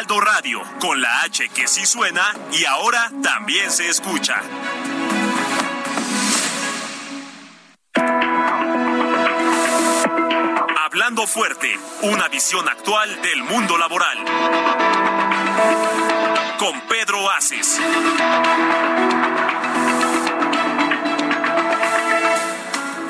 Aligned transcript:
Heraldo 0.00 0.20
Radio, 0.22 0.62
con 0.80 0.98
la 0.98 1.20
H 1.24 1.50
que 1.50 1.68
sí 1.68 1.84
suena 1.84 2.22
y 2.52 2.64
ahora 2.64 3.10
también 3.22 3.70
se 3.70 3.86
escucha. 3.90 4.40
Hablando 10.86 11.26
fuerte, 11.26 11.78
una 12.00 12.28
visión 12.28 12.66
actual 12.66 13.20
del 13.20 13.42
mundo 13.44 13.76
laboral. 13.76 14.24
Con 16.58 16.80
Pedro 16.88 17.30
Aces. 17.32 17.78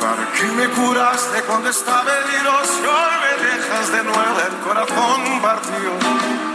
¿Para 0.00 0.32
qué 0.32 0.44
me 0.56 0.68
curaste 0.70 1.42
cuando 1.42 1.70
estaba 1.70 2.10
herido? 2.18 2.64
Si 2.64 2.84
hoy 2.84 3.10
me 3.20 3.46
dejas 3.46 3.92
de 3.92 4.02
nuevo 4.02 4.40
el 4.40 4.56
corazón 4.64 5.40
partido. 5.40 6.49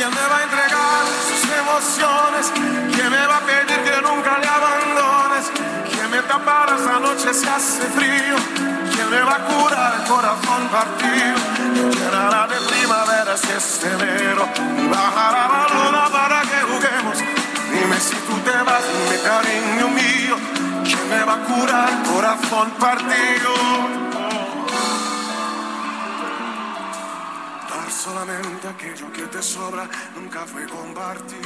¿Quién 0.00 0.14
me 0.14 0.26
va 0.32 0.38
a 0.38 0.42
entregar 0.44 1.04
sus 1.28 1.44
emociones? 1.44 2.52
¿Quién 2.94 3.10
me 3.10 3.26
va 3.26 3.36
a 3.36 3.40
pedir 3.40 3.80
que 3.84 4.00
nunca 4.00 4.38
le 4.38 4.48
abandones? 4.48 5.52
¿Quién 5.92 6.10
me 6.10 6.22
tapará 6.22 6.74
esa 6.74 6.98
noche 7.00 7.34
si 7.34 7.46
hace 7.46 7.82
frío? 7.82 8.36
¿Quién 8.94 9.10
me 9.10 9.20
va 9.20 9.34
a 9.34 9.44
curar 9.44 10.00
el 10.00 10.08
corazón 10.08 10.68
partido? 10.72 11.36
Llenará 11.92 12.46
de 12.46 12.56
primavera 12.72 13.36
si 13.36 13.52
es 13.52 13.84
enero 13.84 14.48
y 14.78 14.88
bajará 14.88 15.48
la 15.52 15.68
luna 15.68 16.08
para 16.10 16.40
que 16.48 16.60
juguemos. 16.70 17.18
Dime 17.70 18.00
si 18.00 18.16
tú 18.24 18.38
te 18.40 18.56
vas, 18.56 18.84
mi 19.10 19.18
cariño 19.18 19.88
mío. 20.00 20.36
¿Quién 20.82 21.10
me 21.10 21.24
va 21.24 21.34
a 21.34 21.44
curar 21.44 21.90
el 21.90 22.10
corazón 22.10 22.70
partido? 22.80 24.19
Dar 27.90 27.98
solamente 27.98 28.68
aquello 28.68 29.12
que 29.12 29.22
te 29.22 29.42
sobra 29.42 29.90
nunca 30.14 30.46
fue 30.46 30.64
compartir. 30.66 31.40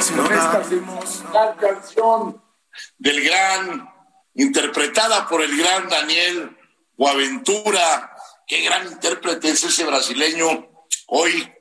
Sino 0.00 0.22
Con 0.22 0.32
esta 0.32 0.62
dar 1.32 1.56
canción 1.56 2.40
del 2.98 3.24
gran, 3.24 3.92
interpretada 4.34 5.26
por 5.26 5.42
el 5.42 5.56
gran 5.56 5.88
Daniel 5.88 6.56
Boaventura, 6.96 8.14
qué 8.46 8.60
gran 8.60 8.86
intérprete 8.86 9.50
es 9.50 9.64
ese 9.64 9.84
brasileño. 9.84 10.68
Hoy 11.08 11.52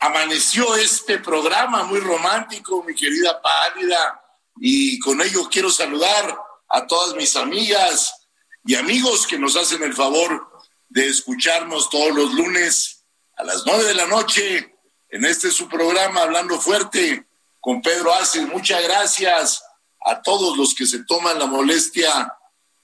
amaneció 0.00 0.76
este 0.76 1.18
programa 1.20 1.84
muy 1.84 2.00
romántico, 2.00 2.84
mi 2.84 2.94
querida 2.94 3.40
Pálida, 3.40 4.22
y 4.60 4.98
con 4.98 5.22
ello 5.22 5.48
quiero 5.50 5.70
saludar 5.70 6.38
a 6.68 6.86
todas 6.86 7.14
mis 7.14 7.36
amigas 7.36 8.28
y 8.66 8.74
amigos 8.74 9.26
que 9.26 9.38
nos 9.38 9.56
hacen 9.56 9.82
el 9.82 9.94
favor 9.94 10.60
de 10.90 11.08
escucharnos 11.08 11.88
todos 11.88 12.14
los 12.14 12.34
lunes 12.34 13.01
a 13.36 13.44
las 13.44 13.64
nueve 13.66 13.84
de 13.84 13.94
la 13.94 14.06
noche 14.06 14.74
en 15.08 15.24
este 15.24 15.50
su 15.50 15.68
programa 15.68 16.22
Hablando 16.22 16.60
Fuerte 16.60 17.26
con 17.60 17.80
Pedro 17.80 18.12
Aces. 18.14 18.46
Muchas 18.48 18.82
gracias 18.82 19.62
a 20.04 20.20
todos 20.22 20.56
los 20.56 20.74
que 20.74 20.86
se 20.86 21.04
toman 21.04 21.38
la 21.38 21.46
molestia 21.46 22.34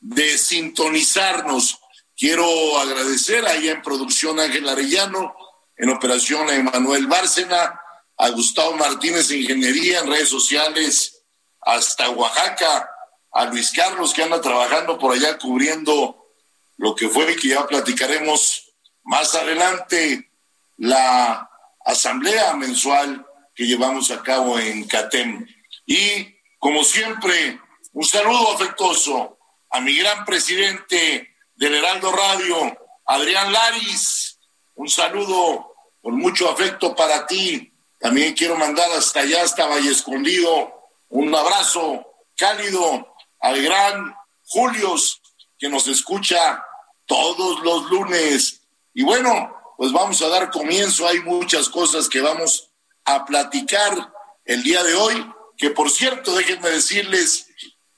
de 0.01 0.39
sintonizarnos. 0.39 1.79
Quiero 2.17 2.79
agradecer 2.79 3.47
ahí 3.47 3.69
en 3.69 3.83
producción 3.83 4.41
Ángel 4.41 4.69
Arellano, 4.69 5.35
en 5.77 5.91
operación 5.91 6.49
a 6.49 6.55
Emanuel 6.55 7.07
Bárcena, 7.07 7.81
a 8.17 8.29
Gustavo 8.31 8.73
Martínez 8.75 9.31
Ingeniería 9.31 10.01
en 10.01 10.11
redes 10.11 10.29
sociales, 10.29 11.23
hasta 11.61 12.11
Oaxaca, 12.11 12.89
a 13.33 13.45
Luis 13.47 13.71
Carlos 13.73 14.13
que 14.13 14.23
anda 14.23 14.41
trabajando 14.41 14.99
por 14.99 15.13
allá 15.13 15.39
cubriendo 15.39 16.27
lo 16.77 16.95
que 16.95 17.09
fue 17.09 17.33
y 17.33 17.37
que 17.37 17.49
ya 17.49 17.67
platicaremos 17.67 18.65
más 19.05 19.35
adelante, 19.35 20.28
la 20.79 21.51
asamblea 21.85 22.55
mensual 22.55 23.27
que 23.55 23.67
llevamos 23.67 24.11
a 24.11 24.23
cabo 24.23 24.59
en 24.59 24.87
CATEM. 24.87 25.47
Y 25.87 26.37
como 26.59 26.83
siempre, 26.83 27.61
un 27.93 28.05
saludo 28.05 28.53
afectuoso 28.53 29.39
a 29.71 29.81
mi 29.81 29.97
gran 29.97 30.25
presidente 30.25 31.35
del 31.55 31.75
Heraldo 31.75 32.13
Radio, 32.13 32.79
Adrián 33.07 33.53
Laris. 33.53 34.39
Un 34.77 34.89
saludo 34.89 35.75
con 36.01 36.17
mucho 36.17 36.51
afecto 36.51 36.95
para 36.95 37.27
ti. 37.27 37.73
También 37.99 38.35
quiero 38.35 38.57
mandar 38.57 38.91
hasta 38.93 39.21
allá, 39.21 39.43
hasta 39.43 39.67
Valle 39.67 39.91
Escondido, 39.91 40.73
un 41.09 41.35
abrazo 41.35 42.07
cálido 42.37 43.15
al 43.41 43.61
gran 43.63 44.15
Julius, 44.47 45.21
que 45.59 45.69
nos 45.69 45.89
escucha 45.89 46.65
todos 47.07 47.61
los 47.65 47.91
lunes. 47.91 48.63
Y 48.95 49.03
bueno, 49.03 49.58
pues 49.79 49.93
vamos 49.93 50.21
a 50.23 50.29
dar 50.29 50.51
comienzo. 50.51 51.07
Hay 51.07 51.21
muchas 51.21 51.69
cosas 51.69 52.09
que 52.09 52.21
vamos 52.21 52.73
a 53.05 53.25
platicar 53.25 54.13
el 54.45 54.65
día 54.65 54.83
de 54.83 54.97
hoy, 54.97 55.33
que 55.57 55.71
por 55.71 55.89
cierto, 55.89 56.35
déjenme 56.35 56.69
decirles 56.71 57.47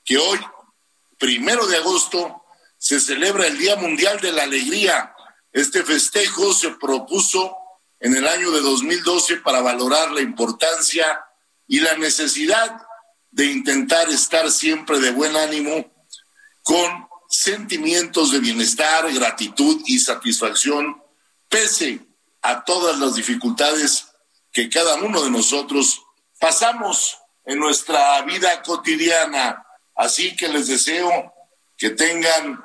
que 0.05 0.19
hoy 0.19 0.39
primero 1.17 1.65
de 1.65 1.77
agosto 1.77 2.43
se 2.77 2.99
celebra 2.99 3.47
el 3.47 3.57
Día 3.57 3.77
Mundial 3.77 4.21
de 4.21 4.31
la 4.31 4.43
Alegría. 4.43 5.11
Este 5.51 5.83
festejo 5.83 6.53
se 6.53 6.69
propuso 6.69 7.57
en 7.99 8.15
el 8.15 8.27
año 8.27 8.51
de 8.51 8.61
2012 8.61 9.37
para 9.37 9.61
valorar 9.61 10.11
la 10.11 10.21
importancia 10.21 11.19
y 11.67 11.79
la 11.79 11.97
necesidad 11.97 12.79
de 13.31 13.45
intentar 13.45 14.07
estar 14.11 14.51
siempre 14.51 14.99
de 14.99 15.09
buen 15.09 15.35
ánimo 15.35 15.91
con 16.61 17.07
sentimientos 17.27 18.31
de 18.31 18.39
bienestar, 18.39 19.11
gratitud 19.11 19.81
y 19.87 19.97
satisfacción, 19.97 21.00
pese 21.51 21.99
a 22.41 22.63
todas 22.63 22.97
las 22.97 23.13
dificultades 23.15 24.07
que 24.51 24.69
cada 24.69 24.95
uno 24.95 25.21
de 25.21 25.29
nosotros 25.29 26.01
pasamos 26.39 27.19
en 27.45 27.59
nuestra 27.59 28.21
vida 28.23 28.63
cotidiana. 28.63 29.63
Así 29.95 30.35
que 30.35 30.47
les 30.47 30.67
deseo 30.67 31.33
que 31.77 31.91
tengan 31.91 32.63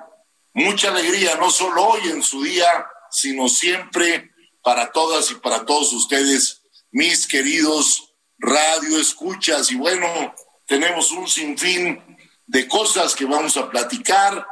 mucha 0.55 0.89
alegría, 0.89 1.35
no 1.35 1.51
solo 1.51 1.85
hoy 1.85 2.09
en 2.09 2.23
su 2.23 2.43
día, 2.43 2.87
sino 3.11 3.49
siempre 3.49 4.31
para 4.63 4.93
todas 4.93 5.31
y 5.31 5.35
para 5.35 5.67
todos 5.67 5.93
ustedes, 5.93 6.63
mis 6.91 7.27
queridos 7.27 8.15
radio 8.39 8.99
escuchas. 8.99 9.71
Y 9.71 9.77
bueno, 9.77 10.35
tenemos 10.67 11.11
un 11.11 11.29
sinfín 11.29 12.17
de 12.47 12.69
cosas 12.69 13.15
que 13.15 13.25
vamos 13.25 13.57
a 13.57 13.69
platicar. 13.69 14.47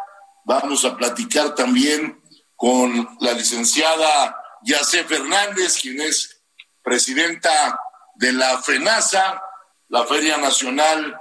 Vamos 0.45 0.85
a 0.85 0.97
platicar 0.97 1.55
también 1.55 2.21
con 2.65 3.19
la 3.21 3.35
licenciada 3.35 4.43
Yacé 4.63 5.05
Fernández, 5.05 5.79
quien 5.83 6.01
es 6.01 6.41
presidenta 6.83 7.79
de 8.15 8.33
la 8.33 8.63
FENASA, 8.63 9.43
la 9.89 10.07
Feria 10.07 10.39
Nacional 10.39 11.15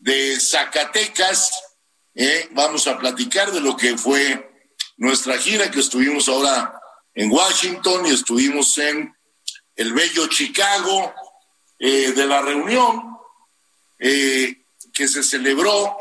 de 0.00 0.40
Zacatecas. 0.40 1.52
Eh, 2.16 2.48
vamos 2.50 2.88
a 2.88 2.98
platicar 2.98 3.52
de 3.52 3.60
lo 3.60 3.76
que 3.76 3.96
fue 3.96 4.50
nuestra 4.96 5.38
gira 5.38 5.70
que 5.70 5.78
estuvimos 5.78 6.28
ahora 6.28 6.80
en 7.14 7.30
Washington 7.30 8.04
y 8.06 8.14
estuvimos 8.14 8.76
en 8.78 9.14
el 9.76 9.92
bello 9.92 10.26
Chicago, 10.26 11.14
eh, 11.78 12.10
de 12.10 12.26
la 12.26 12.42
reunión 12.42 13.16
eh, 14.00 14.64
que 14.92 15.06
se 15.06 15.22
celebró 15.22 15.96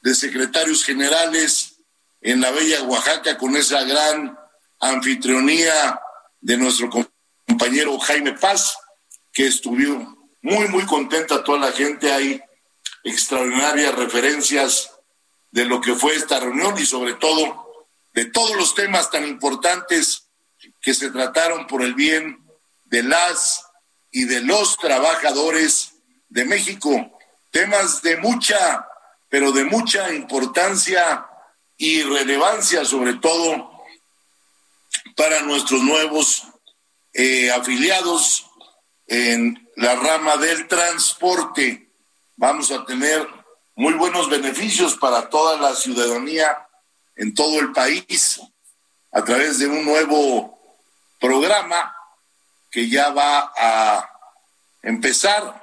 de 0.00 0.14
secretarios 0.14 0.84
generales 0.84 1.74
en 2.22 2.40
la 2.40 2.50
bella 2.50 2.82
Oaxaca 2.84 3.36
con 3.36 3.54
esa 3.54 3.84
gran 3.84 4.37
anfitrionía 4.80 6.00
de 6.40 6.56
nuestro 6.56 6.90
compañero 7.46 7.98
Jaime 7.98 8.32
Paz, 8.32 8.76
que 9.32 9.46
estuvo 9.46 10.16
muy, 10.42 10.68
muy 10.68 10.84
contenta 10.86 11.42
toda 11.44 11.58
la 11.58 11.72
gente 11.72 12.12
ahí 12.12 12.40
extraordinarias 13.04 13.94
referencias 13.94 14.90
de 15.50 15.64
lo 15.64 15.80
que 15.80 15.94
fue 15.94 16.14
esta 16.14 16.40
reunión 16.40 16.78
y 16.78 16.86
sobre 16.86 17.14
todo 17.14 17.86
de 18.14 18.26
todos 18.26 18.56
los 18.56 18.74
temas 18.74 19.10
tan 19.10 19.26
importantes 19.26 20.28
que 20.80 20.94
se 20.94 21.10
trataron 21.10 21.66
por 21.66 21.82
el 21.82 21.94
bien 21.94 22.44
de 22.86 23.02
las 23.02 23.64
y 24.10 24.24
de 24.24 24.40
los 24.40 24.76
trabajadores 24.78 25.92
de 26.28 26.44
México. 26.44 27.18
Temas 27.50 28.02
de 28.02 28.16
mucha, 28.16 28.86
pero 29.28 29.52
de 29.52 29.64
mucha 29.64 30.12
importancia 30.14 31.26
y 31.76 32.02
relevancia, 32.02 32.84
sobre 32.84 33.14
todo 33.14 33.67
para 35.18 35.42
nuestros 35.42 35.82
nuevos 35.82 36.44
eh, 37.12 37.50
afiliados 37.50 38.46
en 39.08 39.68
la 39.74 39.96
rama 39.96 40.36
del 40.36 40.68
transporte. 40.68 41.90
Vamos 42.36 42.70
a 42.70 42.84
tener 42.84 43.26
muy 43.74 43.94
buenos 43.94 44.30
beneficios 44.30 44.94
para 44.94 45.28
toda 45.28 45.58
la 45.58 45.74
ciudadanía 45.74 46.68
en 47.16 47.34
todo 47.34 47.58
el 47.58 47.72
país 47.72 48.40
a 49.10 49.24
través 49.24 49.58
de 49.58 49.66
un 49.66 49.84
nuevo 49.84 50.56
programa 51.18 51.92
que 52.70 52.88
ya 52.88 53.10
va 53.10 53.52
a 53.58 54.08
empezar 54.82 55.60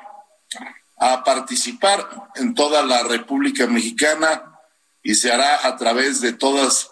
a 0.97 1.23
participar 1.23 2.29
en 2.35 2.53
toda 2.55 2.83
la 2.83 3.03
República 3.03 3.67
Mexicana 3.67 4.59
y 5.01 5.15
se 5.15 5.31
hará 5.31 5.65
a 5.65 5.77
través 5.77 6.19
de 6.19 6.33
todas 6.33 6.89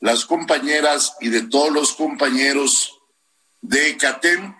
las 0.00 0.24
compañeras 0.24 1.16
y 1.20 1.28
de 1.28 1.42
todos 1.42 1.72
los 1.72 1.92
compañeros 1.92 3.00
de 3.60 3.96
CATEM 3.96 4.54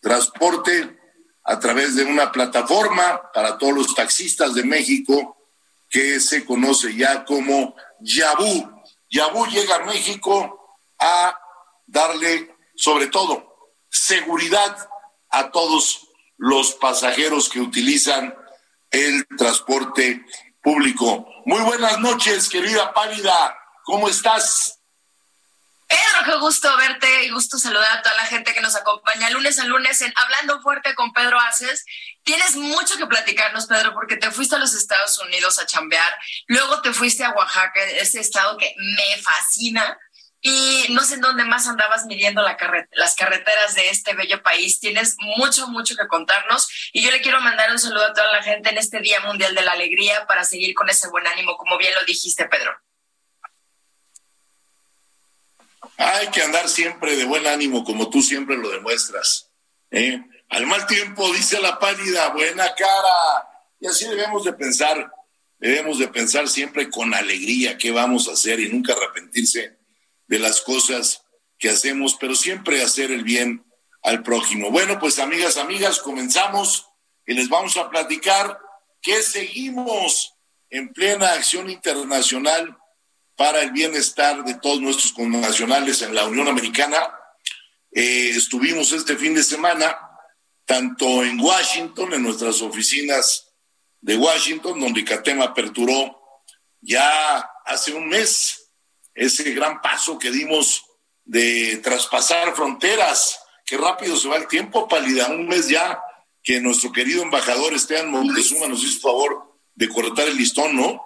Transporte 0.00 0.98
a 1.44 1.60
través 1.60 1.94
de 1.94 2.04
una 2.04 2.32
plataforma 2.32 3.30
para 3.32 3.56
todos 3.56 3.72
los 3.72 3.94
taxistas 3.94 4.54
de 4.54 4.64
México 4.64 5.36
que 5.88 6.18
se 6.18 6.44
conoce 6.44 6.94
ya 6.96 7.24
como 7.24 7.76
Yabú. 8.00 8.82
Yabú 9.10 9.46
llega 9.46 9.76
a 9.76 9.84
México 9.84 10.76
a 10.98 11.38
darle 11.86 12.52
sobre 12.74 13.06
todo 13.06 13.72
seguridad 13.88 14.76
a 15.30 15.50
todos 15.50 16.08
los 16.36 16.72
pasajeros 16.72 17.48
que 17.48 17.60
utilizan 17.60 18.34
el 18.90 19.24
transporte 19.38 20.24
público. 20.62 21.26
Muy 21.44 21.60
buenas 21.62 22.00
noches, 22.00 22.48
querida 22.48 22.92
Pálida. 22.92 23.56
¿Cómo 23.84 24.08
estás? 24.08 24.81
Pedro, 25.92 26.24
qué 26.24 26.38
gusto 26.40 26.74
verte 26.78 27.24
y 27.24 27.28
gusto 27.28 27.58
saludar 27.58 27.98
a 27.98 28.00
toda 28.00 28.14
la 28.14 28.24
gente 28.24 28.54
que 28.54 28.62
nos 28.62 28.74
acompaña 28.74 29.28
lunes 29.28 29.58
a 29.58 29.66
lunes 29.66 30.00
en 30.00 30.10
Hablando 30.16 30.62
Fuerte 30.62 30.94
con 30.94 31.12
Pedro 31.12 31.38
Aces. 31.38 31.84
Tienes 32.22 32.56
mucho 32.56 32.96
que 32.96 33.06
platicarnos, 33.06 33.66
Pedro, 33.66 33.92
porque 33.92 34.16
te 34.16 34.30
fuiste 34.30 34.56
a 34.56 34.58
los 34.58 34.74
Estados 34.74 35.18
Unidos 35.18 35.58
a 35.58 35.66
chambear, 35.66 36.18
luego 36.46 36.80
te 36.80 36.94
fuiste 36.94 37.24
a 37.24 37.32
Oaxaca, 37.32 37.84
ese 37.84 38.20
estado 38.20 38.56
que 38.56 38.74
me 38.78 39.20
fascina, 39.20 39.98
y 40.40 40.86
no 40.88 41.02
sé 41.02 41.16
en 41.16 41.20
dónde 41.20 41.44
más 41.44 41.68
andabas 41.68 42.06
midiendo 42.06 42.40
la 42.40 42.56
las 42.92 43.14
carreteras 43.14 43.74
de 43.74 43.90
este 43.90 44.14
bello 44.14 44.42
país. 44.42 44.80
Tienes 44.80 45.16
mucho, 45.18 45.68
mucho 45.68 45.94
que 45.94 46.08
contarnos 46.08 46.68
y 46.94 47.02
yo 47.02 47.10
le 47.10 47.20
quiero 47.20 47.42
mandar 47.42 47.70
un 47.70 47.78
saludo 47.78 48.06
a 48.06 48.14
toda 48.14 48.32
la 48.32 48.42
gente 48.42 48.70
en 48.70 48.78
este 48.78 49.00
Día 49.00 49.20
Mundial 49.20 49.54
de 49.54 49.62
la 49.62 49.72
Alegría 49.72 50.26
para 50.26 50.44
seguir 50.44 50.74
con 50.74 50.88
ese 50.88 51.08
buen 51.08 51.26
ánimo, 51.26 51.58
como 51.58 51.76
bien 51.76 51.94
lo 51.94 52.04
dijiste, 52.06 52.46
Pedro. 52.46 52.72
Hay 56.02 56.28
que 56.28 56.42
andar 56.42 56.68
siempre 56.68 57.16
de 57.16 57.24
buen 57.24 57.46
ánimo, 57.46 57.84
como 57.84 58.10
tú 58.10 58.22
siempre 58.22 58.56
lo 58.56 58.70
demuestras. 58.70 59.50
¿eh? 59.90 60.20
Al 60.48 60.66
mal 60.66 60.86
tiempo, 60.86 61.32
dice 61.32 61.60
la 61.60 61.78
pálida, 61.78 62.30
buena 62.30 62.74
cara. 62.74 63.48
Y 63.78 63.86
así 63.86 64.06
debemos 64.06 64.44
de 64.44 64.52
pensar, 64.52 65.12
debemos 65.58 65.98
de 65.98 66.08
pensar 66.08 66.48
siempre 66.48 66.90
con 66.90 67.14
alegría 67.14 67.78
qué 67.78 67.90
vamos 67.92 68.28
a 68.28 68.32
hacer 68.32 68.60
y 68.60 68.68
nunca 68.68 68.94
arrepentirse 68.94 69.78
de 70.26 70.38
las 70.38 70.60
cosas 70.60 71.22
que 71.58 71.70
hacemos, 71.70 72.16
pero 72.18 72.34
siempre 72.34 72.82
hacer 72.82 73.12
el 73.12 73.22
bien 73.22 73.64
al 74.02 74.22
prójimo. 74.22 74.70
Bueno, 74.70 74.98
pues 74.98 75.18
amigas, 75.20 75.56
amigas, 75.56 76.00
comenzamos 76.00 76.88
y 77.26 77.34
les 77.34 77.48
vamos 77.48 77.76
a 77.76 77.88
platicar 77.88 78.58
que 79.00 79.22
seguimos 79.22 80.34
en 80.70 80.92
plena 80.92 81.32
acción 81.32 81.70
internacional 81.70 82.76
para 83.36 83.62
el 83.62 83.72
bienestar 83.72 84.44
de 84.44 84.54
todos 84.54 84.80
nuestros 84.80 85.12
connacionales 85.12 86.02
en 86.02 86.14
la 86.14 86.24
Unión 86.26 86.48
Americana. 86.48 86.98
Eh, 87.90 88.30
estuvimos 88.30 88.92
este 88.92 89.16
fin 89.16 89.34
de 89.34 89.42
semana 89.42 89.96
tanto 90.64 91.24
en 91.24 91.40
Washington, 91.40 92.12
en 92.14 92.22
nuestras 92.22 92.62
oficinas 92.62 93.52
de 94.00 94.16
Washington, 94.16 94.80
donde 94.80 95.04
CATEM 95.04 95.42
aperturó 95.42 96.18
ya 96.80 97.38
hace 97.64 97.92
un 97.94 98.08
mes 98.08 98.70
ese 99.14 99.52
gran 99.52 99.80
paso 99.80 100.18
que 100.18 100.30
dimos 100.30 100.84
de 101.24 101.78
traspasar 101.78 102.54
fronteras. 102.54 103.38
Qué 103.64 103.76
rápido 103.76 104.16
se 104.16 104.28
va 104.28 104.36
el 104.36 104.48
tiempo, 104.48 104.88
Pálida. 104.88 105.28
Un 105.28 105.46
mes 105.46 105.68
ya 105.68 106.02
que 106.42 106.60
nuestro 106.60 106.90
querido 106.90 107.22
embajador 107.22 107.72
Esteban 107.72 108.10
Montezuma 108.10 108.66
nos 108.66 108.82
hizo 108.82 109.00
favor 109.00 109.60
de 109.74 109.88
cortar 109.88 110.28
el 110.28 110.36
listón, 110.36 110.76
¿no? 110.76 111.04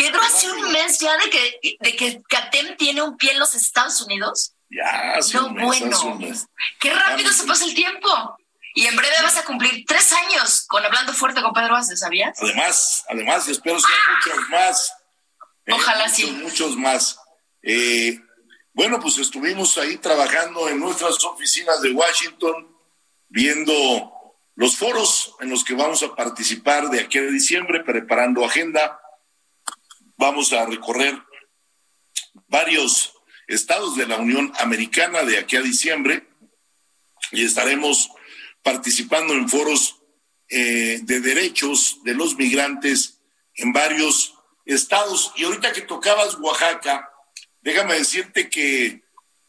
Pedro, 0.00 0.20
hace 0.22 0.50
un 0.50 0.72
mes 0.72 0.98
ya 0.98 1.14
de 1.18 1.28
que, 1.28 1.76
de 1.78 1.96
que 1.96 2.22
CATEM 2.26 2.76
tiene 2.78 3.02
un 3.02 3.18
pie 3.18 3.32
en 3.32 3.38
los 3.38 3.54
Estados 3.54 4.00
Unidos. 4.00 4.54
Ya, 4.70 5.18
hace 5.18 5.38
un 5.38 5.54
mes, 5.54 5.66
bueno. 5.66 6.18
Qué 6.78 6.94
rápido 6.94 7.30
se 7.32 7.44
pasa 7.44 7.66
el 7.66 7.74
tiempo. 7.74 8.08
Y 8.74 8.86
en 8.86 8.96
breve 8.96 9.16
vas 9.22 9.36
a 9.36 9.44
cumplir 9.44 9.84
tres 9.86 10.12
años 10.12 10.64
con 10.68 10.82
Hablando 10.84 11.12
Fuerte 11.12 11.42
con 11.42 11.52
Pedro 11.52 11.76
Ace, 11.76 11.96
¿sabías? 11.96 12.38
Además, 12.40 13.04
además, 13.10 13.48
espero 13.48 13.78
ser 13.78 13.90
muchos 14.14 14.48
más. 14.48 14.92
¿eh? 15.66 15.72
Ojalá 15.74 16.04
muchos, 16.04 16.16
sí. 16.16 16.30
Muchos 16.30 16.76
más. 16.76 17.18
Eh, 17.62 18.18
bueno, 18.72 19.00
pues 19.00 19.18
estuvimos 19.18 19.76
ahí 19.76 19.98
trabajando 19.98 20.68
en 20.70 20.78
nuestras 20.78 21.22
oficinas 21.24 21.82
de 21.82 21.90
Washington, 21.90 22.74
viendo 23.28 24.34
los 24.54 24.76
foros 24.76 25.34
en 25.40 25.50
los 25.50 25.62
que 25.62 25.74
vamos 25.74 26.02
a 26.02 26.14
participar 26.14 26.88
de 26.88 27.00
aquí 27.00 27.18
a 27.18 27.22
diciembre, 27.22 27.84
preparando 27.84 28.46
agenda 28.46 28.98
Vamos 30.20 30.52
a 30.52 30.66
recorrer 30.66 31.18
varios 32.46 33.14
estados 33.48 33.96
de 33.96 34.06
la 34.06 34.18
Unión 34.18 34.52
Americana 34.58 35.22
de 35.22 35.38
aquí 35.38 35.56
a 35.56 35.62
diciembre 35.62 36.28
y 37.32 37.42
estaremos 37.42 38.10
participando 38.62 39.32
en 39.32 39.48
foros 39.48 39.96
eh, 40.50 41.00
de 41.04 41.20
derechos 41.20 42.00
de 42.04 42.12
los 42.12 42.36
migrantes 42.36 43.18
en 43.54 43.72
varios 43.72 44.34
estados. 44.66 45.32
Y 45.36 45.44
ahorita 45.44 45.72
que 45.72 45.80
tocabas 45.80 46.34
Oaxaca, 46.34 47.10
déjame 47.62 47.94
decirte 47.94 48.50
que 48.50 49.02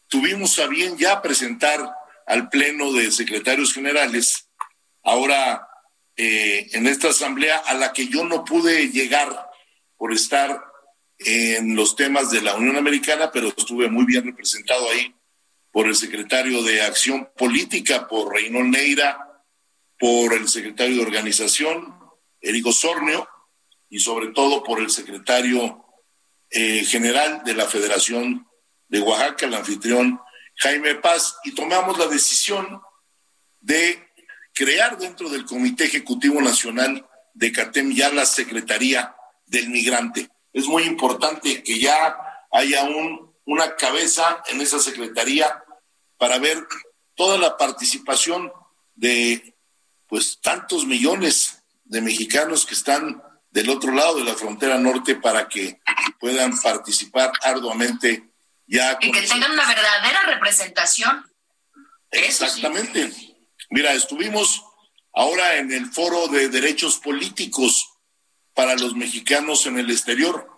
tuvimos 0.08 0.58
a 0.58 0.68
bien 0.68 0.96
ya 0.96 1.20
presentar 1.20 1.86
al 2.26 2.48
Pleno 2.48 2.94
de 2.94 3.12
Secretarios 3.12 3.74
Generales, 3.74 4.48
ahora 5.02 5.68
eh, 6.16 6.70
en 6.72 6.86
esta 6.86 7.10
asamblea 7.10 7.58
a 7.58 7.74
la 7.74 7.92
que 7.92 8.08
yo 8.08 8.24
no 8.24 8.42
pude 8.46 8.88
llegar 8.88 9.51
por 10.02 10.12
estar 10.12 10.60
en 11.16 11.76
los 11.76 11.94
temas 11.94 12.28
de 12.32 12.42
la 12.42 12.56
Unión 12.56 12.76
Americana, 12.76 13.30
pero 13.30 13.54
estuve 13.56 13.88
muy 13.88 14.04
bien 14.04 14.24
representado 14.24 14.90
ahí 14.90 15.14
por 15.70 15.86
el 15.86 15.94
secretario 15.94 16.60
de 16.64 16.82
Acción 16.82 17.28
Política, 17.38 18.08
por 18.08 18.32
Reynold 18.34 18.70
Neira, 18.70 19.44
por 20.00 20.34
el 20.34 20.48
secretario 20.48 20.96
de 20.96 21.02
Organización, 21.02 21.96
Erico 22.40 22.72
Sornio, 22.72 23.28
y 23.90 24.00
sobre 24.00 24.32
todo 24.32 24.64
por 24.64 24.80
el 24.80 24.90
secretario 24.90 25.84
eh, 26.50 26.84
general 26.84 27.42
de 27.44 27.54
la 27.54 27.68
Federación 27.68 28.48
de 28.88 28.98
Oaxaca, 29.02 29.46
el 29.46 29.54
anfitrión 29.54 30.20
Jaime 30.56 30.96
Paz, 30.96 31.36
y 31.44 31.52
tomamos 31.52 31.96
la 31.96 32.08
decisión 32.08 32.82
de 33.60 34.04
crear 34.52 34.98
dentro 34.98 35.28
del 35.28 35.44
Comité 35.44 35.84
Ejecutivo 35.84 36.42
Nacional 36.42 37.08
de 37.34 37.52
CATEM 37.52 37.92
ya 37.92 38.12
la 38.12 38.26
Secretaría 38.26 39.14
del 39.46 39.68
migrante. 39.70 40.28
Es 40.52 40.66
muy 40.66 40.84
importante 40.84 41.62
que 41.62 41.78
ya 41.78 42.16
haya 42.50 42.84
un, 42.84 43.34
una 43.44 43.76
cabeza 43.76 44.42
en 44.48 44.60
esa 44.60 44.78
secretaría 44.78 45.62
para 46.18 46.38
ver 46.38 46.66
toda 47.14 47.38
la 47.38 47.56
participación 47.56 48.52
de 48.94 49.54
pues 50.06 50.40
tantos 50.40 50.86
millones 50.86 51.62
de 51.84 52.00
mexicanos 52.00 52.66
que 52.66 52.74
están 52.74 53.22
del 53.50 53.70
otro 53.70 53.92
lado 53.92 54.16
de 54.16 54.24
la 54.24 54.34
frontera 54.34 54.78
norte 54.78 55.14
para 55.16 55.48
que 55.48 55.80
puedan 56.18 56.58
participar 56.60 57.32
arduamente 57.42 58.30
ya. 58.66 58.98
Y 59.00 59.12
que 59.12 59.22
tengan 59.22 59.52
una 59.52 59.66
verdadera 59.66 60.22
representación. 60.26 61.30
Exactamente. 62.10 63.12
Mira, 63.70 63.92
estuvimos 63.92 64.62
ahora 65.12 65.56
en 65.56 65.72
el 65.72 65.86
foro 65.92 66.28
de 66.28 66.48
derechos 66.48 66.98
políticos 66.98 67.91
para 68.54 68.74
los 68.76 68.94
mexicanos 68.94 69.66
en 69.66 69.78
el 69.78 69.90
exterior. 69.90 70.48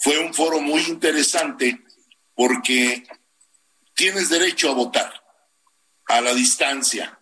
Fue 0.00 0.18
un 0.18 0.34
foro 0.34 0.60
muy 0.60 0.82
interesante 0.82 1.82
porque 2.34 3.04
tienes 3.94 4.28
derecho 4.28 4.70
a 4.70 4.74
votar 4.74 5.12
a 6.06 6.20
la 6.20 6.34
distancia 6.34 7.20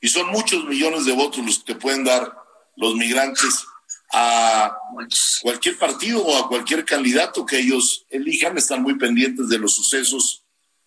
y 0.00 0.08
son 0.08 0.28
muchos 0.28 0.64
millones 0.64 1.04
de 1.04 1.12
votos 1.12 1.44
los 1.44 1.64
que 1.64 1.74
pueden 1.74 2.04
dar 2.04 2.36
los 2.76 2.94
migrantes 2.94 3.64
a 4.12 4.76
cualquier 5.42 5.78
partido 5.78 6.22
o 6.22 6.36
a 6.38 6.48
cualquier 6.48 6.84
candidato 6.84 7.44
que 7.44 7.58
ellos 7.58 8.06
elijan. 8.10 8.56
Están 8.56 8.82
muy 8.82 8.96
pendientes 8.98 9.48
de 9.48 9.58
los 9.58 9.74
sucesos 9.74 10.44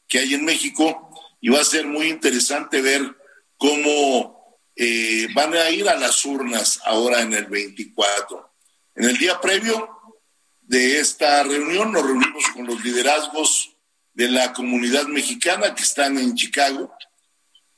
que 0.07 0.19
hay 0.19 0.33
en 0.33 0.45
México 0.45 1.11
y 1.41 1.49
va 1.49 1.61
a 1.61 1.65
ser 1.65 1.85
muy 1.85 2.07
interesante 2.07 2.81
ver 2.81 3.15
cómo 3.57 4.59
eh, 4.75 5.27
van 5.33 5.53
a 5.53 5.69
ir 5.69 5.89
a 5.89 5.95
las 5.95 6.23
urnas 6.25 6.79
ahora 6.85 7.21
en 7.21 7.33
el 7.33 7.45
24. 7.45 8.48
En 8.99 9.05
el 9.05 9.17
día 9.17 9.39
previo 9.39 9.89
de 10.59 10.99
esta 10.99 11.41
reunión 11.43 11.93
nos 11.93 12.03
reunimos 12.03 12.43
con 12.53 12.67
los 12.67 12.83
liderazgos 12.83 13.77
de 14.13 14.27
la 14.27 14.51
comunidad 14.51 15.07
mexicana 15.07 15.73
que 15.73 15.83
están 15.83 16.17
en 16.17 16.35
Chicago, 16.35 16.93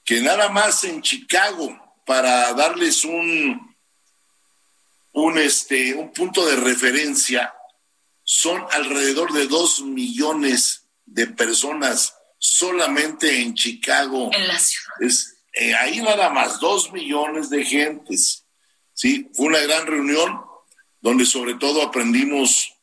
que 0.04 0.20
nada 0.20 0.50
más 0.50 0.84
en 0.84 1.04
Chicago, 1.04 1.80
para 2.08 2.52
darles 2.54 3.06
un, 3.06 3.78
un, 5.12 5.38
este, 5.38 5.94
un 5.94 6.12
punto 6.12 6.44
de 6.44 6.56
referencia, 6.56 7.54
son 8.24 8.66
alrededor 8.72 9.32
de 9.32 9.46
dos 9.46 9.84
millones 9.84 10.88
de 11.06 11.28
personas 11.28 12.16
solamente 12.40 13.44
en 13.44 13.54
Chicago. 13.54 14.32
En 14.34 14.48
la 14.48 14.58
ciudad. 14.58 14.96
Es, 15.02 15.38
eh, 15.54 15.76
ahí 15.76 16.02
nada 16.02 16.32
más, 16.32 16.60
dos 16.60 16.92
millones 16.92 17.52
de 17.52 17.64
gentes. 17.64 18.44
Sí, 18.96 19.30
fue 19.36 19.46
una 19.46 19.60
gran 19.60 19.86
reunión 19.86 20.50
donde 21.02 21.26
sobre 21.26 21.56
todo 21.56 21.82
aprendimos 21.82 22.74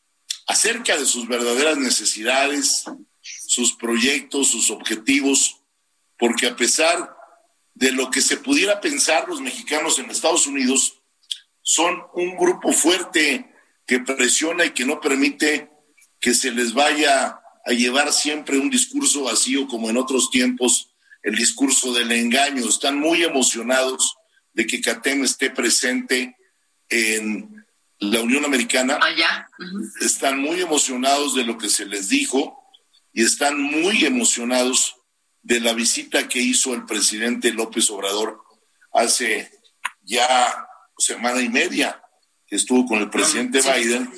acerca 0.45 0.97
de 0.97 1.05
sus 1.05 1.27
verdaderas 1.27 1.77
necesidades, 1.77 2.85
sus 3.21 3.73
proyectos, 3.73 4.49
sus 4.49 4.69
objetivos, 4.69 5.61
porque 6.17 6.47
a 6.47 6.55
pesar 6.55 7.15
de 7.73 7.91
lo 7.91 8.11
que 8.11 8.21
se 8.21 8.37
pudiera 8.37 8.81
pensar 8.81 9.27
los 9.27 9.41
mexicanos 9.41 9.99
en 9.99 10.09
Estados 10.09 10.47
Unidos, 10.47 11.01
son 11.61 12.03
un 12.13 12.35
grupo 12.35 12.71
fuerte 12.73 13.53
que 13.85 13.99
presiona 13.99 14.65
y 14.65 14.71
que 14.71 14.85
no 14.85 14.99
permite 14.99 15.69
que 16.19 16.33
se 16.33 16.51
les 16.51 16.73
vaya 16.73 17.39
a 17.65 17.71
llevar 17.71 18.11
siempre 18.11 18.57
un 18.57 18.69
discurso 18.69 19.23
vacío 19.23 19.67
como 19.67 19.89
en 19.89 19.97
otros 19.97 20.29
tiempos, 20.29 20.95
el 21.23 21.35
discurso 21.35 21.93
del 21.93 22.11
engaño. 22.11 22.67
Están 22.67 22.99
muy 22.99 23.23
emocionados 23.23 24.15
de 24.53 24.65
que 24.65 24.81
CATEM 24.81 25.23
esté 25.23 25.51
presente 25.51 26.35
en 26.89 27.58
la 27.99 28.21
Unión 28.21 28.45
Americana. 28.45 28.99
Allá. 29.01 29.49
Están 30.01 30.39
muy 30.39 30.61
emocionados 30.61 31.35
de 31.35 31.43
lo 31.43 31.57
que 31.57 31.69
se 31.69 31.85
les 31.85 32.09
dijo 32.09 32.57
y 33.13 33.23
están 33.23 33.61
muy 33.61 34.05
emocionados 34.05 34.95
de 35.41 35.59
la 35.59 35.73
visita 35.73 36.27
que 36.27 36.39
hizo 36.39 36.73
el 36.73 36.85
presidente 36.85 37.51
López 37.51 37.89
Obrador 37.89 38.41
hace 38.93 39.51
ya 40.03 40.67
semana 40.97 41.41
y 41.41 41.49
media, 41.49 42.01
que 42.47 42.55
estuvo 42.55 42.85
con 42.85 42.99
el 42.99 43.09
presidente 43.09 43.61
Biden, 43.61 44.11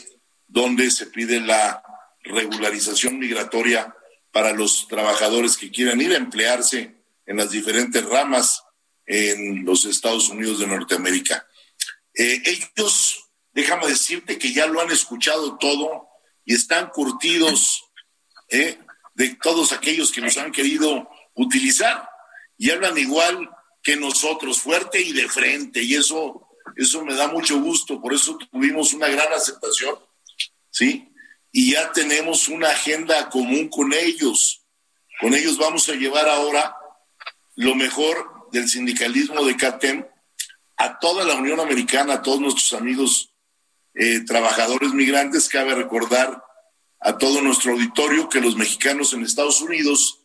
donde 0.48 0.90
se 0.90 1.08
pide 1.08 1.40
la 1.40 1.84
regularización 2.24 3.20
migratoria 3.20 3.96
para 4.32 4.54
los 4.54 4.88
trabajadores 4.88 5.58
que 5.58 5.72
quieran 5.72 6.02
ir 6.02 6.14
a 6.14 6.18
emplearse 6.18 6.96
en 7.26 7.38
las 7.38 7.52
diferentes 7.52 8.04
ramas 8.06 8.64
en 9.06 9.66
los 9.66 9.86
Estados 9.86 10.30
Unidos 10.30 10.60
de 10.60 10.68
Norteamérica. 10.68 11.46
Eh, 12.14 12.42
ellos, 12.46 13.21
déjame 13.54 13.88
decirte 13.88 14.38
que 14.38 14.54
ya 14.54 14.68
lo 14.68 14.82
han 14.82 14.92
escuchado 14.92 15.58
todo 15.58 16.08
y 16.46 16.56
están 16.56 16.90
curtidos 16.90 17.84
¿eh? 18.50 18.80
de 19.16 19.36
todos 19.42 19.72
aquellos 19.72 20.12
que 20.12 20.22
nos 20.22 20.38
han 20.38 20.52
querido 20.52 21.10
utilizar 21.36 22.10
y 22.58 22.70
hablan 22.70 22.98
igual 22.98 23.50
que 23.82 23.96
nosotros, 23.96 24.60
fuerte 24.60 25.02
y 25.02 25.14
de 25.14 25.28
frente, 25.28 25.82
y 25.82 25.96
eso, 25.96 26.48
eso 26.76 27.04
me 27.04 27.16
da 27.16 27.28
mucho 27.28 27.60
gusto, 27.60 28.00
por 28.00 28.14
eso 28.14 28.38
tuvimos 28.52 28.94
una 28.94 29.08
gran 29.08 29.34
aceptación, 29.34 29.96
¿sí? 30.70 31.10
Y 31.52 31.72
ya 31.72 31.92
tenemos 31.92 32.48
una 32.48 32.70
agenda 32.70 33.30
común 33.30 33.68
con 33.70 33.92
ellos. 33.94 34.64
Con 35.20 35.34
ellos 35.34 35.58
vamos 35.58 35.90
a 35.90 35.94
llevar 35.94 36.30
ahora 36.30 36.76
lo 37.56 37.76
mejor 37.76 38.48
del 38.52 38.70
sindicalismo 38.70 39.44
de 39.44 39.58
CATEM 39.58 40.06
a 40.78 41.00
toda 41.00 41.26
la 41.26 41.34
Unión 41.34 41.60
Americana, 41.60 42.14
a 42.14 42.22
todos 42.22 42.40
nuestros 42.40 42.74
amigos 42.74 43.31
eh, 43.94 44.24
trabajadores 44.26 44.94
migrantes. 44.94 45.50
Cabe 45.50 45.76
recordar 45.76 46.44
a 47.00 47.18
todo 47.18 47.42
nuestro 47.42 47.74
auditorio 47.74 48.30
que 48.30 48.42
los 48.42 48.56
mexicanos 48.56 49.14
en 49.14 49.24
Estados 49.24 49.62
Unidos 49.62 50.20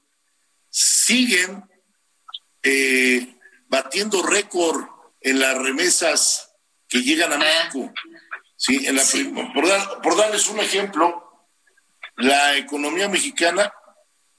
siguen 0.70 1.64
eh, 2.62 3.36
batiendo 3.68 4.22
récord 4.22 4.84
en 5.20 5.40
las 5.40 5.56
remesas 5.56 6.52
que 6.88 7.02
llegan 7.02 7.32
a 7.32 7.38
México. 7.38 7.92
Sí, 8.56 8.86
en 8.86 8.96
la, 8.96 9.02
Por, 9.54 10.02
por 10.02 10.16
darles 10.16 10.48
un 10.48 10.58
ejemplo, 10.60 11.22
la 12.16 12.56
economía 12.56 13.08
mexicana 13.08 13.72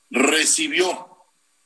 recibió 0.09 1.05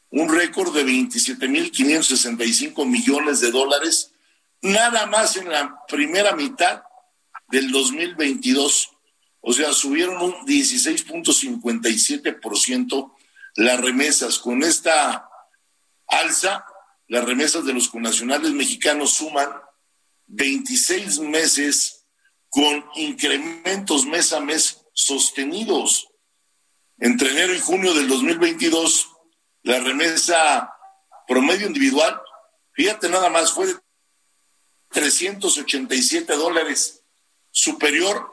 un 0.10 0.34
récord 0.34 0.76
de 0.76 0.84
27.565 0.86 2.86
millones 2.86 3.40
de 3.40 3.52
dólares, 3.52 4.14
nada 4.62 5.06
más 5.06 5.38
en 5.38 5.50
la 5.50 5.78
primera 5.88 6.36
mitad 6.36 6.84
del 7.52 7.72
2022. 7.72 8.90
O 9.42 9.54
sea, 9.54 9.74
subieron 9.74 10.22
un 10.22 10.34
16.57% 10.46 13.14
las 13.56 13.82
remesas. 13.82 14.40
Con 14.40 14.64
esta 14.64 15.30
alza, 16.08 16.66
las 17.08 17.26
remesas 17.26 17.66
de 17.66 17.74
los 17.74 17.90
connacionales 17.90 18.52
mexicanos 18.52 19.12
suman 19.14 19.50
26 20.28 21.20
meses 21.20 22.06
con 22.50 22.86
incrementos 22.96 24.06
mes 24.06 24.34
a 24.34 24.40
mes 24.40 24.82
sostenidos. 24.94 26.08
Entre 27.00 27.32
enero 27.32 27.54
y 27.54 27.60
junio 27.60 27.94
del 27.94 28.08
2022, 28.08 29.10
la 29.64 29.80
remesa 29.80 30.74
promedio 31.28 31.68
individual, 31.68 32.22
fíjate 32.74 33.10
nada 33.10 33.30
más, 33.30 33.54
fue 33.54 33.68
de 33.68 33.76
387 34.90 36.36
dólares, 36.36 37.01
superior 37.52 38.32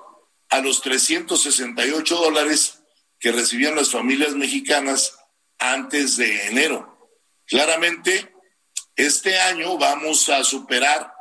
a 0.49 0.61
los 0.61 0.81
368 0.81 2.17
dólares 2.17 2.79
que 3.19 3.33
recibían 3.33 3.77
las 3.77 3.91
familias 3.91 4.35
mexicanas 4.35 5.19
antes 5.59 6.17
de 6.17 6.47
enero. 6.47 7.11
Claramente, 7.47 8.33
este 8.97 9.39
año 9.39 9.77
vamos 9.79 10.29
a 10.29 10.45
superar 10.45 11.13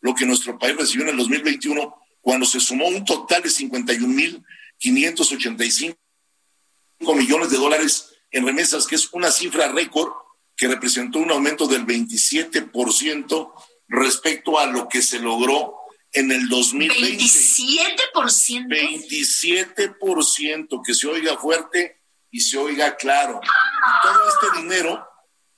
lo 0.00 0.14
que 0.14 0.26
nuestro 0.26 0.58
país 0.58 0.76
recibió 0.76 1.04
en 1.04 1.10
el 1.10 1.16
2021 1.16 1.96
cuando 2.20 2.44
se 2.46 2.60
sumó 2.60 2.88
un 2.88 3.04
total 3.04 3.42
de 3.42 3.48
51.585 3.48 5.96
millones 7.14 7.50
de 7.50 7.56
dólares 7.56 8.12
en 8.30 8.44
remesas, 8.44 8.86
que 8.86 8.96
es 8.96 9.08
una 9.12 9.30
cifra 9.30 9.68
récord 9.68 10.12
que 10.56 10.68
representó 10.68 11.18
un 11.18 11.30
aumento 11.30 11.66
del 11.66 11.86
27% 11.86 13.52
respecto 13.88 14.58
a 14.58 14.66
lo 14.66 14.88
que 14.88 15.02
se 15.02 15.20
logró 15.20 15.76
en 16.12 16.32
el 16.32 16.48
2020. 16.48 17.24
27%. 18.14 18.68
27%, 18.68 20.82
que 20.84 20.94
se 20.94 21.06
oiga 21.06 21.38
fuerte 21.38 22.02
y 22.30 22.40
se 22.40 22.58
oiga 22.58 22.96
claro. 22.96 23.40
Todo 24.02 24.18
este 24.28 24.62
dinero 24.62 25.06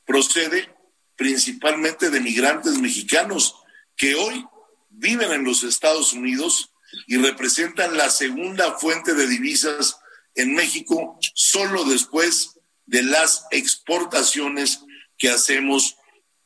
procede 0.04 0.74
principalmente 1.16 2.10
de 2.10 2.20
migrantes 2.20 2.78
mexicanos 2.78 3.56
que 3.96 4.14
hoy 4.14 4.46
viven 4.88 5.32
en 5.32 5.44
los 5.44 5.64
Estados 5.64 6.12
Unidos 6.12 6.72
y 7.06 7.18
representan 7.18 7.96
la 7.96 8.10
segunda 8.10 8.78
fuente 8.78 9.14
de 9.14 9.26
divisas 9.26 9.98
en 10.34 10.54
México 10.54 11.18
solo 11.34 11.84
después 11.84 12.58
de 12.86 13.02
las 13.02 13.46
exportaciones 13.50 14.80
que 15.18 15.30
hacemos 15.30 15.96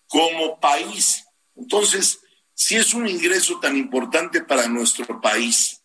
como 0.09 0.59
país. 0.59 1.25
Entonces, 1.55 2.22
si 2.65 2.77
es 2.77 2.95
un 2.95 3.09
ingreso 3.09 3.59
tan 3.59 3.77
importante 3.77 4.41
para 4.41 4.69
nuestro 4.69 5.21
país, 5.21 5.83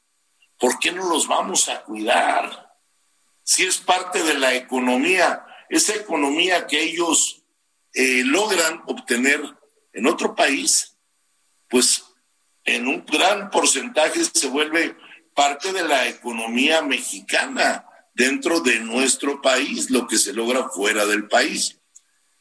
¿por 0.59 0.77
qué 0.77 0.91
no 0.91 1.09
los 1.09 1.27
vamos 1.27 1.69
a 1.69 1.81
cuidar? 1.81 2.71
Si 3.41 3.65
es 3.65 3.79
parte 3.79 4.21
de 4.21 4.35
la 4.35 4.53
economía, 4.53 5.43
esa 5.69 5.95
economía 5.95 6.67
que 6.67 6.79
ellos 6.79 7.43
eh, 7.93 8.21
logran 8.23 8.83
obtener 8.85 9.41
en 9.91 10.05
otro 10.05 10.35
país, 10.35 10.95
pues 11.67 12.03
en 12.63 12.87
un 12.87 13.03
gran 13.07 13.49
porcentaje 13.49 14.23
se 14.23 14.47
vuelve 14.47 14.95
parte 15.33 15.73
de 15.73 15.83
la 15.83 16.07
economía 16.07 16.83
mexicana 16.83 17.87
dentro 18.13 18.59
de 18.59 18.81
nuestro 18.81 19.41
país, 19.41 19.89
lo 19.89 20.07
que 20.07 20.19
se 20.19 20.31
logra 20.31 20.69
fuera 20.69 21.07
del 21.07 21.27
país. 21.27 21.79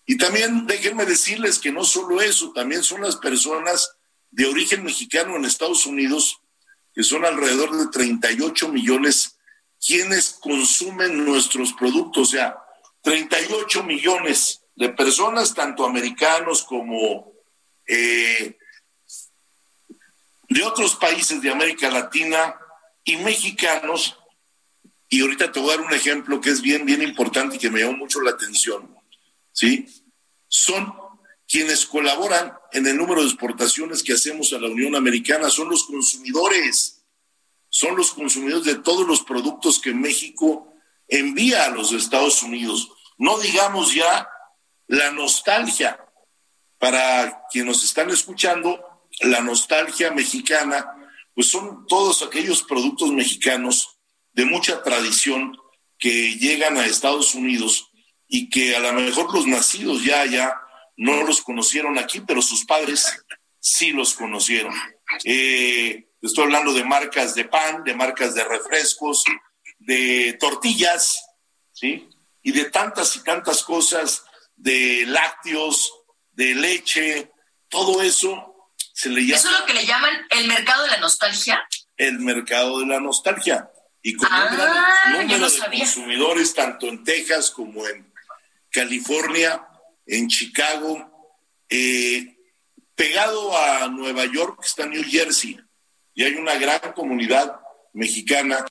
Y 0.05 0.19
también 0.19 0.67
déjenme 0.67 1.07
decirles 1.07 1.59
que 1.59 1.73
no 1.73 1.85
solo 1.85 2.21
eso, 2.21 2.53
también 2.53 2.85
son 2.85 3.01
las 3.01 3.17
personas 3.17 3.96
de 4.31 4.47
origen 4.47 4.85
mexicano 4.85 5.37
en 5.37 5.45
Estados 5.45 5.87
Unidos, 5.87 6.41
que 6.95 7.03
son 7.03 7.25
alrededor 7.25 7.77
de 7.77 7.87
38 7.89 8.69
millones, 8.69 9.39
quienes 9.85 10.39
consumen 10.41 11.25
nuestros 11.25 11.73
productos, 11.75 12.29
o 12.29 12.31
sea, 12.33 12.57
38 13.03 13.83
millones 13.85 14.63
de 14.75 14.89
personas, 14.91 15.55
tanto 15.55 15.85
americanos 15.85 16.63
como 16.65 17.33
eh, 17.87 18.59
de 20.49 20.63
otros 20.65 20.97
países 20.97 21.41
de 21.41 21.51
América 21.51 21.91
Latina 21.91 22.57
y 23.05 23.17
mexicanos. 23.17 24.19
Y 25.09 25.23
ahorita 25.23 25.53
te 25.53 25.61
voy 25.61 25.71
a 25.71 25.77
dar 25.77 25.87
un 25.87 25.95
ejemplo 25.95 26.41
que 26.41 26.51
es 26.51 26.61
bien, 26.61 26.85
bien 26.85 27.03
importante 27.03 27.57
y 27.57 27.59
que 27.59 27.71
me 27.71 27.81
llamó 27.81 27.99
mucho 27.99 28.21
la 28.21 28.33
atención. 28.33 28.95
¿Sí? 29.53 29.87
Son 30.49 30.93
quienes 31.49 31.87
colaboran 31.87 32.53
en 32.73 32.87
el 32.87 32.97
número 32.97 33.21
de 33.21 33.29
exportaciones 33.29 34.03
que 34.03 34.15
hacemos 34.15 34.53
a 34.53 34.59
la 34.59 34.69
Unión 34.69 34.97
Americana 34.97 35.49
son 35.49 35.71
los 35.71 35.85
consumidores, 35.85 37.05
son 37.69 37.97
los 37.97 38.13
consumidores 38.13 38.65
de 38.65 38.77
todos 38.77 39.07
los 39.07 39.23
productos 39.23 39.79
que 39.79 39.95
México 39.95 40.73
envía 41.09 41.67
a 41.67 41.71
los 41.71 41.93
Estados 41.93 42.43
Unidos. 42.43 42.91
No 43.19 43.39
digamos 43.39 43.95
ya 43.95 44.29
la 44.89 45.11
nostalgia. 45.13 46.01
Para 46.79 47.45
quienes 47.51 47.77
nos 47.77 47.85
están 47.85 48.11
escuchando, 48.11 49.09
la 49.21 49.41
nostalgia 49.41 50.11
mexicana, 50.11 50.87
pues 51.35 51.49
son 51.49 51.87
todos 51.87 52.23
aquellos 52.23 52.63
productos 52.63 53.13
mexicanos 53.13 53.99
de 54.33 54.45
mucha 54.45 54.83
tradición 54.83 55.57
que 55.99 56.37
llegan 56.37 56.77
a 56.77 56.85
Estados 56.85 57.35
Unidos 57.35 57.91
y 58.29 58.51
que 58.51 58.77
a 58.77 58.81
lo 58.81 58.93
mejor 58.93 59.33
los 59.33 59.47
nacidos 59.47 60.05
ya 60.05 60.21
allá 60.21 60.61
no 60.97 61.23
los 61.25 61.43
conocieron 61.43 61.99
aquí, 61.99 62.21
pero 62.21 62.41
sus 62.43 62.65
padres 62.65 63.25
sí 63.59 63.91
los 63.93 64.15
conocieron. 64.15 64.75
Eh, 65.25 66.09
estoy 66.23 66.45
hablando 66.45 66.73
de 66.73 66.85
marcas 66.85 67.35
de 67.35 67.45
pan, 67.45 67.85
de 67.85 67.95
marcas 67.95 68.35
de 68.35 68.45
refrescos, 68.45 69.25
de 69.79 70.37
tortillas, 70.41 71.23
¿sí? 71.73 72.09
Y 72.43 72.53
de 72.53 72.67
tantas 72.67 73.15
y 73.17 73.21
tantas 73.25 73.63
cosas, 73.63 74.25
de 74.57 75.05
lácteos, 75.07 75.93
de 76.33 76.55
leche, 76.55 77.31
todo 77.69 78.03
eso 78.03 78.71
se 78.93 79.09
le 79.11 79.23
llama. 79.23 79.37
¿Eso 79.37 79.51
es 79.51 79.61
lo 79.61 79.67
que 79.67 79.75
le 79.75 79.85
llaman 79.87 80.27
el 80.31 80.47
mercado 80.49 80.85
de 80.85 80.91
la 80.91 80.99
nostalgia? 80.99 81.67
El 81.97 82.21
mercado 82.21 82.79
de 82.81 82.87
la 82.87 83.01
nostalgia. 83.01 83.71
Y 84.03 84.15
con 84.15 84.29
un 84.33 84.39
gran 84.57 84.77
Ah, 84.77 85.11
número 85.11 85.39
no 85.39 85.45
de 85.51 85.59
sabía. 85.59 85.81
consumidores, 85.81 86.55
tanto 86.55 86.87
en 86.87 87.03
Texas 87.05 87.51
como 87.51 87.87
en 87.89 88.13
California, 88.71 89.67
en 90.07 90.29
Chicago, 90.29 91.35
eh, 91.69 92.37
pegado 92.95 93.57
a 93.57 93.89
Nueva 93.89 94.25
York 94.27 94.61
está 94.65 94.87
New 94.87 95.05
Jersey, 95.05 95.59
y 96.15 96.25
hay 96.25 96.35
una 96.35 96.55
gran 96.57 96.93
comunidad 96.95 97.61
mexicana 97.93 98.65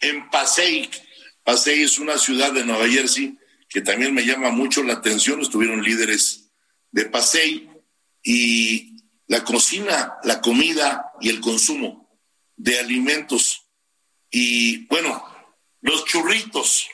en 0.00 0.30
Passaic. 0.30 1.02
Passaic 1.44 1.80
es 1.80 1.98
una 1.98 2.18
ciudad 2.18 2.52
de 2.52 2.64
Nueva 2.64 2.88
Jersey 2.88 3.38
que 3.68 3.82
también 3.82 4.14
me 4.14 4.24
llama 4.24 4.50
mucho 4.50 4.82
la 4.82 4.94
atención. 4.94 5.40
Estuvieron 5.40 5.82
líderes 5.82 6.50
de 6.90 7.04
Passaic 7.04 7.68
y 8.22 8.96
la 9.26 9.44
cocina, 9.44 10.16
la 10.24 10.40
comida 10.40 11.12
y 11.20 11.28
el 11.28 11.40
consumo 11.40 12.18
de 12.56 12.78
alimentos. 12.78 13.66
Y 14.30 14.86
bueno, 14.86 15.22
los 15.82 16.04
churritos, 16.06 16.88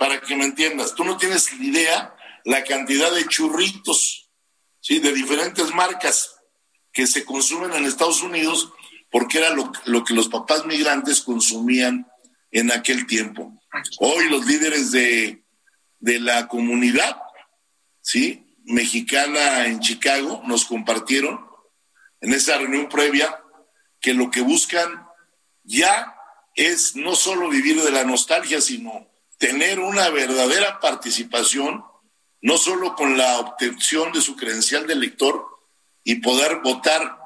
para 0.00 0.18
que 0.18 0.34
me 0.34 0.46
entiendas, 0.46 0.94
tú 0.94 1.04
no 1.04 1.18
tienes 1.18 1.52
idea 1.52 2.16
la 2.46 2.64
cantidad 2.64 3.12
de 3.12 3.28
churritos, 3.28 4.30
¿sí? 4.80 4.98
De 4.98 5.12
diferentes 5.12 5.74
marcas 5.74 6.36
que 6.90 7.06
se 7.06 7.26
consumen 7.26 7.74
en 7.74 7.84
Estados 7.84 8.22
Unidos 8.22 8.72
porque 9.10 9.36
era 9.36 9.50
lo, 9.50 9.70
lo 9.84 10.02
que 10.02 10.14
los 10.14 10.28
papás 10.28 10.64
migrantes 10.64 11.20
consumían 11.20 12.10
en 12.50 12.72
aquel 12.72 13.06
tiempo. 13.06 13.52
Hoy 13.98 14.30
los 14.30 14.46
líderes 14.46 14.90
de, 14.90 15.44
de 15.98 16.18
la 16.18 16.48
comunidad, 16.48 17.20
¿sí? 18.00 18.56
Mexicana 18.64 19.66
en 19.66 19.80
Chicago 19.80 20.40
nos 20.46 20.64
compartieron 20.64 21.44
en 22.22 22.32
esa 22.32 22.56
reunión 22.56 22.88
previa 22.88 23.38
que 24.00 24.14
lo 24.14 24.30
que 24.30 24.40
buscan 24.40 25.06
ya 25.62 26.16
es 26.54 26.96
no 26.96 27.14
solo 27.16 27.50
vivir 27.50 27.82
de 27.82 27.90
la 27.90 28.04
nostalgia, 28.04 28.62
sino 28.62 29.09
tener 29.40 29.80
una 29.80 30.10
verdadera 30.10 30.80
participación, 30.80 31.82
no 32.42 32.58
solo 32.58 32.94
con 32.94 33.16
la 33.16 33.40
obtención 33.40 34.12
de 34.12 34.20
su 34.20 34.36
credencial 34.36 34.86
de 34.86 34.92
elector 34.92 35.46
y 36.04 36.16
poder 36.16 36.60
votar 36.62 37.18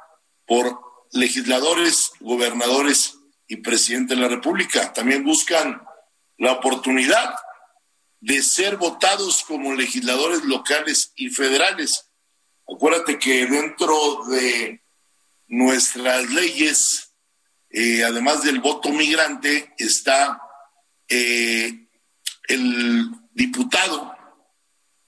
por 0.47 0.81
legisladores, 1.11 2.13
gobernadores 2.21 3.19
y 3.49 3.57
presidente 3.57 4.15
de 4.15 4.21
la 4.21 4.29
República. 4.29 4.93
También 4.93 5.25
buscan 5.25 5.83
la 6.39 6.53
oportunidad 6.53 7.35
de 8.21 8.43
ser 8.45 8.77
votados 8.77 9.43
como 9.43 9.75
legisladores 9.75 10.45
locales 10.45 11.13
y 11.17 11.31
federales. 11.31 12.11
Acuérdate 12.73 13.19
que 13.19 13.45
dentro 13.47 14.25
de 14.29 14.85
nuestras 15.49 16.31
leyes, 16.31 17.13
eh, 17.71 18.05
además 18.05 18.45
del 18.45 18.61
voto 18.61 18.91
migrante, 18.91 19.75
está 19.79 20.41
eh, 21.09 21.84
el 22.49 23.11
diputado, 23.33 24.17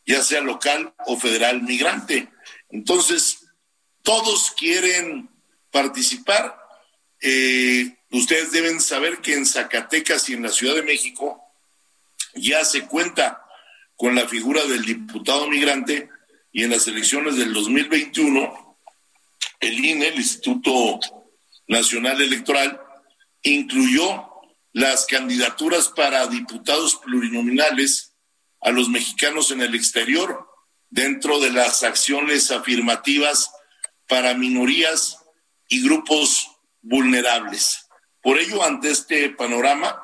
ya 0.06 0.22
sea 0.22 0.40
local 0.40 0.94
o 1.06 1.16
federal 1.18 1.62
migrante. 1.62 2.28
Entonces, 2.70 3.46
todos 4.02 4.52
quieren 4.52 5.28
participar. 5.70 6.56
Eh, 7.20 7.96
ustedes 8.10 8.52
deben 8.52 8.80
saber 8.80 9.18
que 9.18 9.34
en 9.34 9.46
Zacatecas 9.46 10.28
y 10.28 10.34
en 10.34 10.42
la 10.42 10.50
Ciudad 10.50 10.74
de 10.74 10.82
México 10.82 11.42
ya 12.34 12.64
se 12.64 12.86
cuenta 12.86 13.42
con 13.96 14.14
la 14.14 14.28
figura 14.28 14.64
del 14.64 14.84
diputado 14.84 15.48
migrante 15.48 16.10
y 16.52 16.64
en 16.64 16.70
las 16.70 16.86
elecciones 16.86 17.36
del 17.36 17.52
2021 17.52 18.66
el 19.60 19.84
INE, 19.84 20.08
el 20.08 20.16
Instituto 20.16 21.00
Nacional 21.66 22.20
Electoral, 22.20 22.80
incluyó 23.42 24.25
las 24.76 25.06
candidaturas 25.06 25.88
para 25.88 26.26
diputados 26.26 26.96
plurinominales 26.96 28.14
a 28.60 28.70
los 28.70 28.90
mexicanos 28.90 29.50
en 29.50 29.62
el 29.62 29.74
exterior 29.74 30.46
dentro 30.90 31.40
de 31.40 31.50
las 31.50 31.82
acciones 31.82 32.50
afirmativas 32.50 33.50
para 34.06 34.34
minorías 34.34 35.16
y 35.66 35.82
grupos 35.82 36.50
vulnerables. 36.82 37.88
Por 38.20 38.38
ello, 38.38 38.62
ante 38.62 38.90
este 38.90 39.30
panorama, 39.30 39.98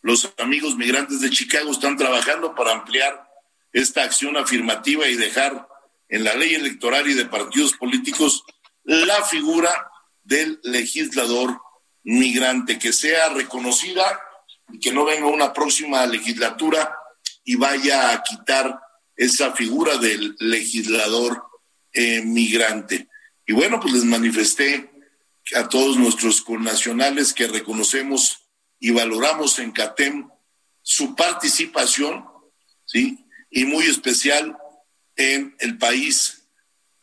los 0.00 0.32
amigos 0.38 0.74
migrantes 0.76 1.20
de 1.20 1.28
Chicago 1.28 1.70
están 1.70 1.98
trabajando 1.98 2.54
para 2.54 2.72
ampliar 2.72 3.28
esta 3.74 4.04
acción 4.04 4.38
afirmativa 4.38 5.06
y 5.06 5.16
dejar 5.16 5.68
en 6.08 6.24
la 6.24 6.32
ley 6.32 6.54
electoral 6.54 7.06
y 7.10 7.12
de 7.12 7.26
partidos 7.26 7.74
políticos 7.74 8.42
la 8.84 9.22
figura 9.24 9.90
del 10.24 10.60
legislador 10.62 11.60
migrante, 12.08 12.78
que 12.78 12.92
sea 12.92 13.28
reconocida 13.28 14.18
y 14.72 14.80
que 14.80 14.92
no 14.92 15.04
venga 15.04 15.26
una 15.26 15.52
próxima 15.52 16.06
legislatura 16.06 16.96
y 17.44 17.56
vaya 17.56 18.12
a 18.12 18.22
quitar 18.22 18.80
esa 19.14 19.52
figura 19.52 19.98
del 19.98 20.34
legislador 20.38 21.44
eh, 21.92 22.22
migrante. 22.22 23.08
Y 23.46 23.52
bueno, 23.52 23.78
pues 23.78 23.92
les 23.92 24.04
manifesté 24.04 24.90
a 25.54 25.68
todos 25.68 25.98
nuestros 25.98 26.40
connacionales 26.40 27.34
que 27.34 27.46
reconocemos 27.46 28.48
y 28.78 28.90
valoramos 28.90 29.58
en 29.58 29.72
CATEM 29.72 30.30
su 30.80 31.14
participación, 31.14 32.24
¿sí? 32.86 33.26
Y 33.50 33.64
muy 33.64 33.84
especial 33.84 34.56
en 35.16 35.54
el 35.58 35.76
país 35.76 36.48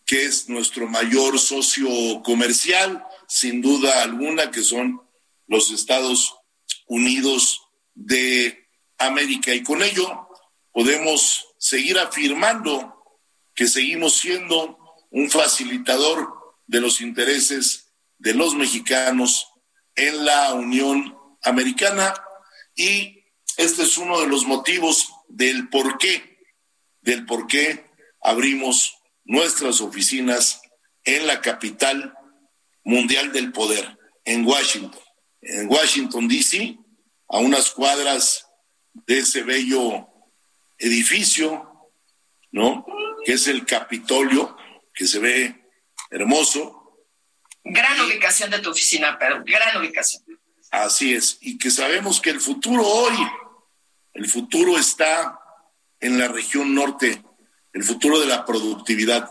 que 0.06 0.26
es 0.26 0.50
nuestro 0.50 0.88
mayor 0.88 1.40
socio 1.40 1.90
comercial, 2.24 3.04
sin 3.36 3.60
duda 3.62 4.02
alguna, 4.02 4.50
que 4.50 4.64
son 4.64 5.02
los 5.48 5.70
Estados 5.70 6.34
Unidos 6.88 7.64
de 7.94 8.70
América. 8.98 9.54
Y 9.54 9.62
con 9.62 9.84
ello 9.84 10.30
podemos 10.72 11.46
seguir 11.58 12.00
afirmando 12.00 12.96
que 13.54 13.68
seguimos 13.68 14.16
siendo 14.16 14.80
un 15.10 15.30
facilitador 15.30 16.34
de 16.66 16.80
los 16.80 17.02
intereses 17.02 17.92
de 18.20 18.36
los 18.36 18.56
mexicanos 18.56 19.50
en 19.96 20.24
la 20.24 20.54
Unión 20.54 21.18
Americana 21.44 22.14
y 22.74 23.26
este 23.58 23.84
es 23.84 23.98
uno 23.98 24.22
de 24.22 24.28
los 24.28 24.46
motivos 24.46 25.12
del 25.28 25.68
por 25.68 25.98
qué, 25.98 26.40
del 27.02 27.26
por 27.26 27.48
qué 27.48 27.86
abrimos 28.22 28.96
nuestras 29.26 29.82
oficinas 29.82 30.62
en 31.04 31.28
la 31.28 31.42
capital 31.42 32.15
mundial 32.86 33.34
del 33.34 33.52
poder, 33.52 33.98
en 34.24 34.46
Washington, 34.46 35.02
en 35.42 35.70
Washington, 35.70 36.28
D.C., 36.28 36.78
a 37.28 37.40
unas 37.40 37.72
cuadras 37.72 38.48
de 38.94 39.20
ese 39.20 39.44
bello 39.44 40.08
edificio, 40.78 41.92
¿no? 42.52 42.86
Que 43.26 43.34
es 43.34 43.48
el 43.48 43.66
Capitolio, 43.66 44.56
que 44.94 45.08
se 45.08 45.20
ve 45.20 45.70
hermoso. 46.12 47.04
Gran 47.64 48.00
ubicación 48.02 48.52
de 48.52 48.60
tu 48.60 48.70
oficina, 48.70 49.18
Pedro, 49.18 49.44
gran 49.44 49.78
ubicación. 49.78 50.24
Así 50.72 51.14
es, 51.14 51.38
y 51.42 51.58
que 51.58 51.72
sabemos 51.72 52.22
que 52.22 52.30
el 52.30 52.40
futuro 52.40 52.86
hoy, 52.86 53.16
el 54.14 54.30
futuro 54.30 54.78
está 54.78 55.40
en 56.00 56.20
la 56.20 56.28
región 56.28 56.76
norte, 56.76 57.24
el 57.74 57.84
futuro 57.84 58.20
de 58.20 58.28
la 58.28 58.46
productividad, 58.46 59.30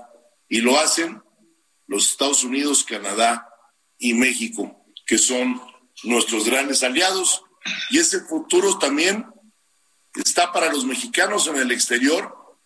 y 0.48 0.60
lo 0.60 0.78
hacen 0.78 1.22
los 1.86 2.10
Estados 2.10 2.44
Unidos, 2.44 2.84
Canadá 2.84 3.48
y 3.98 4.14
México, 4.14 4.84
que 5.06 5.18
son 5.18 5.60
nuestros 6.02 6.46
grandes 6.46 6.82
aliados, 6.82 7.42
y 7.90 7.98
ese 7.98 8.20
futuro 8.20 8.78
también 8.78 9.26
está 10.14 10.52
para 10.52 10.72
los 10.72 10.84
mexicanos 10.84 11.46
en 11.46 11.56
el 11.56 11.72
exterior, 11.72 12.58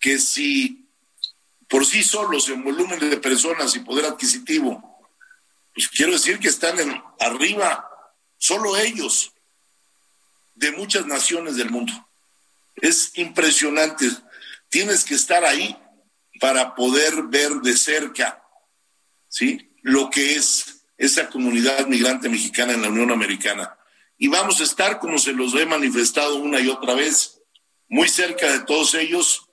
que 0.00 0.18
si 0.18 0.88
por 1.68 1.84
sí 1.84 2.02
solos 2.02 2.48
en 2.48 2.62
volumen 2.62 2.98
de 2.98 3.16
personas 3.16 3.74
y 3.74 3.80
poder 3.80 4.04
adquisitivo, 4.04 4.96
pues 5.74 5.88
quiero 5.88 6.12
decir 6.12 6.38
que 6.38 6.48
están 6.48 6.78
en, 6.78 7.02
arriba, 7.20 7.88
solo 8.38 8.76
ellos, 8.76 9.32
de 10.54 10.72
muchas 10.72 11.06
naciones 11.06 11.56
del 11.56 11.70
mundo. 11.70 11.92
Es 12.76 13.12
impresionante. 13.18 14.08
Tienes 14.68 15.04
que 15.04 15.14
estar 15.14 15.44
ahí 15.44 15.76
para 16.40 16.74
poder 16.74 17.24
ver 17.24 17.50
de 17.56 17.76
cerca, 17.76 18.42
¿sí? 19.36 19.70
Lo 19.82 20.08
que 20.08 20.36
es 20.36 20.86
esa 20.96 21.28
comunidad 21.28 21.86
migrante 21.88 22.30
mexicana 22.30 22.72
en 22.72 22.80
la 22.80 22.88
Unión 22.88 23.10
Americana. 23.10 23.76
Y 24.16 24.28
vamos 24.28 24.62
a 24.62 24.64
estar, 24.64 24.98
como 24.98 25.18
se 25.18 25.34
los 25.34 25.54
he 25.54 25.66
manifestado 25.66 26.36
una 26.36 26.58
y 26.58 26.68
otra 26.68 26.94
vez, 26.94 27.42
muy 27.86 28.08
cerca 28.08 28.50
de 28.50 28.60
todos 28.60 28.94
ellos, 28.94 29.50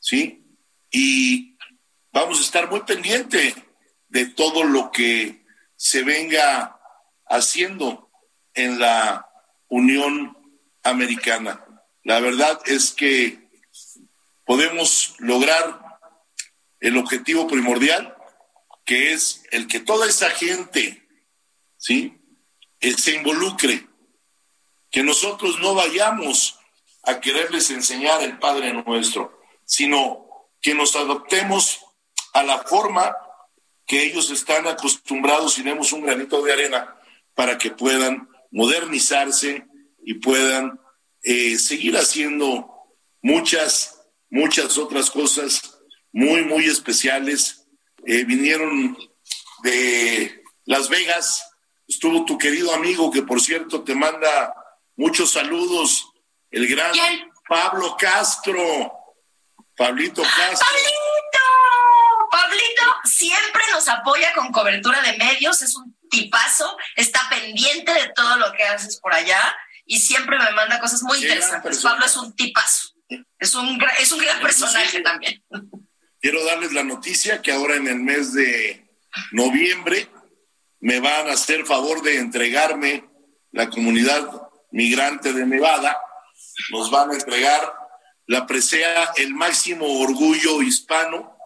¿sí? 0.00 0.44
Y 0.90 1.56
vamos 2.12 2.40
a 2.40 2.42
estar 2.42 2.68
muy 2.68 2.80
pendiente 2.80 3.54
de 4.08 4.26
todo 4.26 4.64
lo 4.64 4.90
que 4.90 5.46
se 5.76 6.02
venga 6.02 6.76
haciendo 7.28 8.10
en 8.54 8.80
la 8.80 9.28
Unión 9.68 10.36
Americana. 10.82 11.64
La 12.02 12.18
verdad 12.18 12.60
es 12.66 12.90
que 12.90 13.48
podemos 14.44 15.14
lograr 15.20 15.80
el 16.80 16.96
objetivo 16.96 17.46
primordial, 17.46 18.16
que 18.90 19.12
es 19.12 19.44
el 19.52 19.68
que 19.68 19.78
toda 19.78 20.08
esa 20.08 20.30
gente, 20.30 21.06
¿sí? 21.76 22.18
Eh, 22.80 22.94
se 22.94 23.14
involucre, 23.14 23.86
que 24.90 25.04
nosotros 25.04 25.60
no 25.60 25.76
vayamos 25.76 26.58
a 27.04 27.20
quererles 27.20 27.70
enseñar 27.70 28.20
el 28.20 28.40
Padre 28.40 28.72
nuestro, 28.72 29.40
sino 29.64 30.26
que 30.60 30.74
nos 30.74 30.96
adoptemos 30.96 31.78
a 32.32 32.42
la 32.42 32.64
forma 32.64 33.16
que 33.86 34.02
ellos 34.02 34.28
están 34.32 34.66
acostumbrados 34.66 35.56
y 35.58 35.62
demos 35.62 35.92
un 35.92 36.02
granito 36.02 36.42
de 36.42 36.52
arena 36.52 36.96
para 37.36 37.58
que 37.58 37.70
puedan 37.70 38.28
modernizarse 38.50 39.68
y 40.04 40.14
puedan 40.14 40.80
eh, 41.22 41.56
seguir 41.58 41.96
haciendo 41.96 42.68
muchas, 43.22 44.00
muchas 44.30 44.76
otras 44.78 45.12
cosas 45.12 45.78
muy, 46.10 46.42
muy 46.42 46.64
especiales. 46.64 47.59
Eh, 48.06 48.24
vinieron 48.24 48.96
de 49.62 50.42
Las 50.64 50.88
Vegas, 50.88 51.44
estuvo 51.86 52.24
tu 52.24 52.38
querido 52.38 52.72
amigo 52.72 53.10
que 53.10 53.22
por 53.22 53.40
cierto 53.40 53.82
te 53.84 53.94
manda 53.94 54.54
muchos 54.96 55.32
saludos, 55.32 56.10
el 56.50 56.66
gran 56.66 56.92
Pablo 57.48 57.96
Castro. 57.98 58.92
Pablito 59.76 60.22
Castro. 60.22 60.66
¡Pablito! 60.66 61.00
Pablito 62.30 62.82
siempre 63.04 63.62
nos 63.72 63.88
apoya 63.88 64.32
con 64.34 64.52
cobertura 64.52 65.00
de 65.02 65.16
medios, 65.16 65.62
es 65.62 65.74
un 65.74 65.96
tipazo, 66.10 66.76
está 66.96 67.28
pendiente 67.28 67.92
de 67.92 68.12
todo 68.14 68.36
lo 68.36 68.52
que 68.52 68.64
haces 68.64 69.00
por 69.00 69.14
allá 69.14 69.56
y 69.86 69.98
siempre 70.00 70.38
me 70.38 70.50
manda 70.52 70.80
cosas 70.80 71.02
muy 71.02 71.18
interesantes. 71.18 71.82
Pablo 71.82 72.04
es 72.04 72.16
un 72.16 72.34
tipazo, 72.36 72.90
es 73.38 73.54
un, 73.54 73.82
es 73.98 74.12
un 74.12 74.18
gran 74.18 74.40
personaje 74.40 75.00
también. 75.00 75.42
Quiero 76.20 76.44
darles 76.44 76.72
la 76.72 76.82
noticia 76.82 77.40
que 77.40 77.50
ahora 77.50 77.76
en 77.76 77.86
el 77.88 78.00
mes 78.00 78.34
de 78.34 78.86
noviembre 79.32 80.08
me 80.80 81.00
van 81.00 81.28
a 81.28 81.32
hacer 81.32 81.64
favor 81.64 82.02
de 82.02 82.18
entregarme 82.18 83.08
la 83.52 83.70
comunidad 83.70 84.48
migrante 84.70 85.32
de 85.32 85.46
Nevada, 85.46 85.98
nos 86.70 86.90
van 86.90 87.10
a 87.10 87.14
entregar 87.14 87.74
la 88.26 88.46
presea 88.46 89.12
el 89.16 89.34
máximo 89.34 90.00
orgullo 90.00 90.62
hispano 90.62 91.36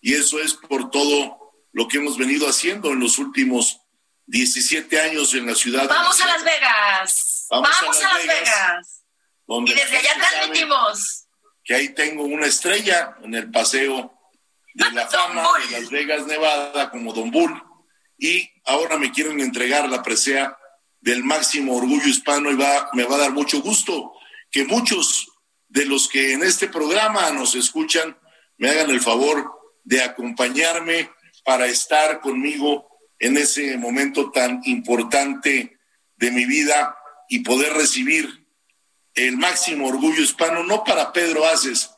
y 0.00 0.14
eso 0.14 0.40
es 0.40 0.54
por 0.54 0.90
todo 0.90 1.52
lo 1.72 1.86
que 1.86 1.98
hemos 1.98 2.18
venido 2.18 2.48
haciendo 2.48 2.92
en 2.92 3.00
los 3.00 3.18
últimos 3.18 3.80
17 4.26 5.00
años 5.00 5.34
en 5.34 5.46
la 5.46 5.54
ciudad. 5.54 5.88
Vamos 5.88 6.20
a 6.20 6.26
Las 6.26 6.44
Vegas. 6.44 7.46
Vamos, 7.50 7.70
a 7.70 7.86
Las, 7.86 8.26
Vegas. 8.26 9.04
y 9.48 9.74
desde 9.74 9.96
allá 9.98 10.14
transmitimos. 10.14 11.23
Que 11.64 11.74
ahí 11.74 11.88
tengo 11.90 12.24
una 12.24 12.46
estrella 12.46 13.16
en 13.22 13.34
el 13.34 13.50
paseo 13.50 14.12
de 14.74 14.90
la 14.92 15.06
fama 15.08 15.46
de 15.70 15.80
Las 15.80 15.90
Vegas, 15.90 16.26
Nevada, 16.26 16.90
como 16.90 17.12
Don 17.12 17.30
Bull. 17.30 17.62
Y 18.18 18.50
ahora 18.64 18.96
me 18.98 19.10
quieren 19.10 19.40
entregar 19.40 19.88
la 19.88 20.02
presea 20.02 20.56
del 21.00 21.24
máximo 21.24 21.76
orgullo 21.76 22.06
hispano 22.06 22.50
y 22.50 22.56
va, 22.56 22.90
me 22.92 23.04
va 23.04 23.16
a 23.16 23.20
dar 23.20 23.32
mucho 23.32 23.60
gusto 23.60 24.12
que 24.50 24.64
muchos 24.64 25.28
de 25.68 25.84
los 25.84 26.08
que 26.08 26.32
en 26.32 26.42
este 26.42 26.68
programa 26.68 27.30
nos 27.30 27.54
escuchan 27.56 28.16
me 28.56 28.70
hagan 28.70 28.90
el 28.90 29.00
favor 29.00 29.50
de 29.82 30.02
acompañarme 30.02 31.10
para 31.44 31.66
estar 31.66 32.20
conmigo 32.20 32.88
en 33.18 33.36
ese 33.36 33.76
momento 33.76 34.30
tan 34.30 34.60
importante 34.64 35.78
de 36.16 36.30
mi 36.30 36.46
vida 36.46 36.96
y 37.28 37.40
poder 37.40 37.72
recibir 37.74 38.43
el 39.14 39.36
máximo 39.36 39.88
orgullo 39.88 40.22
hispano, 40.22 40.64
no 40.64 40.84
para 40.84 41.12
Pedro 41.12 41.46
Aces, 41.46 41.90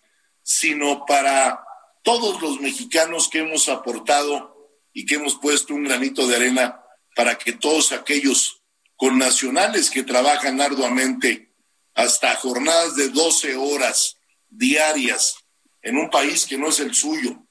sino 0.43 1.05
para 1.07 1.65
todos 2.03 2.41
los 2.41 2.61
mexicanos 2.61 3.29
que 3.29 3.41
hemos 3.41 3.69
aportado 3.69 4.57
y 4.93 5.07
que 5.07 5.17
hemos 5.17 5.35
puesto 5.37 5.75
un 5.75 5.85
granito 5.85 6.27
de 6.27 6.37
arena 6.37 6.81
para 7.15 7.37
que 7.37 7.53
todos 7.53 7.93
aquellos 7.93 8.63
connacionales 8.97 9.91
que 9.91 10.03
trabajan 10.03 10.61
arduamente 10.61 11.53
hasta 11.95 12.37
jornadas 12.37 12.95
de 12.97 13.09
12 13.09 13.57
horas 13.57 14.17
diarias 14.49 15.37
en 15.83 15.97
un 15.97 16.11
país 16.11 16.47
que 16.47 16.59
no 16.59 16.69
es 16.69 16.81
el 16.81 16.95
suyo, 16.95 17.43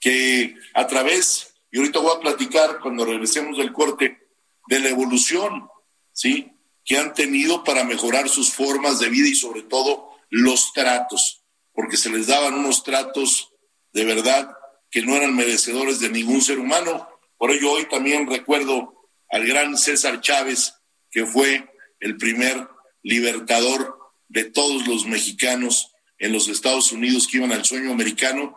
que 0.00 0.54
a 0.74 0.86
través, 0.86 1.54
y 1.70 1.78
ahorita 1.78 1.98
voy 2.00 2.16
a 2.16 2.20
platicar 2.20 2.80
cuando 2.80 3.04
regresemos 3.04 3.58
del 3.58 3.72
corte, 3.72 4.28
de 4.66 4.78
la 4.80 4.88
evolución, 4.88 5.68
¿sí? 6.12 6.53
Que 6.84 6.98
han 6.98 7.14
tenido 7.14 7.64
para 7.64 7.84
mejorar 7.84 8.28
sus 8.28 8.52
formas 8.52 8.98
de 8.98 9.08
vida 9.08 9.28
y 9.28 9.34
sobre 9.34 9.62
todo 9.62 10.10
los 10.30 10.72
tratos, 10.72 11.44
porque 11.72 11.96
se 11.96 12.10
les 12.10 12.26
daban 12.26 12.54
unos 12.54 12.82
tratos 12.82 13.52
de 13.92 14.04
verdad 14.04 14.50
que 14.90 15.02
no 15.02 15.16
eran 15.16 15.34
merecedores 15.34 16.00
de 16.00 16.10
ningún 16.10 16.42
ser 16.42 16.58
humano. 16.58 17.08
Por 17.38 17.50
ello 17.50 17.72
hoy 17.72 17.86
también 17.86 18.28
recuerdo 18.28 19.08
al 19.30 19.46
gran 19.46 19.76
César 19.78 20.20
Chávez, 20.20 20.74
que 21.10 21.26
fue 21.26 21.68
el 22.00 22.16
primer 22.16 22.68
libertador 23.02 23.98
de 24.28 24.44
todos 24.44 24.86
los 24.86 25.06
mexicanos 25.06 25.92
en 26.18 26.32
los 26.32 26.48
Estados 26.48 26.92
Unidos 26.92 27.26
que 27.26 27.38
iban 27.38 27.52
al 27.52 27.64
sueño 27.64 27.92
americano, 27.92 28.56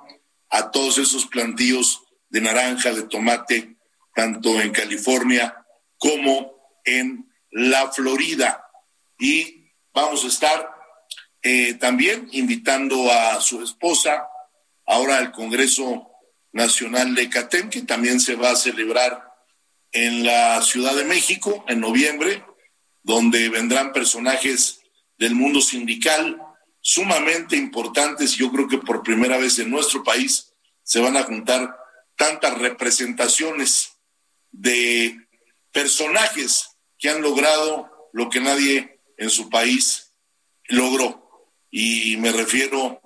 a 0.50 0.72
todos 0.72 0.98
esos 0.98 1.26
plantíos 1.28 2.04
de 2.30 2.42
naranja, 2.42 2.94
de 2.94 3.04
tomate, 3.04 3.78
tanto 4.16 4.60
en 4.60 4.72
California 4.72 5.66
como 5.98 6.80
en 6.84 7.27
la 7.52 7.92
Florida. 7.92 8.64
Y 9.20 9.72
vamos 9.94 10.24
a 10.24 10.28
estar 10.28 10.72
eh, 11.42 11.76
también 11.76 12.28
invitando 12.32 13.12
a 13.12 13.40
su 13.42 13.64
esposa 13.64 14.28
ahora 14.86 15.18
al 15.18 15.32
Congreso 15.32 16.12
Nacional 16.52 17.14
de 17.16 17.30
CATEM, 17.30 17.70
que 17.70 17.82
también 17.84 18.20
se 18.20 18.36
va 18.36 18.52
a 18.52 18.56
celebrar 18.56 19.24
en 19.92 20.26
la 20.26 20.62
Ciudad 20.62 20.96
de 20.96 21.06
México 21.06 21.64
en 21.68 21.80
noviembre, 21.80 22.44
donde 23.04 23.50
vendrán 23.50 23.94
personajes 23.94 24.82
del 25.18 25.36
mundo 25.36 25.62
sindical 25.62 26.42
sumamente 26.82 27.56
importantes. 27.56 28.36
Yo 28.36 28.52
creo 28.52 28.68
que 28.68 28.78
por 28.78 29.04
primera 29.04 29.38
vez 29.38 29.60
en 29.60 29.70
nuestro 29.70 30.04
país 30.04 30.54
se 30.84 31.00
van 31.00 31.18
a 31.18 31.24
juntar 31.24 31.78
tantas 32.16 32.58
representaciones 32.58 33.98
de 34.52 35.18
personajes 35.72 36.77
que 36.98 37.10
han 37.10 37.22
logrado 37.22 38.10
lo 38.14 38.30
que 38.30 38.40
nadie 38.40 39.00
en 39.18 39.30
su 39.30 39.50
país 39.50 40.14
logró. 40.68 41.50
Y 41.70 42.18
me 42.18 42.32
refiero 42.32 43.02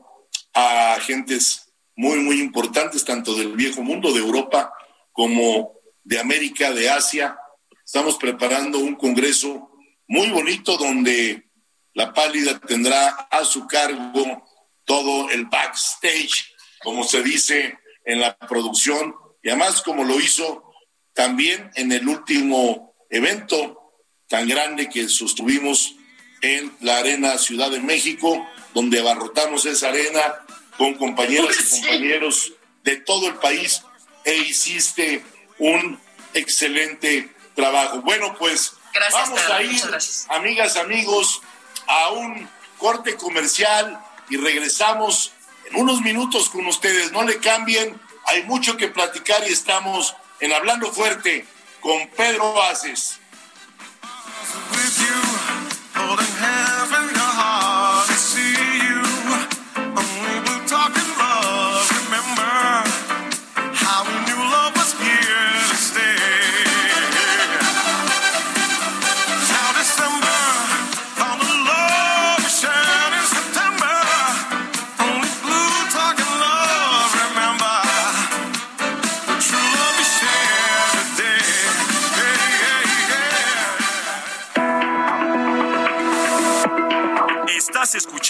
a 0.54 0.94
agentes 0.94 1.74
muy, 1.96 2.20
muy 2.20 2.40
importantes, 2.40 3.04
tanto 3.04 3.34
del 3.36 3.54
viejo 3.54 3.82
mundo, 3.82 4.14
de 4.14 4.20
Europa, 4.20 4.74
como 5.12 5.74
de 6.04 6.20
América, 6.20 6.72
de 6.72 6.90
Asia. 6.90 7.38
Estamos 7.86 8.18
preparando 8.18 8.80
un 8.80 8.96
congreso 8.96 9.72
muy 10.08 10.30
bonito 10.30 10.78
donde 10.78 11.50
la 11.94 12.14
pálida 12.14 12.60
tendrá 12.60 13.08
a 13.30 13.44
su 13.44 13.68
cargo 13.68 14.46
todo 14.86 15.30
el 15.30 15.46
backstage, 15.46 16.54
como 16.80 17.04
se 17.04 17.22
dice 17.22 17.78
en 18.06 18.20
la 18.20 18.38
producción, 18.38 19.16
y 19.44 19.50
además 19.50 19.82
como 19.82 20.04
lo 20.04 20.20
hizo 20.20 20.64
también 21.14 21.70
en 21.76 21.92
el 21.92 22.08
último 22.08 22.96
evento 23.10 23.81
tan 24.32 24.48
grande 24.48 24.88
que 24.88 25.10
sostuvimos 25.10 25.96
en 26.40 26.74
la 26.80 27.00
Arena 27.00 27.38
Ciudad 27.38 27.70
de 27.70 27.82
México, 27.82 28.48
donde 28.74 29.02
abarrotamos 29.02 29.66
esa 29.66 29.90
arena 29.90 30.22
con 30.78 30.94
compañeras 30.94 31.58
y 31.60 31.82
compañeros 31.82 32.54
de 32.86 32.96
todo 32.96 33.28
el 33.28 33.36
país 33.36 33.82
e 34.24 34.38
hiciste 34.38 35.22
un 35.60 36.00
excelente 36.34 37.30
trabajo. 37.56 38.02
Bueno, 38.04 38.34
pues 38.40 38.72
vamos 39.12 39.42
a 39.50 39.62
ir, 39.64 39.82
amigas, 40.30 40.78
amigos, 40.78 41.42
a 41.88 42.12
un 42.12 42.48
corte 42.78 43.18
comercial 43.18 44.00
y 44.30 44.38
regresamos 44.38 45.34
en 45.66 45.76
unos 45.76 46.00
minutos 46.00 46.48
con 46.48 46.66
ustedes. 46.68 47.12
No 47.12 47.24
le 47.24 47.38
cambien, 47.40 48.00
hay 48.28 48.44
mucho 48.44 48.78
que 48.78 48.88
platicar 48.88 49.44
y 49.46 49.52
estamos 49.52 50.16
en 50.40 50.54
Hablando 50.54 50.90
Fuerte 50.90 51.46
con 51.82 52.08
Pedro 52.12 52.64
Aces. 52.64 53.21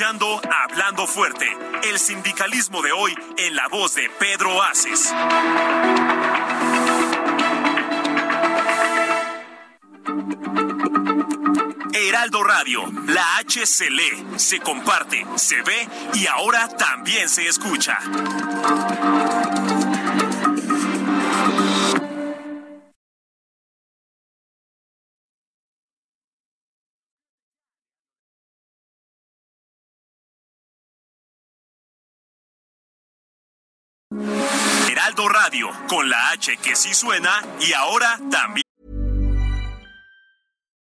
Hablando 0.04 1.06
Fuerte, 1.06 1.46
el 1.84 2.00
sindicalismo 2.00 2.82
de 2.82 2.92
hoy 2.92 3.14
en 3.38 3.56
la 3.56 3.68
voz 3.68 3.94
de 3.94 4.10
Pedro 4.10 4.60
Aces. 4.64 5.14
Heraldo 11.94 12.44
Radio, 12.44 12.82
la 13.06 13.38
H 13.38 13.64
se 13.68 13.92
lee, 13.92 14.26
se 14.38 14.60
comparte, 14.60 15.24
se 15.36 15.62
ve 15.62 15.88
y 16.16 16.26
ahora 16.26 16.68
también 16.68 17.30
se 17.30 17.48
escucha. 17.48 18.00
Radio, 35.43 35.69
con 35.89 36.08
la 36.08 36.30
H 36.34 36.56
que 36.58 36.75
sí 36.75 36.93
suena 36.93 37.32
y 37.60 37.73
ahora 37.73 38.19
también. 38.30 38.62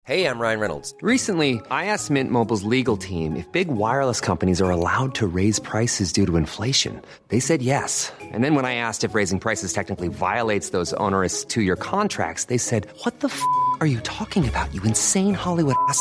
Hey, 0.05 0.25
I'm 0.25 0.39
Ryan 0.39 0.61
Reynolds. 0.61 0.95
Recently, 1.03 1.61
I 1.69 1.87
asked 1.87 2.13
Mint 2.13 2.31
Mobile's 2.31 2.63
legal 2.63 2.97
team 2.97 3.35
if 3.35 3.51
big 3.51 3.67
wireless 3.67 4.21
companies 4.21 4.63
are 4.63 4.71
allowed 4.71 5.17
to 5.17 5.27
raise 5.27 5.59
prices 5.59 6.13
due 6.13 6.27
to 6.27 6.37
inflation. 6.37 7.03
They 7.27 7.41
said 7.41 7.61
yes. 7.61 8.13
And 8.33 8.45
then 8.45 8.55
when 8.55 8.65
I 8.65 8.77
asked 8.77 9.03
if 9.03 9.17
raising 9.17 9.41
prices 9.41 9.73
technically 9.73 10.07
violates 10.07 10.71
those 10.71 10.93
onerous 10.93 11.45
two 11.45 11.63
year 11.63 11.75
contracts, 11.75 12.45
they 12.45 12.59
said, 12.59 12.87
What 13.03 13.19
the 13.19 13.27
f 13.27 13.43
are 13.81 13.87
you 13.89 13.99
talking 14.03 14.47
about, 14.47 14.73
you 14.73 14.81
insane 14.85 15.35
Hollywood 15.35 15.75
ass? 15.89 16.01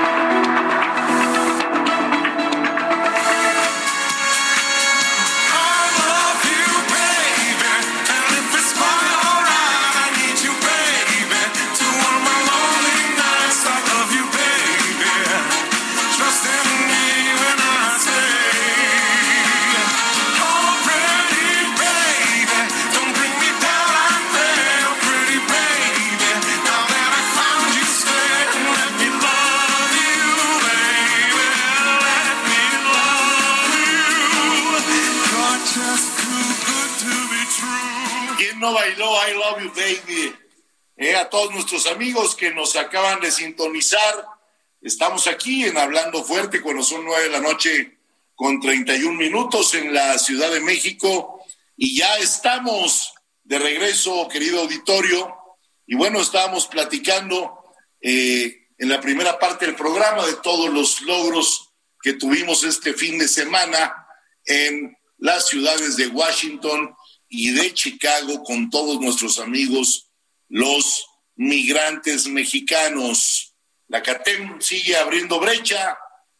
¿Quién 38.71 38.97
no 38.97 39.11
bailó 39.11 39.27
I 39.27 39.33
Love 39.33 39.63
You 39.63 39.71
Baby? 39.75 40.35
Eh, 40.95 41.15
a 41.15 41.29
todos 41.29 41.51
nuestros 41.51 41.87
amigos 41.87 42.35
que 42.35 42.53
nos 42.53 42.77
acaban 42.77 43.19
de 43.19 43.29
sintonizar, 43.31 44.25
estamos 44.81 45.27
aquí 45.27 45.65
en 45.65 45.77
Hablando 45.77 46.23
Fuerte 46.23 46.61
cuando 46.61 46.81
son 46.81 47.03
nueve 47.03 47.23
de 47.23 47.29
la 47.31 47.39
noche 47.41 47.97
con 48.33 48.61
31 48.61 49.17
minutos 49.17 49.73
en 49.73 49.93
la 49.93 50.17
Ciudad 50.19 50.49
de 50.51 50.61
México 50.61 51.43
y 51.75 51.97
ya 51.97 52.17
estamos 52.19 53.13
de 53.43 53.59
regreso, 53.59 54.27
querido 54.29 54.61
auditorio. 54.61 55.35
Y 55.85 55.95
bueno, 55.95 56.21
estábamos 56.21 56.67
platicando 56.67 57.73
eh, 57.99 58.67
en 58.77 58.89
la 58.89 59.01
primera 59.01 59.37
parte 59.37 59.65
del 59.65 59.75
programa 59.75 60.25
de 60.25 60.35
todos 60.35 60.69
los 60.69 61.01
logros 61.01 61.71
que 62.01 62.13
tuvimos 62.13 62.63
este 62.63 62.93
fin 62.93 63.17
de 63.17 63.27
semana 63.27 64.07
en 64.45 64.97
las 65.17 65.47
ciudades 65.49 65.97
de 65.97 66.07
Washington 66.07 66.95
y 67.33 67.51
de 67.51 67.73
Chicago 67.73 68.43
con 68.43 68.69
todos 68.69 68.99
nuestros 68.99 69.39
amigos, 69.39 70.11
los 70.49 71.07
migrantes 71.35 72.27
mexicanos. 72.27 73.55
La 73.87 74.03
CATEM 74.03 74.59
sigue 74.59 74.97
abriendo 74.97 75.39
brecha 75.39 75.97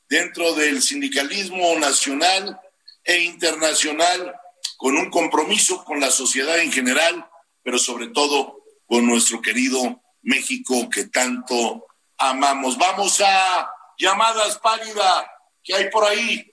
dentro 0.10 0.54
del 0.54 0.82
sindicalismo 0.82 1.80
nacional 1.80 2.60
e 3.06 3.22
internacional 3.22 4.36
con 4.76 4.98
un 4.98 5.10
compromiso 5.10 5.86
con 5.86 6.02
la 6.02 6.12
sociedad 6.12 6.60
en 6.60 6.74
general, 6.74 7.26
pero 7.64 7.80
sobre 7.80 8.10
todo 8.10 8.58
con 8.86 9.06
nuestro 9.06 9.42
querido 9.42 10.04
México 10.22 10.90
que 10.90 11.06
tanto 11.06 11.88
amamos. 12.18 12.78
Vamos 12.78 13.22
a 13.22 13.72
llamadas 13.98 14.58
pálida 14.58 15.32
que 15.64 15.74
hay 15.74 15.90
por 15.90 16.04
ahí. 16.04 16.51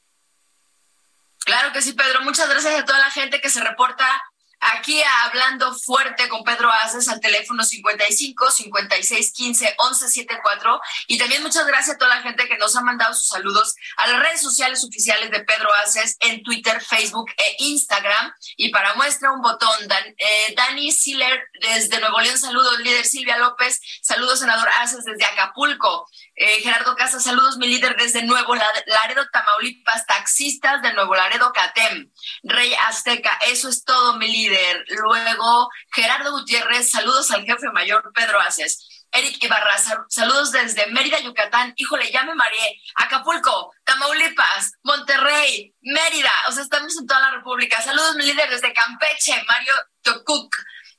Claro 1.44 1.72
que 1.72 1.82
sí, 1.82 1.92
Pedro. 1.92 2.22
Muchas 2.22 2.48
gracias 2.48 2.74
a 2.74 2.84
toda 2.84 2.98
la 2.98 3.10
gente 3.10 3.40
que 3.40 3.50
se 3.50 3.62
reporta 3.62 4.06
aquí 4.60 5.00
hablando 5.24 5.74
fuerte 5.74 6.28
con 6.28 6.42
Pedro 6.42 6.70
Aces 6.70 7.08
al 7.08 7.20
teléfono 7.20 7.62
55 7.62 8.50
56 8.50 9.32
15 9.32 9.74
11 9.78 10.08
74 10.08 10.80
y 11.06 11.18
también 11.18 11.42
muchas 11.42 11.66
gracias 11.66 11.96
a 11.96 11.98
toda 11.98 12.16
la 12.16 12.22
gente 12.22 12.48
que 12.48 12.58
nos 12.58 12.74
ha 12.76 12.82
mandado 12.82 13.14
sus 13.14 13.28
saludos 13.28 13.76
a 13.96 14.08
las 14.08 14.20
redes 14.20 14.42
sociales 14.42 14.84
oficiales 14.84 15.30
de 15.30 15.44
Pedro 15.44 15.72
Aces 15.84 16.16
en 16.20 16.42
Twitter, 16.42 16.80
Facebook 16.80 17.30
e 17.36 17.56
Instagram. 17.58 18.32
Y 18.56 18.70
para 18.70 18.94
muestra 18.94 19.32
un 19.32 19.40
botón 19.40 19.86
Dan, 19.86 20.04
eh, 20.16 20.54
Dani 20.56 20.90
Siller 20.90 21.48
desde 21.60 22.00
Nuevo 22.00 22.20
León, 22.20 22.38
saludos 22.38 22.78
líder 22.80 23.04
Silvia 23.04 23.38
López, 23.38 23.80
saludos 24.02 24.40
senador 24.40 24.68
Aces 24.80 25.04
desde 25.04 25.24
Acapulco, 25.24 26.08
eh, 26.40 26.60
Gerardo 26.62 26.94
Casas, 26.94 27.24
saludos 27.24 27.56
mi 27.56 27.66
líder 27.66 27.96
desde 27.96 28.22
Nuevo 28.22 28.54
Laredo, 28.54 29.26
Tamaulipas, 29.32 30.06
taxistas 30.06 30.80
de 30.82 30.92
Nuevo 30.92 31.16
Laredo, 31.16 31.52
Catem, 31.52 32.12
Rey 32.44 32.72
Azteca, 32.86 33.36
eso 33.48 33.68
es 33.68 33.82
todo 33.84 34.14
mi 34.18 34.28
líder. 34.28 34.84
Luego, 34.88 35.68
Gerardo 35.92 36.30
Gutiérrez, 36.30 36.90
saludos 36.90 37.32
al 37.32 37.44
jefe 37.44 37.68
mayor 37.72 38.12
Pedro 38.14 38.38
Aces. 38.40 39.04
Eric 39.10 39.42
Ibarra, 39.42 39.78
saludos 40.08 40.52
desde 40.52 40.86
Mérida, 40.88 41.18
Yucatán. 41.18 41.72
Híjole, 41.76 42.10
ya 42.12 42.22
me 42.22 42.34
mareé. 42.34 42.80
Acapulco, 42.94 43.72
Tamaulipas, 43.82 44.72
Monterrey, 44.82 45.74
Mérida. 45.80 46.32
O 46.48 46.52
sea, 46.52 46.62
estamos 46.62 46.96
en 46.96 47.06
toda 47.06 47.20
la 47.20 47.30
República. 47.32 47.82
Saludos, 47.82 48.14
mi 48.16 48.26
líder 48.26 48.48
desde 48.48 48.72
Campeche, 48.72 49.42
Mario 49.48 49.72
Tocuc. 50.02 50.54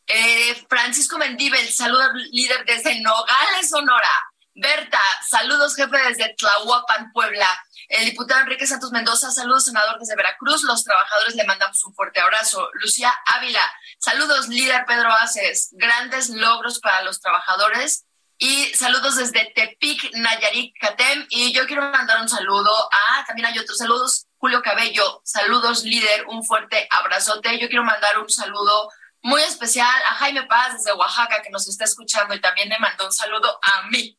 Eh, 0.07 0.65
Francisco 0.67 1.17
Mendíbel, 1.17 1.71
saludos, 1.71 2.09
líder 2.31 2.65
desde 2.65 2.99
Nogales, 3.01 3.69
Sonora. 3.69 4.29
Berta, 4.61 4.99
saludos, 5.25 5.73
jefe 5.75 5.97
desde 6.09 6.35
Tlahuapan, 6.37 7.13
Puebla. 7.13 7.47
El 7.87 8.05
diputado 8.05 8.41
Enrique 8.41 8.67
Santos 8.67 8.91
Mendoza, 8.91 9.31
saludos, 9.31 9.63
senador 9.63 9.97
desde 9.99 10.17
Veracruz. 10.17 10.63
Los 10.63 10.83
trabajadores 10.83 11.33
le 11.35 11.45
mandamos 11.45 11.81
un 11.85 11.93
fuerte 11.93 12.19
abrazo. 12.19 12.69
Lucía 12.73 13.13
Ávila, 13.25 13.61
saludos, 13.99 14.49
líder 14.49 14.85
Pedro 14.85 15.13
Aces. 15.13 15.69
Grandes 15.71 16.29
logros 16.29 16.79
para 16.79 17.03
los 17.03 17.21
trabajadores. 17.21 18.05
Y 18.37 18.65
saludos 18.73 19.15
desde 19.15 19.51
Tepic, 19.55 20.11
Nayarit, 20.15 20.73
Catem. 20.77 21.25
Y 21.29 21.53
yo 21.53 21.65
quiero 21.65 21.89
mandar 21.89 22.19
un 22.21 22.27
saludo 22.27 22.71
a, 22.91 23.25
también 23.25 23.45
hay 23.45 23.59
otros 23.59 23.77
saludos, 23.77 24.27
Julio 24.37 24.61
Cabello. 24.61 25.21
Saludos, 25.23 25.83
líder, 25.83 26.25
un 26.27 26.43
fuerte 26.43 26.85
abrazote. 26.91 27.57
Yo 27.59 27.69
quiero 27.69 27.85
mandar 27.85 28.19
un 28.19 28.29
saludo 28.29 28.89
muy 29.21 29.41
especial 29.41 30.01
a 30.09 30.15
Jaime 30.15 30.43
Paz 30.43 30.73
desde 30.73 30.93
Oaxaca, 30.93 31.41
que 31.41 31.49
nos 31.49 31.67
está 31.67 31.85
escuchando 31.85 32.35
y 32.35 32.41
también 32.41 32.67
me 32.67 32.79
mandó 32.79 33.05
un 33.05 33.13
saludo 33.13 33.57
a 33.61 33.83
mí. 33.83 34.18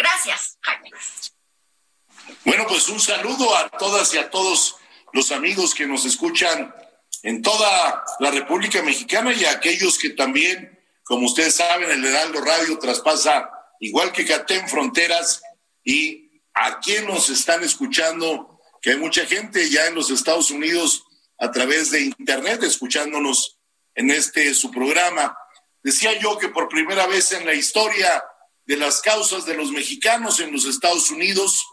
Gracias, 0.00 0.56
Jaime. 0.62 0.90
Bueno, 2.46 2.64
pues 2.66 2.88
un 2.88 2.98
saludo 2.98 3.54
a 3.54 3.68
todas 3.68 4.14
y 4.14 4.18
a 4.18 4.30
todos 4.30 4.76
los 5.12 5.30
amigos 5.30 5.74
que 5.74 5.86
nos 5.86 6.06
escuchan 6.06 6.74
en 7.22 7.42
toda 7.42 8.02
la 8.18 8.30
República 8.30 8.82
Mexicana 8.82 9.34
y 9.34 9.44
a 9.44 9.50
aquellos 9.50 9.98
que 9.98 10.10
también, 10.10 10.80
como 11.04 11.26
ustedes 11.26 11.56
saben, 11.56 11.90
el 11.90 12.02
Heraldo 12.02 12.40
Radio 12.40 12.78
traspasa, 12.78 13.50
igual 13.78 14.10
que 14.10 14.24
Catén, 14.24 14.66
fronteras 14.70 15.42
y 15.84 16.42
a 16.54 16.80
quien 16.80 17.06
nos 17.06 17.28
están 17.28 17.62
escuchando, 17.62 18.58
que 18.80 18.92
hay 18.92 18.96
mucha 18.96 19.26
gente 19.26 19.68
ya 19.68 19.86
en 19.86 19.96
los 19.96 20.10
Estados 20.10 20.50
Unidos 20.50 21.04
a 21.38 21.50
través 21.50 21.90
de 21.90 22.00
Internet 22.00 22.62
escuchándonos 22.62 23.58
en 23.94 24.10
este 24.10 24.54
su 24.54 24.70
programa. 24.70 25.36
Decía 25.82 26.18
yo 26.18 26.38
que 26.38 26.48
por 26.48 26.70
primera 26.70 27.06
vez 27.06 27.32
en 27.32 27.44
la 27.44 27.52
historia 27.52 28.24
de 28.70 28.76
las 28.76 29.00
causas 29.00 29.46
de 29.46 29.54
los 29.54 29.72
mexicanos 29.72 30.38
en 30.38 30.52
los 30.52 30.64
Estados 30.64 31.10
Unidos, 31.10 31.66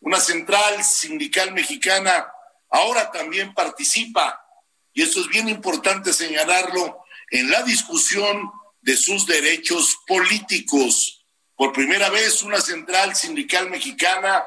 una 0.00 0.20
central 0.20 0.84
sindical 0.84 1.54
mexicana 1.54 2.30
ahora 2.68 3.10
también 3.10 3.54
participa, 3.54 4.38
y 4.92 5.00
esto 5.00 5.20
es 5.20 5.28
bien 5.28 5.48
importante 5.48 6.12
señalarlo, 6.12 7.04
en 7.30 7.50
la 7.50 7.62
discusión 7.62 8.52
de 8.82 8.98
sus 8.98 9.26
derechos 9.26 9.96
políticos. 10.06 11.24
Por 11.56 11.72
primera 11.72 12.10
vez, 12.10 12.42
una 12.42 12.60
central 12.60 13.16
sindical 13.16 13.70
mexicana 13.70 14.44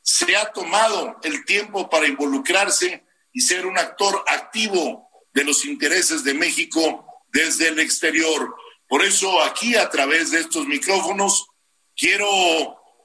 se 0.00 0.36
ha 0.36 0.52
tomado 0.52 1.18
el 1.24 1.44
tiempo 1.44 1.90
para 1.90 2.06
involucrarse 2.06 3.04
y 3.32 3.40
ser 3.40 3.66
un 3.66 3.78
actor 3.78 4.22
activo 4.28 5.10
de 5.34 5.42
los 5.42 5.64
intereses 5.64 6.22
de 6.22 6.34
México 6.34 7.04
desde 7.32 7.66
el 7.66 7.80
exterior. 7.80 8.54
Por 8.92 9.02
eso 9.02 9.42
aquí 9.42 9.74
a 9.74 9.88
través 9.88 10.32
de 10.32 10.40
estos 10.40 10.66
micrófonos 10.66 11.46
quiero 11.96 12.28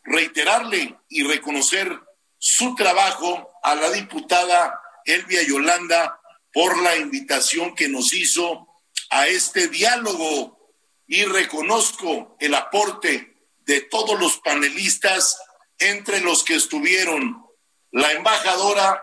reiterarle 0.04 1.00
y 1.08 1.24
reconocer 1.24 1.98
su 2.38 2.76
trabajo 2.76 3.54
a 3.64 3.74
la 3.74 3.90
diputada 3.92 4.82
Elvia 5.06 5.44
Yolanda 5.44 6.20
por 6.52 6.78
la 6.82 6.98
invitación 6.98 7.74
que 7.74 7.88
nos 7.88 8.12
hizo 8.12 8.68
a 9.12 9.28
este 9.28 9.70
diálogo. 9.70 10.74
Y 11.08 11.24
reconozco 11.24 12.36
el 12.42 12.56
aporte 12.56 13.38
de 13.60 13.80
todos 13.80 14.20
los 14.20 14.40
panelistas, 14.40 15.40
entre 15.80 16.20
los 16.20 16.44
que 16.44 16.56
estuvieron 16.56 17.46
la 17.92 18.12
embajadora 18.12 19.02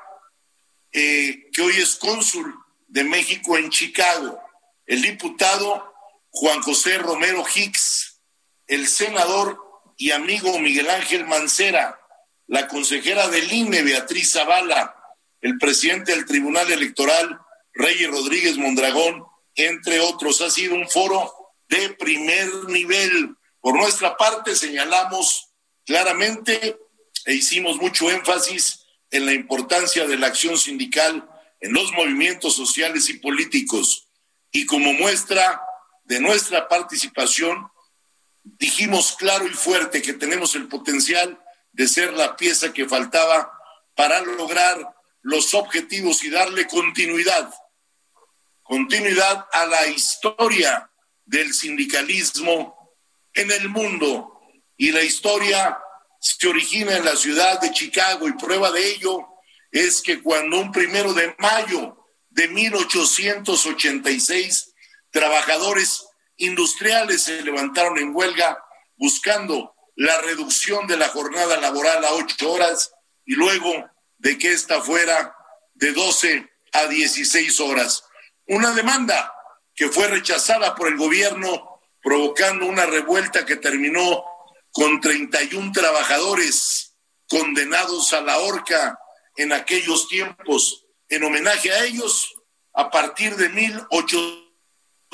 eh, 0.93 1.49
que 1.51 1.63
hoy 1.63 1.77
es 1.79 1.97
cónsul 1.97 2.55
de 2.89 3.05
México 3.05 3.57
en 3.57 3.71
Chicago, 3.71 4.39
el 4.85 5.01
diputado 5.01 5.94
Juan 6.37 6.63
José 6.63 6.99
Romero 6.99 7.45
Hicks, 7.55 8.21
el 8.67 8.89
senador 8.89 9.57
y 9.97 10.11
amigo 10.11 10.59
Miguel 10.59 10.91
Ángel 10.91 11.27
Mancera, 11.27 12.01
la 12.49 12.67
consejera 12.67 13.29
del 13.29 13.53
INE 13.53 13.83
Beatriz 13.83 14.33
Zavala, 14.33 14.97
el 15.41 15.59
presidente 15.59 16.11
del 16.11 16.27
Tribunal 16.27 16.73
Electoral 16.73 17.39
Reyes 17.73 18.11
Rodríguez 18.11 18.59
Mondragón, 18.59 19.25
entre 19.55 20.01
otros. 20.01 20.41
Ha 20.41 20.51
sido 20.51 20.75
un 20.75 20.89
foro 20.89 21.33
de 21.69 21.91
primer 21.91 22.49
nivel. 22.67 23.37
Por 23.61 23.77
nuestra 23.77 24.17
parte 24.17 24.57
señalamos 24.57 25.53
claramente 25.87 26.77
e 27.27 27.33
hicimos 27.33 27.77
mucho 27.77 28.11
énfasis 28.11 28.85
en 29.13 29.25
la 29.25 29.33
importancia 29.35 30.05
de 30.05 30.19
la 30.19 30.27
acción 30.27 30.59
sindical 30.59 31.31
en 31.61 31.73
los 31.73 31.93
movimientos 31.93 32.57
sociales 32.57 33.09
y 33.09 33.21
políticos. 33.21 34.09
Y 34.51 34.67
como 34.67 34.93
muestra 34.95 35.61
de 36.05 36.21
nuestra 36.21 36.69
participación, 36.69 37.71
dijimos 38.43 39.17
claro 39.19 39.47
y 39.47 39.53
fuerte 39.53 40.03
que 40.03 40.13
tenemos 40.13 40.55
el 40.55 40.69
potencial 40.69 41.41
de 41.73 41.89
ser 41.89 42.13
la 42.13 42.37
pieza 42.37 42.73
que 42.73 42.89
faltaba 42.89 43.51
para 43.97 44.21
lograr 44.21 44.95
los 45.23 45.55
objetivos 45.55 46.23
y 46.25 46.31
darle 46.31 46.67
continuidad, 46.67 47.53
continuidad 48.63 49.47
a 49.53 49.67
la 49.67 49.87
historia 49.87 50.91
del 51.25 51.55
sindicalismo 51.55 52.93
en 53.33 53.51
el 53.51 53.69
mundo. 53.69 54.41
Y 54.77 54.93
la 54.93 55.03
historia 55.03 55.79
se 56.21 56.49
origina 56.49 56.97
en 56.97 57.05
la 57.05 57.17
ciudad 57.17 57.61
de 57.61 57.73
Chicago 57.73 58.29
y 58.29 58.33
prueba 58.33 58.71
de 58.71 58.91
ello 58.91 59.27
es 59.71 60.03
que 60.03 60.23
cuando 60.23 60.61
un 60.61 60.71
primero 60.71 61.15
de 61.15 61.35
mayo 61.39 61.97
de 62.31 62.49
1886 62.49 64.74
trabajadores 65.15 66.09
industriales 66.37 67.23
se 67.23 67.41
levantaron 67.43 67.99
en 67.99 68.15
huelga 68.15 68.63
buscando 68.97 69.75
la 69.95 70.21
reducción 70.23 70.89
de 70.89 70.97
la 70.97 71.09
jornada 71.09 71.57
laboral 71.59 72.05
a 72.05 72.15
ocho 72.15 72.51
horas 72.51 72.93
y 73.25 73.35
luego 73.35 73.73
de 74.19 74.37
que 74.37 74.53
ésta 74.53 74.83
fuera 74.83 75.37
de 75.75 75.93
12 75.93 76.51
a 76.73 76.87
16 76.89 77.61
horas. 77.61 78.05
Una 78.49 78.73
demanda 78.73 79.33
que 79.77 79.89
fue 79.89 80.09
rechazada 80.09 80.75
por 80.75 80.89
el 80.89 80.97
gobierno, 80.97 81.81
provocando 82.03 82.67
una 82.67 82.85
revuelta 82.85 83.47
que 83.47 83.57
terminó 83.57 84.25
con 84.73 85.01
31 85.01 85.71
trabajadores 85.71 86.97
condenados 87.29 88.13
a 88.13 88.21
la 88.21 88.39
horca 88.39 88.99
en 89.37 89.53
aquellos 89.53 90.09
tiempos. 90.09 90.87
En 91.09 91.23
homenaje 91.23 91.71
a 91.73 91.85
ellos, 91.85 92.35
a 92.73 92.91
partir 92.91 93.37
de 93.37 93.49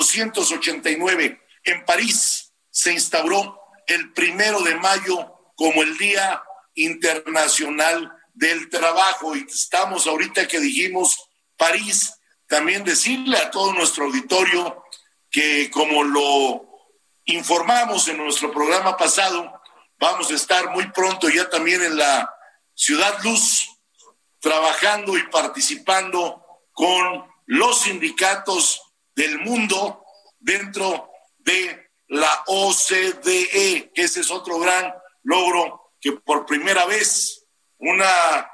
1889, 0.01 1.41
en 1.63 1.85
París 1.85 2.53
se 2.69 2.93
instauró 2.93 3.59
el 3.87 4.13
primero 4.13 4.61
de 4.61 4.75
mayo 4.75 5.53
como 5.55 5.83
el 5.83 5.97
Día 5.97 6.41
Internacional 6.75 8.11
del 8.33 8.69
Trabajo. 8.69 9.35
Y 9.35 9.45
estamos 9.47 10.07
ahorita 10.07 10.47
que 10.47 10.59
dijimos 10.59 11.29
París, 11.57 12.13
también 12.47 12.83
decirle 12.83 13.37
a 13.37 13.51
todo 13.51 13.73
nuestro 13.73 14.05
auditorio 14.05 14.83
que 15.29 15.69
como 15.71 16.03
lo 16.03 16.67
informamos 17.25 18.07
en 18.07 18.17
nuestro 18.17 18.51
programa 18.51 18.97
pasado, 18.97 19.61
vamos 19.99 20.31
a 20.31 20.35
estar 20.35 20.71
muy 20.71 20.91
pronto 20.91 21.29
ya 21.29 21.49
también 21.49 21.81
en 21.83 21.97
la 21.97 22.29
Ciudad 22.73 23.21
Luz, 23.23 23.69
trabajando 24.39 25.17
y 25.17 25.23
participando 25.27 26.43
con 26.73 27.25
los 27.45 27.81
sindicatos 27.81 28.81
del 29.15 29.39
mundo 29.39 30.03
dentro 30.39 31.09
de 31.37 31.89
la 32.07 32.43
OCDE, 32.47 33.91
que 33.93 34.01
ese 34.03 34.21
es 34.21 34.31
otro 34.31 34.59
gran 34.59 34.93
logro 35.23 35.93
que 35.99 36.13
por 36.13 36.45
primera 36.45 36.85
vez 36.85 37.45
una 37.77 38.49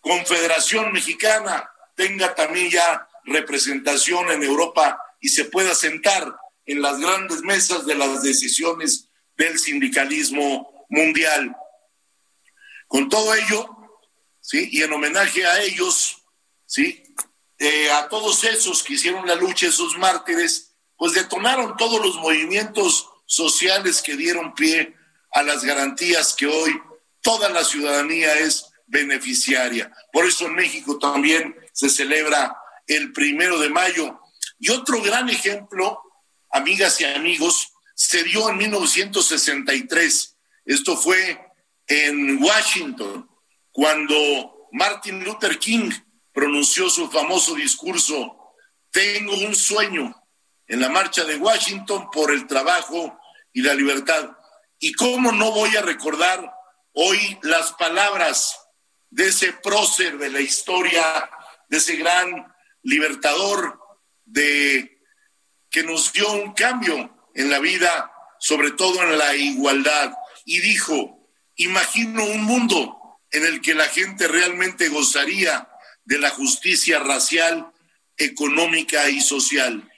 confederación 0.00 0.92
mexicana 0.92 1.70
tenga 1.94 2.34
también 2.34 2.70
ya 2.70 3.08
representación 3.24 4.30
en 4.30 4.42
Europa 4.42 5.00
y 5.20 5.28
se 5.28 5.44
pueda 5.44 5.74
sentar 5.74 6.34
en 6.66 6.82
las 6.82 6.98
grandes 6.98 7.42
mesas 7.42 7.86
de 7.86 7.94
las 7.94 8.22
decisiones 8.22 9.08
del 9.36 9.58
sindicalismo 9.58 10.86
mundial. 10.88 11.54
Con 12.86 13.08
todo 13.08 13.34
ello, 13.34 13.68
¿sí? 14.40 14.68
Y 14.72 14.82
en 14.82 14.92
homenaje 14.92 15.46
a 15.46 15.60
ellos, 15.62 16.22
¿sí? 16.66 17.09
Eh, 17.62 17.90
a 17.90 18.08
todos 18.08 18.42
esos 18.44 18.82
que 18.82 18.94
hicieron 18.94 19.26
la 19.26 19.34
lucha, 19.34 19.66
esos 19.66 19.98
mártires, 19.98 20.72
pues 20.96 21.12
detonaron 21.12 21.76
todos 21.76 22.02
los 22.02 22.16
movimientos 22.16 23.06
sociales 23.26 24.00
que 24.00 24.16
dieron 24.16 24.54
pie 24.54 24.96
a 25.32 25.42
las 25.42 25.62
garantías 25.62 26.34
que 26.34 26.46
hoy 26.46 26.80
toda 27.20 27.50
la 27.50 27.62
ciudadanía 27.62 28.32
es 28.38 28.64
beneficiaria. 28.86 29.92
Por 30.10 30.24
eso 30.24 30.46
en 30.46 30.54
México 30.54 30.98
también 30.98 31.54
se 31.74 31.90
celebra 31.90 32.56
el 32.86 33.12
primero 33.12 33.58
de 33.58 33.68
mayo. 33.68 34.18
Y 34.58 34.70
otro 34.70 35.02
gran 35.02 35.28
ejemplo, 35.28 36.00
amigas 36.50 36.98
y 37.02 37.04
amigos, 37.04 37.74
se 37.94 38.24
dio 38.24 38.48
en 38.48 38.56
1963. 38.56 40.36
Esto 40.64 40.96
fue 40.96 41.38
en 41.86 42.42
Washington, 42.42 43.28
cuando 43.70 44.68
Martin 44.72 45.22
Luther 45.24 45.58
King 45.58 45.90
pronunció 46.32 46.88
su 46.90 47.10
famoso 47.10 47.54
discurso, 47.54 48.36
Tengo 48.90 49.34
un 49.34 49.54
sueño, 49.54 50.20
en 50.70 50.80
la 50.80 50.88
marcha 50.88 51.24
de 51.24 51.36
Washington 51.36 52.10
por 52.12 52.30
el 52.30 52.46
trabajo 52.46 53.18
y 53.52 53.60
la 53.62 53.74
libertad. 53.74 54.30
¿Y 54.78 54.92
cómo 54.92 55.32
no 55.32 55.50
voy 55.50 55.76
a 55.76 55.82
recordar 55.82 56.52
hoy 56.92 57.38
las 57.42 57.72
palabras 57.72 58.56
de 59.10 59.28
ese 59.28 59.52
prócer 59.52 60.16
de 60.18 60.30
la 60.30 60.40
historia, 60.40 61.28
de 61.68 61.76
ese 61.76 61.96
gran 61.96 62.54
libertador 62.82 63.80
de 64.24 65.02
que 65.70 65.82
nos 65.82 66.12
dio 66.12 66.30
un 66.30 66.52
cambio 66.52 67.28
en 67.34 67.50
la 67.50 67.58
vida, 67.58 68.12
sobre 68.38 68.70
todo 68.70 69.02
en 69.02 69.18
la 69.18 69.34
igualdad, 69.34 70.12
y 70.44 70.60
dijo, 70.60 71.28
imagino 71.56 72.24
un 72.24 72.44
mundo 72.44 73.18
en 73.32 73.44
el 73.44 73.60
que 73.60 73.74
la 73.74 73.86
gente 73.86 74.28
realmente 74.28 74.88
gozaría 74.88 75.68
de 76.10 76.18
la 76.18 76.30
justicia 76.30 76.98
racial, 76.98 77.72
económica 78.16 79.08
y 79.10 79.20
social. 79.20 79.88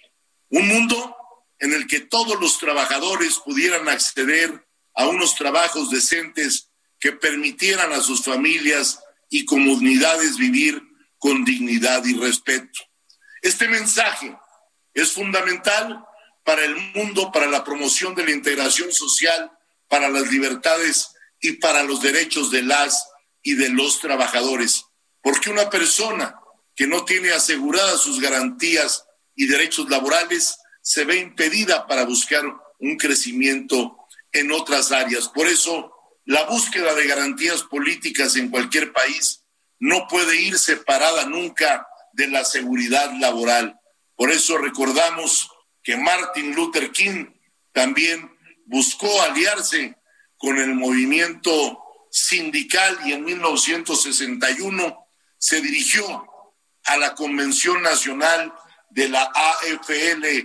Un 0.51 0.69
mundo 0.69 1.17
en 1.59 1.73
el 1.73 1.87
que 1.87 2.01
todos 2.01 2.39
los 2.39 2.59
trabajadores 2.59 3.39
pudieran 3.39 3.89
acceder 3.89 4.69
a 4.95 5.07
unos 5.07 5.35
trabajos 5.37 5.89
decentes 5.89 6.69
que 7.01 7.13
permitieran 7.13 7.95
a 7.95 8.03
sus 8.03 8.23
familias 8.23 9.01
y 9.31 9.47
comunidades 9.47 10.37
vivir 10.37 10.83
con 11.17 11.47
dignidad 11.47 12.05
y 12.05 12.13
respeto. 12.19 12.81
Este 13.41 13.67
mensaje 13.67 14.37
es 14.93 15.13
fundamental 15.13 16.05
para 16.45 16.63
el 16.63 16.77
mundo, 16.95 17.33
para 17.33 17.47
la 17.47 17.65
promoción 17.65 18.15
de 18.15 18.27
la 18.27 18.33
integración 18.33 18.93
social, 18.93 19.51
para 19.89 20.11
las 20.11 20.31
libertades 20.31 21.15
y 21.41 21.53
para 21.53 21.83
los 21.85 22.03
derechos 22.03 22.51
de 22.51 22.65
las 22.65 23.09
y 23.43 23.55
de 23.55 23.71
los 23.71 23.99
trabajadores. 23.99 24.85
Porque 25.23 25.51
una 25.51 25.70
persona 25.70 26.35
que 26.75 26.87
no 26.87 27.05
tiene 27.05 27.33
aseguradas 27.33 28.01
sus 28.01 28.20
garantías 28.20 29.07
y 29.35 29.47
derechos 29.47 29.89
laborales, 29.89 30.59
se 30.81 31.05
ve 31.05 31.16
impedida 31.16 31.87
para 31.87 32.05
buscar 32.05 32.43
un 32.81 32.97
crecimiento 32.97 33.97
en 34.33 34.51
otras 34.51 34.91
áreas. 34.93 35.29
Por 35.29 35.47
eso 35.47 35.93
la 36.25 36.45
búsqueda 36.45 36.95
de 36.95 37.07
garantías 37.07 37.62
políticas 37.62 38.37
en 38.37 38.51
cualquier 38.51 38.93
país 38.93 39.45
no 39.79 40.07
puede 40.09 40.41
ir 40.41 40.59
separada 40.59 41.27
nunca 41.27 41.87
de 42.12 42.29
la 42.29 42.45
seguridad 42.45 43.12
laboral. 43.18 43.79
Por 44.16 44.31
eso 44.31 44.59
recordamos 44.59 45.51
que 45.83 45.97
Martin 45.97 46.55
Luther 46.55 46.93
King 46.93 47.27
también 47.73 48.31
buscó 48.66 49.23
aliarse 49.23 49.97
con 50.37 50.59
el 50.59 50.75
movimiento 50.75 51.79
sindical 52.11 52.99
y 53.05 53.12
en 53.12 53.25
1961 53.25 55.01
se 55.43 55.61
dirigió 55.61 56.07
a 56.84 56.97
la 56.99 57.16
Convención 57.16 57.82
Nacional 57.82 58.55
de 58.90 59.09
la 59.09 59.24
AFL-CIO, 59.34 60.38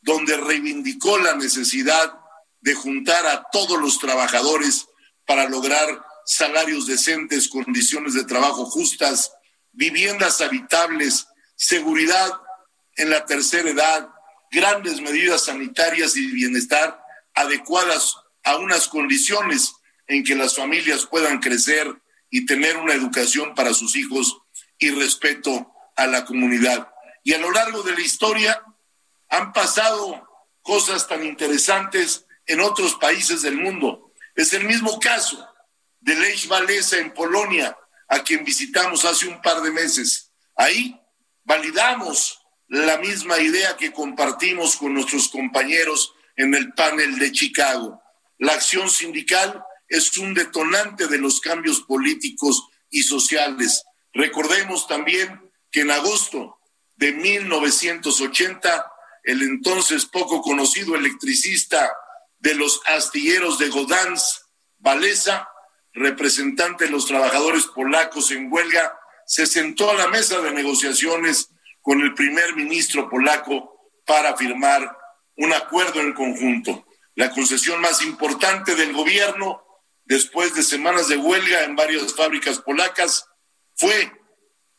donde 0.00 0.36
reivindicó 0.36 1.16
la 1.18 1.36
necesidad 1.36 2.12
de 2.60 2.74
juntar 2.74 3.24
a 3.24 3.46
todos 3.52 3.80
los 3.80 4.00
trabajadores 4.00 4.88
para 5.24 5.48
lograr 5.48 6.04
salarios 6.26 6.88
decentes, 6.88 7.48
condiciones 7.48 8.14
de 8.14 8.24
trabajo 8.24 8.66
justas, 8.66 9.30
viviendas 9.70 10.40
habitables, 10.40 11.28
seguridad 11.54 12.32
en 12.96 13.10
la 13.10 13.24
tercera 13.26 13.70
edad, 13.70 14.08
grandes 14.50 15.00
medidas 15.00 15.44
sanitarias 15.44 16.16
y 16.16 16.26
bienestar 16.32 17.00
adecuadas 17.32 18.16
a 18.42 18.56
unas 18.56 18.88
condiciones 18.88 19.72
en 20.08 20.24
que 20.24 20.34
las 20.34 20.56
familias 20.56 21.06
puedan 21.06 21.38
crecer 21.38 22.01
y 22.32 22.46
tener 22.46 22.78
una 22.78 22.94
educación 22.94 23.54
para 23.54 23.74
sus 23.74 23.94
hijos 23.94 24.38
y 24.78 24.90
respeto 24.90 25.70
a 25.94 26.06
la 26.06 26.24
comunidad. 26.24 26.88
Y 27.22 27.34
a 27.34 27.38
lo 27.38 27.52
largo 27.52 27.82
de 27.82 27.92
la 27.92 28.00
historia 28.00 28.64
han 29.28 29.52
pasado 29.52 30.26
cosas 30.62 31.06
tan 31.06 31.24
interesantes 31.24 32.24
en 32.46 32.60
otros 32.60 32.94
países 32.94 33.42
del 33.42 33.58
mundo. 33.58 34.12
Es 34.34 34.54
el 34.54 34.64
mismo 34.64 34.98
caso 34.98 35.46
de 36.00 36.16
Lech 36.16 36.50
Walesa 36.50 36.96
en 36.96 37.12
Polonia, 37.12 37.76
a 38.08 38.22
quien 38.22 38.44
visitamos 38.44 39.04
hace 39.04 39.28
un 39.28 39.40
par 39.42 39.60
de 39.60 39.70
meses. 39.70 40.32
Ahí 40.56 40.98
validamos 41.44 42.40
la 42.66 42.96
misma 42.96 43.38
idea 43.40 43.76
que 43.76 43.92
compartimos 43.92 44.76
con 44.76 44.94
nuestros 44.94 45.28
compañeros 45.28 46.14
en 46.36 46.54
el 46.54 46.72
panel 46.72 47.18
de 47.18 47.30
Chicago. 47.30 48.02
La 48.38 48.54
acción 48.54 48.88
sindical 48.88 49.62
es 49.88 50.16
un 50.18 50.34
detonante 50.34 51.06
de 51.06 51.18
los 51.18 51.40
cambios 51.40 51.80
políticos 51.80 52.68
y 52.90 53.02
sociales. 53.02 53.84
Recordemos 54.12 54.86
también 54.86 55.50
que 55.70 55.80
en 55.80 55.90
agosto 55.90 56.58
de 56.96 57.12
1980, 57.12 58.92
el 59.24 59.42
entonces 59.42 60.06
poco 60.06 60.42
conocido 60.42 60.94
electricista 60.94 61.92
de 62.38 62.54
los 62.54 62.80
astilleros 62.86 63.58
de 63.58 63.68
Godans, 63.68 64.46
Valesa, 64.78 65.48
representante 65.92 66.86
de 66.86 66.90
los 66.90 67.06
trabajadores 67.06 67.66
polacos 67.66 68.30
en 68.30 68.52
huelga, 68.52 68.98
se 69.26 69.46
sentó 69.46 69.90
a 69.90 69.94
la 69.94 70.08
mesa 70.08 70.40
de 70.40 70.52
negociaciones 70.52 71.48
con 71.80 72.00
el 72.00 72.14
primer 72.14 72.54
ministro 72.54 73.08
polaco 73.08 73.90
para 74.06 74.36
firmar 74.36 74.96
un 75.36 75.52
acuerdo 75.52 76.00
en 76.00 76.12
conjunto. 76.12 76.86
La 77.14 77.30
concesión 77.30 77.80
más 77.80 78.02
importante 78.02 78.74
del 78.74 78.92
gobierno, 78.92 79.62
después 80.12 80.54
de 80.54 80.62
semanas 80.62 81.08
de 81.08 81.16
huelga 81.16 81.64
en 81.64 81.74
varias 81.74 82.14
fábricas 82.14 82.58
polacas, 82.58 83.24
fue 83.76 84.12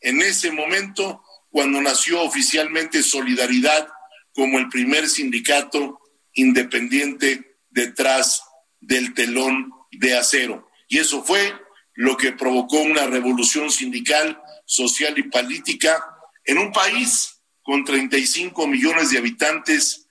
en 0.00 0.22
ese 0.22 0.52
momento 0.52 1.24
cuando 1.50 1.80
nació 1.80 2.22
oficialmente 2.22 3.02
Solidaridad 3.02 3.88
como 4.32 4.60
el 4.60 4.68
primer 4.68 5.08
sindicato 5.08 5.98
independiente 6.34 7.58
detrás 7.68 8.44
del 8.78 9.12
telón 9.12 9.72
de 9.90 10.16
acero. 10.16 10.70
Y 10.86 11.00
eso 11.00 11.24
fue 11.24 11.52
lo 11.94 12.16
que 12.16 12.30
provocó 12.30 12.76
una 12.76 13.08
revolución 13.08 13.72
sindical, 13.72 14.40
social 14.66 15.18
y 15.18 15.24
política 15.24 16.00
en 16.44 16.58
un 16.58 16.70
país 16.70 17.40
con 17.62 17.84
35 17.84 18.68
millones 18.68 19.10
de 19.10 19.18
habitantes, 19.18 20.06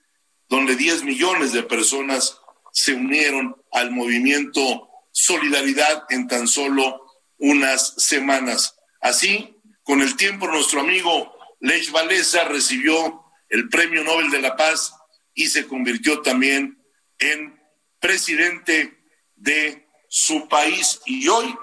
donde 0.50 0.76
10 0.76 1.04
millones 1.04 1.54
de 1.54 1.62
personas 1.62 2.38
se 2.72 2.92
unieron 2.92 3.56
al 3.72 3.90
movimiento 3.90 4.90
Solidaridad 5.16 6.06
en 6.08 6.26
tan 6.26 6.48
solo 6.48 7.06
unas 7.38 7.94
semanas. 7.98 8.76
Así, 9.00 9.56
con 9.84 10.02
el 10.02 10.16
tiempo, 10.16 10.48
nuestro 10.48 10.80
amigo 10.80 11.32
Lech 11.60 11.92
Walesa 11.92 12.44
recibió 12.44 13.24
el 13.48 13.68
Premio 13.68 14.02
Nobel 14.02 14.28
de 14.32 14.40
la 14.40 14.56
Paz 14.56 14.92
y 15.34 15.46
se 15.46 15.68
convirtió 15.68 16.20
también 16.20 16.84
en 17.18 17.62
presidente 18.00 18.98
de 19.36 19.86
su 20.08 20.48
país. 20.48 21.00
Y 21.06 21.28
hoy, 21.28 21.56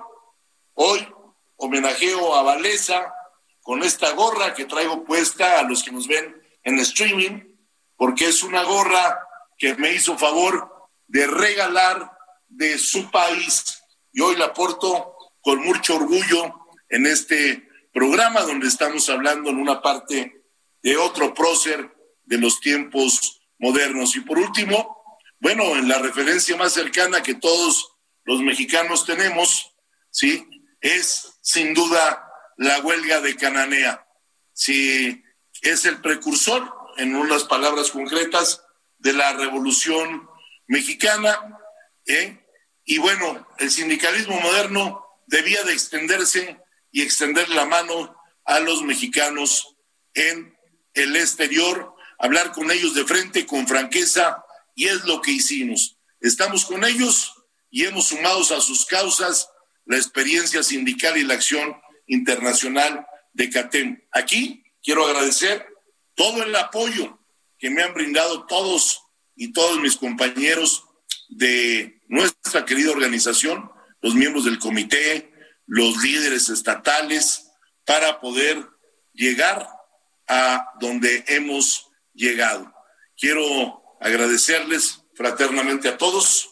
hoy 0.76 1.06
homenajeo 1.58 2.34
a 2.36 2.44
Valesa 2.44 3.14
con 3.62 3.84
esta 3.84 4.12
gorra 4.12 4.54
que 4.54 4.64
traigo 4.64 5.04
puesta 5.04 5.60
a 5.60 5.64
los 5.64 5.84
que 5.84 5.92
nos 5.92 6.08
ven 6.08 6.42
en 6.64 6.80
streaming, 6.80 7.44
porque 7.98 8.30
es 8.30 8.44
una 8.44 8.64
gorra 8.64 9.20
que 9.58 9.76
me 9.76 9.94
hizo 9.94 10.18
favor 10.18 10.90
de 11.08 11.28
regalar 11.28 12.11
de 12.52 12.78
su 12.78 13.10
país 13.10 13.82
y 14.14 14.22
hoy 14.22 14.36
la 14.36 14.54
porto 14.54 15.16
con 15.42 15.60
mucho 15.64 15.96
orgullo 15.96 16.68
en 16.90 17.08
este 17.08 17.68
programa 17.94 18.42
donde 18.42 18.68
estamos 18.68 19.10
hablando 19.10 19.50
en 19.50 19.58
una 19.58 19.82
parte 19.82 20.44
de 20.84 20.98
otro 20.98 21.34
prócer 21.34 21.96
de 22.24 22.38
los 22.38 22.60
tiempos 22.60 23.42
modernos. 23.60 24.16
Y 24.16 24.22
por 24.22 24.38
último, 24.38 25.02
bueno, 25.40 25.64
en 25.76 25.88
la 25.88 26.00
referencia 26.00 26.56
más 26.58 26.74
cercana 26.74 27.24
que 27.24 27.36
todos 27.36 27.94
los 28.26 28.42
mexicanos 28.42 29.06
tenemos, 29.06 29.74
¿sí? 30.10 30.48
Es 30.80 31.40
sin 31.42 31.74
duda 31.74 32.28
la 32.58 32.80
huelga 32.80 33.22
de 33.22 33.36
Cananea. 33.36 34.06
Si 34.54 35.24
es 35.62 35.86
el 35.86 36.02
precursor, 36.02 36.72
en 36.98 37.16
unas 37.16 37.46
palabras 37.46 37.92
concretas, 37.92 38.62
de 38.98 39.14
la 39.14 39.34
revolución 39.34 40.30
mexicana, 40.68 41.58
¿eh? 42.06 42.41
Y 42.86 42.98
bueno, 42.98 43.48
el 43.60 43.72
sindicalismo 43.72 44.40
moderno 44.40 45.06
debía 45.28 45.64
de 45.64 45.74
extenderse 45.74 46.60
y 46.92 47.02
extender 47.02 47.50
la 47.50 47.66
mano 47.66 48.16
a 48.46 48.60
los 48.60 48.82
mexicanos 48.84 49.76
en 50.14 50.58
el 50.94 51.16
exterior, 51.16 51.96
hablar 52.20 52.52
con 52.52 52.72
ellos 52.72 52.94
de 52.94 53.06
frente, 53.06 53.46
con 53.46 53.68
franqueza, 53.68 54.44
y 54.76 54.88
es 54.88 55.06
lo 55.06 55.22
que 55.22 55.32
hicimos. 55.32 55.98
Estamos 56.20 56.66
con 56.66 56.84
ellos 56.84 57.34
y 57.70 57.86
hemos 57.86 58.08
sumado 58.08 58.42
a 58.42 58.62
sus 58.62 58.86
causas 58.86 59.50
la 59.86 59.98
experiencia 59.98 60.64
sindical 60.64 61.18
y 61.18 61.24
la 61.24 61.36
acción 61.36 61.76
internacional 62.08 63.06
de 63.34 63.50
CATEM. 63.50 64.04
Aquí 64.12 64.64
quiero 64.84 65.06
agradecer 65.06 65.66
todo 66.16 66.44
el 66.44 66.56
apoyo 66.56 67.20
que 67.58 67.70
me 67.70 67.84
han 67.84 67.94
brindado 67.94 68.46
todos 68.46 69.04
y 69.36 69.54
todos 69.54 69.80
mis 69.80 69.96
compañeros 69.96 70.84
de 71.30 72.01
nuestra 72.12 72.66
querida 72.66 72.92
organización, 72.92 73.72
los 74.02 74.16
miembros 74.16 74.44
del 74.44 74.60
comité, 74.60 75.32
los 75.66 76.04
líderes 76.04 76.50
estatales, 76.50 77.48
para 77.86 78.20
poder 78.20 78.68
llegar 79.14 79.66
a 80.28 80.74
donde 80.82 81.24
hemos 81.28 81.90
llegado. 82.14 82.72
Quiero 83.18 83.98
agradecerles 84.02 85.04
fraternamente 85.16 85.88
a 85.88 85.98
todos 85.98 86.50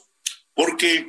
porque 0.54 1.06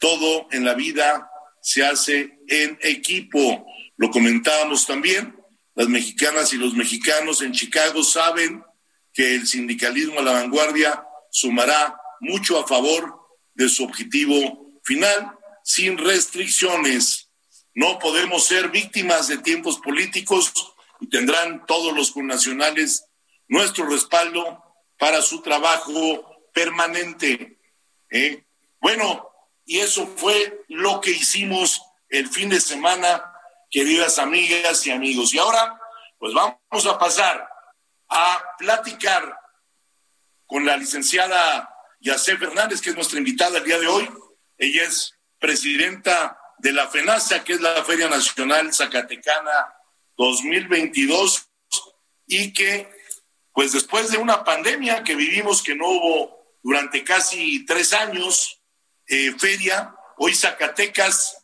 todo 0.00 0.48
en 0.50 0.64
la 0.64 0.74
vida 0.74 1.30
se 1.60 1.84
hace 1.84 2.40
en 2.48 2.78
equipo. 2.82 3.64
Lo 3.96 4.10
comentábamos 4.10 4.84
también, 4.84 5.36
las 5.76 5.88
mexicanas 5.88 6.52
y 6.52 6.56
los 6.56 6.74
mexicanos 6.74 7.40
en 7.40 7.52
Chicago 7.52 8.02
saben 8.02 8.64
que 9.12 9.36
el 9.36 9.46
sindicalismo 9.46 10.18
a 10.18 10.24
la 10.24 10.32
vanguardia 10.32 11.06
sumará 11.30 11.96
mucho 12.18 12.58
a 12.58 12.66
favor 12.66 13.21
de 13.54 13.68
su 13.68 13.84
objetivo 13.84 14.72
final, 14.84 15.38
sin 15.62 15.98
restricciones. 15.98 17.30
No 17.74 17.98
podemos 17.98 18.44
ser 18.44 18.68
víctimas 18.68 19.28
de 19.28 19.38
tiempos 19.38 19.78
políticos 19.78 20.52
y 21.00 21.08
tendrán 21.08 21.64
todos 21.66 21.94
los 21.94 22.10
connacionales 22.10 23.06
nuestro 23.48 23.86
respaldo 23.86 24.62
para 24.98 25.22
su 25.22 25.42
trabajo 25.42 26.48
permanente. 26.52 27.58
¿eh? 28.10 28.44
Bueno, 28.80 29.28
y 29.64 29.78
eso 29.78 30.06
fue 30.16 30.64
lo 30.68 31.00
que 31.00 31.10
hicimos 31.10 31.82
el 32.08 32.28
fin 32.28 32.50
de 32.50 32.60
semana, 32.60 33.24
queridas 33.70 34.18
amigas 34.18 34.86
y 34.86 34.90
amigos. 34.90 35.32
Y 35.32 35.38
ahora, 35.38 35.80
pues 36.18 36.34
vamos 36.34 36.86
a 36.86 36.98
pasar 36.98 37.48
a 38.08 38.42
platicar 38.58 39.38
con 40.46 40.66
la 40.66 40.76
licenciada 40.76 41.71
Yacé 42.02 42.36
Fernández, 42.36 42.80
que 42.80 42.90
es 42.90 42.96
nuestra 42.96 43.18
invitada 43.18 43.58
el 43.58 43.64
día 43.64 43.78
de 43.78 43.86
hoy. 43.86 44.10
Ella 44.58 44.82
es 44.82 45.14
presidenta 45.38 46.36
de 46.58 46.72
la 46.72 46.88
FENASA, 46.88 47.44
que 47.44 47.54
es 47.54 47.60
la 47.60 47.84
Feria 47.84 48.08
Nacional 48.08 48.74
Zacatecana 48.74 49.72
2022, 50.16 51.48
y 52.26 52.52
que, 52.52 52.90
pues 53.52 53.72
después 53.72 54.10
de 54.10 54.18
una 54.18 54.42
pandemia 54.42 55.04
que 55.04 55.14
vivimos, 55.14 55.62
que 55.62 55.76
no 55.76 55.88
hubo 55.88 56.58
durante 56.62 57.04
casi 57.04 57.64
tres 57.64 57.92
años, 57.92 58.60
eh, 59.06 59.32
feria, 59.38 59.94
hoy 60.18 60.34
Zacatecas, 60.34 61.38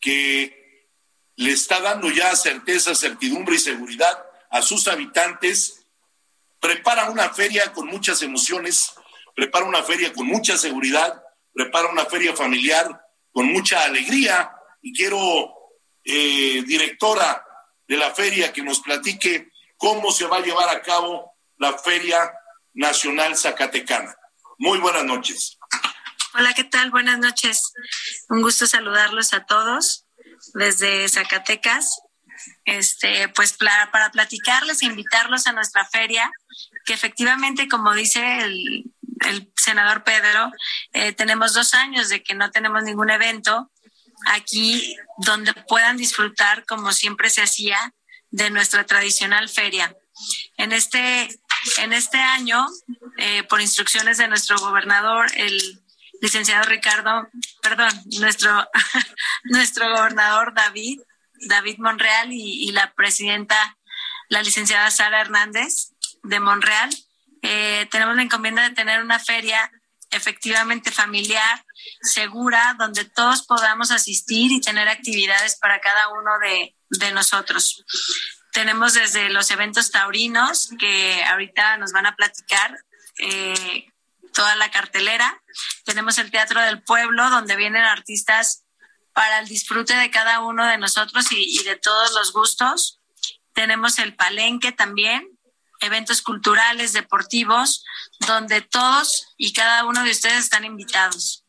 que 0.00 0.88
le 1.36 1.52
está 1.52 1.80
dando 1.80 2.10
ya 2.10 2.34
certeza, 2.34 2.96
certidumbre 2.96 3.54
y 3.56 3.60
seguridad 3.60 4.26
a 4.50 4.60
sus 4.62 4.88
habitantes, 4.88 5.86
prepara 6.58 7.10
una 7.10 7.32
feria 7.32 7.72
con 7.72 7.86
muchas 7.86 8.22
emociones, 8.22 8.94
prepara 9.34 9.64
una 9.64 9.82
feria 9.82 10.12
con 10.12 10.26
mucha 10.26 10.56
seguridad, 10.56 11.22
prepara 11.52 11.88
una 11.88 12.06
feria 12.06 12.34
familiar 12.34 13.00
con 13.32 13.46
mucha 13.46 13.84
alegría 13.84 14.50
y 14.82 14.92
quiero, 14.92 15.54
eh, 16.04 16.62
directora 16.66 17.44
de 17.86 17.96
la 17.96 18.14
feria, 18.14 18.52
que 18.52 18.62
nos 18.62 18.80
platique 18.80 19.50
cómo 19.76 20.10
se 20.10 20.26
va 20.26 20.38
a 20.38 20.42
llevar 20.42 20.68
a 20.68 20.82
cabo 20.82 21.32
la 21.58 21.76
Feria 21.78 22.32
Nacional 22.74 23.36
Zacatecana. 23.36 24.14
Muy 24.58 24.78
buenas 24.78 25.04
noches. 25.04 25.58
Hola, 26.34 26.54
¿qué 26.54 26.64
tal? 26.64 26.90
Buenas 26.90 27.18
noches. 27.18 27.72
Un 28.28 28.42
gusto 28.42 28.66
saludarlos 28.66 29.32
a 29.34 29.44
todos 29.44 30.06
desde 30.54 31.08
Zacatecas. 31.08 32.00
Este, 32.64 33.28
pues 33.28 33.54
para, 33.54 33.90
para 33.90 34.10
platicarles 34.10 34.82
e 34.82 34.86
invitarlos 34.86 35.46
a 35.46 35.52
nuestra 35.52 35.84
feria, 35.84 36.30
que 36.86 36.94
efectivamente, 36.94 37.68
como 37.68 37.92
dice 37.92 38.38
el, 38.38 38.84
el 39.28 39.52
senador 39.56 40.04
Pedro, 40.04 40.50
eh, 40.92 41.12
tenemos 41.12 41.54
dos 41.54 41.74
años 41.74 42.08
de 42.08 42.22
que 42.22 42.34
no 42.34 42.50
tenemos 42.50 42.82
ningún 42.82 43.10
evento 43.10 43.70
aquí 44.26 44.96
donde 45.18 45.52
puedan 45.68 45.96
disfrutar, 45.96 46.64
como 46.66 46.92
siempre 46.92 47.30
se 47.30 47.42
hacía, 47.42 47.94
de 48.30 48.50
nuestra 48.50 48.84
tradicional 48.84 49.48
feria. 49.48 49.94
En 50.56 50.72
este, 50.72 51.28
en 51.78 51.92
este 51.92 52.18
año, 52.18 52.66
eh, 53.16 53.42
por 53.44 53.60
instrucciones 53.60 54.18
de 54.18 54.28
nuestro 54.28 54.58
gobernador, 54.58 55.26
el 55.36 55.82
licenciado 56.20 56.64
Ricardo, 56.64 57.28
perdón, 57.62 57.90
nuestro, 58.18 58.68
nuestro 59.44 59.90
gobernador 59.90 60.54
David, 60.54 61.00
David 61.48 61.78
Monreal 61.78 62.32
y, 62.32 62.68
y 62.68 62.72
la 62.72 62.92
presidenta, 62.92 63.76
la 64.28 64.42
licenciada 64.42 64.90
Sara 64.90 65.22
Hernández 65.22 65.92
de 66.22 66.40
Monreal, 66.40 66.90
eh, 67.42 67.88
tenemos 67.90 68.16
la 68.16 68.22
encomienda 68.22 68.62
de 68.62 68.74
tener 68.74 69.02
una 69.02 69.18
feria 69.18 69.70
efectivamente 70.10 70.90
familiar, 70.90 71.64
segura, 72.02 72.74
donde 72.78 73.04
todos 73.04 73.42
podamos 73.42 73.90
asistir 73.90 74.50
y 74.52 74.60
tener 74.60 74.88
actividades 74.88 75.56
para 75.56 75.80
cada 75.80 76.08
uno 76.08 76.38
de, 76.40 76.74
de 76.90 77.12
nosotros. 77.12 77.84
Tenemos 78.52 78.94
desde 78.94 79.30
los 79.30 79.50
eventos 79.50 79.90
taurinos, 79.90 80.70
que 80.78 81.22
ahorita 81.24 81.76
nos 81.76 81.92
van 81.92 82.06
a 82.06 82.16
platicar 82.16 82.76
eh, 83.18 83.86
toda 84.32 84.56
la 84.56 84.70
cartelera. 84.70 85.40
Tenemos 85.84 86.18
el 86.18 86.30
Teatro 86.30 86.60
del 86.60 86.82
Pueblo, 86.82 87.30
donde 87.30 87.56
vienen 87.56 87.84
artistas 87.84 88.64
para 89.12 89.38
el 89.38 89.48
disfrute 89.48 89.94
de 89.94 90.10
cada 90.10 90.40
uno 90.40 90.66
de 90.66 90.78
nosotros 90.78 91.30
y, 91.30 91.60
y 91.60 91.62
de 91.62 91.76
todos 91.76 92.12
los 92.12 92.32
gustos. 92.32 93.00
Tenemos 93.52 93.98
el 93.98 94.14
Palenque 94.16 94.72
también, 94.72 95.28
eventos 95.80 96.22
culturales, 96.22 96.92
deportivos, 96.92 97.84
donde 98.20 98.60
todos 98.60 99.34
y 99.36 99.52
cada 99.52 99.84
uno 99.84 100.04
de 100.04 100.10
ustedes 100.10 100.44
están 100.44 100.64
invitados. 100.64 101.44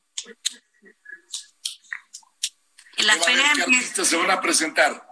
La 2.98 3.16
feria 3.16 3.52
¿Qué 3.66 4.06
se 4.06 4.16
van 4.16 4.32
a 4.32 4.42
presentar? 4.42 5.08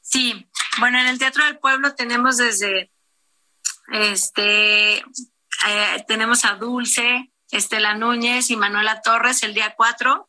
Sí, 0.00 0.46
bueno, 0.78 1.00
en 1.00 1.06
el 1.06 1.18
Teatro 1.18 1.44
del 1.44 1.58
Pueblo 1.58 1.94
tenemos 1.94 2.36
desde, 2.36 2.92
este, 3.92 4.98
eh, 4.98 6.04
tenemos 6.06 6.44
a 6.44 6.54
Dulce, 6.54 7.32
Estela 7.50 7.94
Núñez 7.94 8.50
y 8.50 8.56
Manuela 8.56 9.02
Torres 9.02 9.42
el 9.42 9.54
día 9.54 9.74
4. 9.76 10.28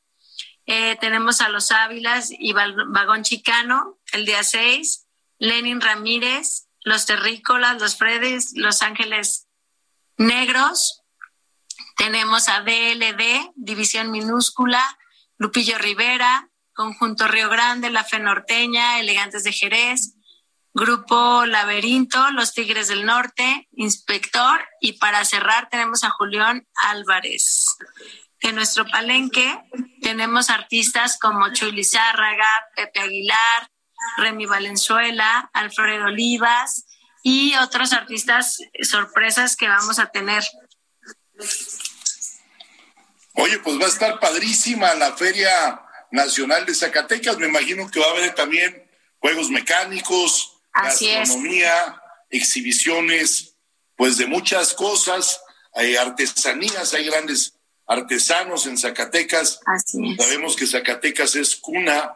Eh, 0.65 0.97
tenemos 0.99 1.41
a 1.41 1.49
Los 1.49 1.71
Ávilas 1.71 2.29
y 2.31 2.53
Vagón 2.53 3.23
Chicano 3.23 3.99
el 4.11 4.25
día 4.25 4.43
6. 4.43 5.07
Lenin 5.39 5.81
Ramírez, 5.81 6.67
los 6.83 7.05
terrícolas, 7.05 7.81
los 7.81 7.97
Fredes, 7.97 8.51
los 8.55 8.81
ángeles 8.81 9.47
negros. 10.17 11.01
Tenemos 11.97 12.49
a 12.49 12.61
DLD, 12.61 13.51
División 13.55 14.11
Minúscula, 14.11 14.97
Lupillo 15.37 15.77
Rivera, 15.77 16.49
Conjunto 16.73 17.27
Río 17.27 17.49
Grande, 17.49 17.89
La 17.89 18.03
Fe 18.03 18.19
Norteña, 18.19 18.99
Elegantes 18.99 19.43
de 19.43 19.53
Jerez, 19.53 20.15
Grupo 20.73 21.45
Laberinto, 21.45 22.31
Los 22.31 22.53
Tigres 22.53 22.87
del 22.87 23.05
Norte, 23.05 23.67
Inspector 23.73 24.59
y 24.81 24.93
para 24.93 25.23
cerrar 25.23 25.69
tenemos 25.69 26.03
a 26.03 26.09
Julián 26.09 26.67
Álvarez. 26.75 27.65
En 28.39 28.55
nuestro 28.55 28.85
palenque 28.85 29.59
tenemos 30.01 30.49
artistas 30.49 31.17
como 31.19 31.53
Chuy 31.53 31.71
Lizárraga, 31.71 32.47
Pepe 32.75 32.99
Aguilar, 32.99 33.69
Remy 34.17 34.45
Valenzuela, 34.45 35.49
Alfredo 35.53 36.05
Olivas 36.05 36.85
y 37.23 37.55
otros 37.55 37.93
artistas 37.93 38.59
sorpresas 38.81 39.55
que 39.55 39.67
vamos 39.67 39.99
a 39.99 40.07
tener. 40.07 40.43
Oye, 43.35 43.59
pues 43.59 43.79
va 43.79 43.85
a 43.85 43.89
estar 43.89 44.19
padrísima 44.19 44.93
la 44.95 45.13
Feria 45.13 45.81
Nacional 46.11 46.65
de 46.65 46.75
Zacatecas. 46.75 47.37
Me 47.37 47.47
imagino 47.47 47.89
que 47.89 47.99
va 47.99 48.07
a 48.07 48.11
haber 48.11 48.35
también 48.35 48.87
juegos 49.19 49.49
mecánicos, 49.49 50.61
gastronomía, 50.73 52.01
exhibiciones, 52.29 53.55
pues 53.95 54.17
de 54.17 54.27
muchas 54.27 54.73
cosas. 54.73 55.41
Hay 55.73 55.95
artesanías, 55.95 56.93
hay 56.93 57.05
grandes 57.05 57.53
artesanos 57.87 58.65
en 58.67 58.77
Zacatecas. 58.77 59.59
Sabemos 60.17 60.55
que 60.55 60.67
Zacatecas 60.67 61.35
es 61.35 61.55
cuna 61.55 62.15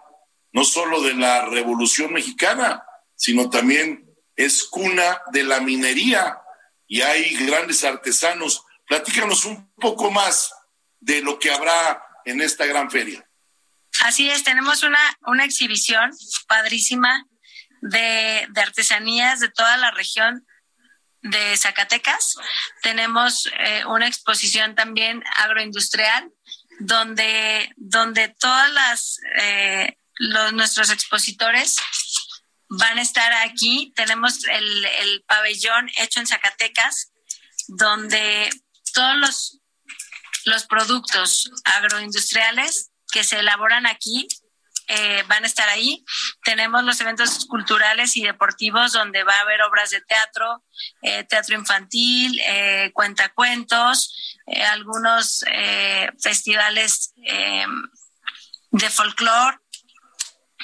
no 0.52 0.64
solo 0.64 1.02
de 1.02 1.14
la 1.14 1.45
Revolución 1.45 2.14
Mexicana, 2.14 2.84
sino 3.16 3.50
también 3.50 4.06
es 4.36 4.64
cuna 4.64 5.22
de 5.32 5.43
la 5.43 5.60
minería 5.60 6.38
y 6.88 7.02
hay 7.02 7.36
grandes 7.45 7.84
artesanos. 7.84 8.64
Platícanos 8.86 9.45
un 9.45 9.72
poco 9.76 10.12
más 10.12 10.54
de 11.00 11.22
lo 11.22 11.39
que 11.39 11.52
habrá 11.52 12.02
en 12.26 12.41
esta 12.41 12.66
gran 12.66 12.89
feria. 12.89 13.28
Así 14.02 14.30
es, 14.30 14.43
tenemos 14.43 14.84
una, 14.84 15.00
una 15.26 15.43
exhibición 15.43 16.12
padrísima 16.48 17.26
de, 17.82 18.48
de 18.50 18.62
artesanías 18.62 19.39
de 19.39 19.50
toda 19.50 19.78
la 19.78 19.91
región 19.91 20.45
de 21.22 21.58
Zacatecas. 21.58 22.36
Tenemos 22.82 23.50
eh, 23.60 23.84
una 23.86 24.08
exposición 24.08 24.76
también 24.76 25.24
agroindustrial 25.36 26.32
donde, 26.80 27.74
donde 27.76 28.30
todas 28.30 28.72
las 28.72 29.20
eh, 29.39 29.98
los, 30.20 30.53
nuestros 30.53 30.89
expositores 30.89 31.76
van 32.70 32.97
a 32.97 33.01
estar 33.01 33.32
aquí. 33.34 33.93
Tenemos 33.95 34.45
el, 34.45 34.86
el 34.86 35.24
pabellón 35.28 35.89
hecho 35.97 36.20
en 36.20 36.28
Zacatecas, 36.28 37.11
donde 37.68 38.49
todos 38.93 39.18
los, 39.18 39.59
los 40.45 40.65
productos 40.65 41.51
agroindustriales 41.63 42.91
que 43.11 43.24
se 43.24 43.39
elaboran 43.39 43.86
aquí 43.86 44.28
eh, 44.88 45.24
van 45.28 45.43
a 45.43 45.47
estar 45.47 45.68
ahí. 45.68 46.05
Tenemos 46.43 46.84
los 46.84 46.99
eventos 47.01 47.45
culturales 47.45 48.15
y 48.15 48.24
deportivos 48.24 48.93
donde 48.93 49.24
va 49.24 49.34
a 49.34 49.41
haber 49.41 49.61
obras 49.63 49.89
de 49.89 50.01
teatro, 50.01 50.63
eh, 51.01 51.26
teatro 51.26 51.55
infantil, 51.55 52.39
eh, 52.45 52.91
cuentacuentos, 52.93 54.38
eh, 54.45 54.63
algunos 54.63 55.43
festivales 56.22 57.13
de 58.72 58.89
folclore 58.89 59.57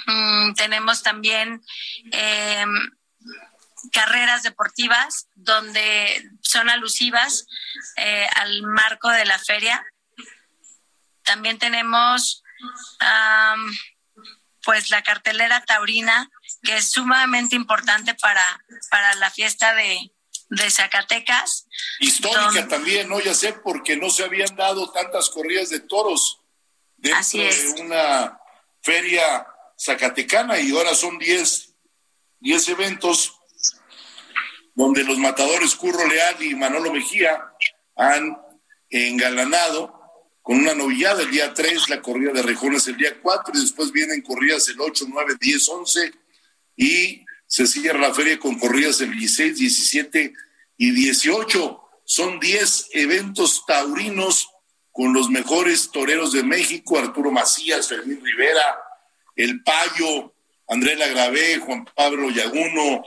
Mm, 0.08 0.54
tenemos 0.54 1.04
también 1.04 1.62
eh, 2.12 2.66
carreras 3.92 4.44
deportivas 4.44 5.28
donde 5.36 6.30
son 6.42 6.70
alusivas 6.70 7.46
eh, 7.98 8.28
al 8.36 8.64
marco 8.64 9.10
de 9.10 9.26
la 9.26 9.40
feria. 9.40 9.86
También 11.24 11.58
tenemos 11.58 12.42
pues 14.64 14.90
la 14.90 15.04
cartelera 15.04 15.64
taurina, 15.66 16.30
que 16.64 16.78
es 16.78 16.92
sumamente 16.92 17.56
importante 17.56 18.16
para, 18.16 18.64
para 18.90 19.14
la 19.16 19.30
fiesta 19.30 19.74
de, 19.74 20.14
de 20.50 20.72
Zacatecas. 20.72 21.68
Histórica 22.00 22.68
también, 22.68 23.10
¿no? 23.10 23.20
Ya 23.20 23.34
sé, 23.34 23.54
porque 23.54 23.98
no 23.98 24.10
se 24.10 24.24
habían 24.24 24.56
dado 24.56 24.92
tantas 24.92 25.30
corridas 25.30 25.70
de 25.70 25.82
toros 25.82 26.40
dentro 26.98 27.40
de 27.40 27.82
una 27.82 28.40
feria 28.82 29.46
Zacatecana 29.84 30.60
y 30.60 30.72
ahora 30.72 30.96
son 30.96 31.18
10 31.18 31.74
diez, 32.44 32.68
eventos 32.68 33.40
donde 34.76 35.04
los 35.04 35.18
matadores 35.18 35.76
Curro 35.76 36.06
Leal 36.08 36.44
y 36.44 36.56
Manolo 36.56 36.92
Mejía 36.92 37.42
han 37.96 38.38
engalanado 38.90 40.02
con 40.42 40.58
una 40.58 40.74
novillada 40.74 41.22
el 41.22 41.32
día 41.32 41.54
3, 41.54 41.88
la 41.88 42.02
corrida 42.02 42.34
de 42.34 42.42
rejones 42.42 42.86
el 42.88 42.98
día 42.98 43.18
4 43.22 43.54
y 43.56 43.62
después 43.62 43.94
vienen 43.94 44.22
corridas 44.22 44.68
el 44.68 44.82
8, 44.82 45.06
9, 45.08 45.36
10, 45.40 45.70
11 45.70 46.14
y 46.76 47.26
se 47.48 47.66
cierra 47.66 48.00
la 48.00 48.14
feria 48.14 48.38
con 48.38 48.60
corridas 48.60 49.00
el 49.00 49.12
16, 49.12 49.58
17 49.58 50.34
y 50.78 50.92
18. 50.92 51.80
Son 52.04 52.40
10 52.42 52.90
eventos 52.92 53.64
taurinos 53.66 54.50
con 54.92 55.14
los 55.14 55.30
mejores 55.30 55.92
toreros 55.92 56.34
de 56.34 56.44
México, 56.44 57.00
Arturo 57.00 57.32
Macías, 57.32 57.88
Fermín 57.88 58.20
Rivera, 58.22 58.83
El 59.36 59.64
Payo, 59.64 60.34
Andrés 60.68 60.98
Lagravé, 60.98 61.58
Juan 61.58 61.86
Pablo 61.96 62.30
Yaguno, 62.30 63.04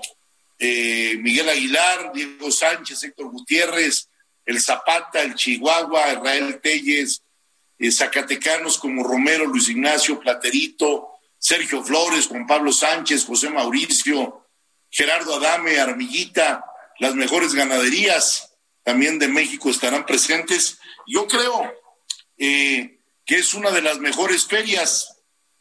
eh, 0.59 1.17
Miguel 1.21 1.49
Aguilar, 1.49 2.13
Diego 2.13 2.51
Sánchez, 2.51 3.03
Héctor 3.05 3.31
Gutiérrez, 3.31 4.09
El 4.45 4.61
Zapata, 4.61 5.23
El 5.23 5.35
Chihuahua, 5.35 6.13
Israel 6.13 6.61
Telles, 6.63 7.23
eh, 7.79 7.91
Zacatecanos 7.91 8.79
como 8.79 9.05
Romero, 9.05 9.47
Luis 9.47 9.69
Ignacio, 9.69 10.19
Platerito, 10.21 11.09
Sergio 11.39 11.85
Flores, 11.85 12.27
Juan 12.27 12.47
Pablo 12.47 12.73
Sánchez, 12.73 13.25
José 13.25 13.51
Mauricio, 13.51 14.47
Gerardo 14.91 15.37
Adame, 15.37 15.79
Armillita, 15.79 16.65
las 16.99 17.15
mejores 17.15 17.55
ganaderías 17.55 18.55
también 18.83 19.19
de 19.19 19.29
México 19.29 19.69
estarán 19.69 20.07
presentes. 20.07 20.79
Yo 21.07 21.27
creo 21.27 21.73
eh, 22.39 23.01
que 23.25 23.37
es 23.37 23.53
una 23.53 23.71
de 23.71 23.83
las 23.83 23.99
mejores 23.99 24.47
ferias 24.47 25.16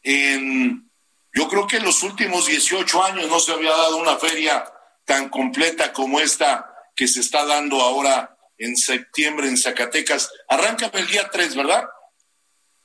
en, 0.06 0.88
yo 1.34 1.48
creo 1.48 1.66
que 1.66 1.78
en 1.78 1.84
los 1.84 2.04
últimos 2.04 2.46
18 2.46 3.04
años 3.04 3.28
no 3.28 3.40
se 3.40 3.52
había 3.52 3.72
dado 3.72 3.96
una 3.96 4.16
feria 4.16 4.64
tan 5.04 5.28
completa 5.28 5.92
como 5.92 6.20
esta 6.20 6.64
que 6.94 7.08
se 7.08 7.20
está 7.20 7.44
dando 7.44 7.80
ahora 7.82 8.38
en 8.56 8.76
septiembre 8.76 9.48
en 9.48 9.58
Zacatecas. 9.58 10.30
Arranca 10.48 10.90
el 10.94 11.06
día 11.08 11.28
3, 11.28 11.56
¿verdad? 11.56 11.84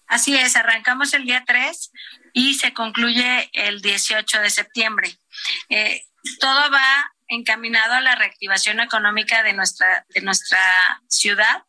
Así 0.08 0.36
es, 0.36 0.56
arrancamos 0.56 1.14
el 1.14 1.26
día 1.26 1.44
3 1.46 1.92
y 2.34 2.56
se 2.56 2.74
concluye 2.74 3.50
el 3.54 3.82
18 3.82 4.42
de 4.42 4.50
septiembre. 4.50 5.16
Eh, 5.70 6.04
todo 6.40 6.72
va 6.72 7.14
encaminado 7.28 7.94
a 7.94 8.02
la 8.02 8.16
reactivación 8.16 8.80
económica 8.80 9.44
de 9.44 9.54
nuestra, 9.54 10.06
de 10.10 10.22
nuestra 10.22 10.60
ciudad 11.08 11.66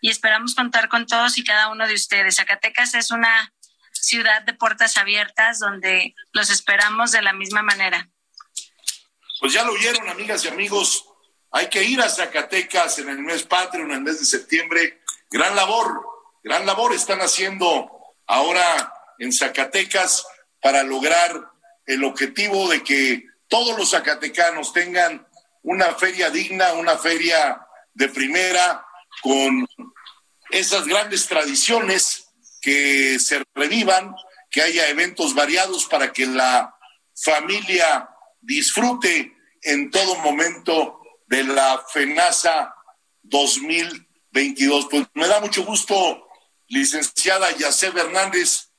y 0.00 0.10
esperamos 0.10 0.54
contar 0.54 0.88
con 0.88 1.06
todos 1.06 1.38
y 1.38 1.44
cada 1.44 1.68
uno 1.70 1.88
de 1.88 1.94
ustedes. 1.94 2.36
Zacatecas 2.36 2.94
es 2.94 3.10
una 3.10 3.52
ciudad 4.02 4.42
de 4.42 4.52
puertas 4.52 4.96
abiertas 4.96 5.60
donde 5.60 6.14
los 6.32 6.50
esperamos 6.50 7.12
de 7.12 7.22
la 7.22 7.32
misma 7.32 7.62
manera. 7.62 8.10
Pues 9.40 9.52
ya 9.52 9.64
lo 9.64 9.72
oyeron, 9.72 10.08
amigas 10.08 10.44
y 10.44 10.48
amigos. 10.48 11.04
Hay 11.52 11.68
que 11.68 11.84
ir 11.84 12.00
a 12.00 12.08
Zacatecas 12.08 12.98
en 12.98 13.08
el 13.08 13.18
mes 13.18 13.44
patrio, 13.44 13.84
en 13.84 13.92
el 13.92 14.00
mes 14.00 14.18
de 14.18 14.26
septiembre. 14.26 15.02
Gran 15.30 15.54
labor, 15.54 16.04
gran 16.42 16.66
labor 16.66 16.92
están 16.92 17.20
haciendo 17.20 17.88
ahora 18.26 18.92
en 19.18 19.32
Zacatecas 19.32 20.26
para 20.60 20.82
lograr 20.82 21.50
el 21.86 22.04
objetivo 22.04 22.68
de 22.68 22.82
que 22.82 23.24
todos 23.48 23.78
los 23.78 23.90
zacatecanos 23.90 24.72
tengan 24.72 25.26
una 25.62 25.94
feria 25.94 26.30
digna, 26.30 26.72
una 26.72 26.98
feria 26.98 27.66
de 27.94 28.08
primera, 28.08 28.84
con 29.20 29.66
esas 30.50 30.86
grandes 30.86 31.26
tradiciones 31.26 32.21
que 32.62 33.18
se 33.18 33.42
revivan, 33.54 34.14
que 34.50 34.62
haya 34.62 34.88
eventos 34.88 35.34
variados 35.34 35.84
para 35.86 36.12
que 36.12 36.24
la 36.24 36.74
familia 37.14 38.08
disfrute 38.40 39.36
en 39.62 39.90
todo 39.90 40.16
momento 40.16 41.00
de 41.26 41.44
la 41.44 41.84
FENASA 41.92 42.74
2022. 43.22 44.86
Pues 44.90 45.06
me 45.14 45.26
da 45.26 45.40
mucho 45.40 45.64
gusto, 45.64 46.28
licenciada 46.68 47.50
Yaceb 47.56 47.96
Hernández, 47.96 48.70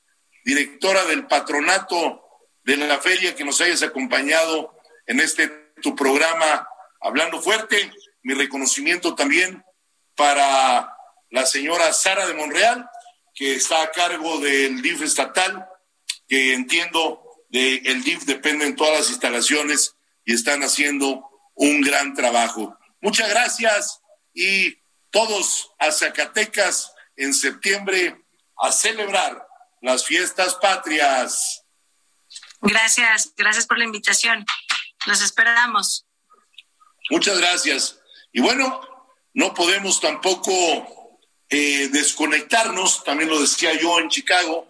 directora 0.44 1.04
del 1.04 1.26
patronato 1.26 2.22
de 2.64 2.76
la 2.78 2.98
feria, 2.98 3.34
que 3.34 3.44
nos 3.44 3.60
hayas 3.60 3.82
acompañado 3.82 4.76
en 5.06 5.20
este 5.20 5.48
tu 5.82 5.94
programa 5.94 6.66
Hablando 7.00 7.40
Fuerte. 7.42 7.92
Mi 8.22 8.32
reconocimiento 8.32 9.14
también 9.14 9.62
para 10.16 10.96
la 11.30 11.46
señora 11.46 11.92
Sara 11.92 12.26
de 12.26 12.34
Monreal, 12.34 12.88
que 13.34 13.54
está 13.54 13.82
a 13.82 13.90
cargo 13.90 14.38
del 14.40 14.80
DIF 14.80 15.02
estatal, 15.02 15.68
que 16.28 16.54
entiendo 16.54 17.22
del 17.50 17.86
el 17.86 18.02
DIF 18.02 18.24
dependen 18.24 18.76
todas 18.76 19.00
las 19.00 19.10
instalaciones 19.10 19.96
y 20.24 20.34
están 20.34 20.62
haciendo 20.62 21.28
un 21.54 21.80
gran 21.80 22.14
trabajo. 22.14 22.78
Muchas 23.00 23.28
gracias 23.28 24.00
y 24.32 24.76
todos 25.10 25.70
a 25.78 25.92
Zacatecas 25.92 26.92
en 27.16 27.34
septiembre 27.34 28.24
a 28.56 28.72
celebrar 28.72 29.46
las 29.82 30.04
fiestas 30.06 30.54
patrias. 30.56 31.64
Gracias, 32.60 33.32
gracias 33.36 33.66
por 33.66 33.78
la 33.78 33.84
invitación. 33.84 34.44
Los 35.06 35.22
esperamos. 35.22 36.06
Muchas 37.10 37.38
gracias. 37.38 38.00
Y 38.32 38.40
bueno, 38.40 38.80
no 39.34 39.52
podemos 39.52 40.00
tampoco 40.00 41.03
eh, 41.48 41.88
desconectarnos, 41.92 43.04
también 43.04 43.30
lo 43.30 43.40
decía 43.40 43.78
yo 43.80 43.98
en 44.00 44.08
Chicago, 44.08 44.66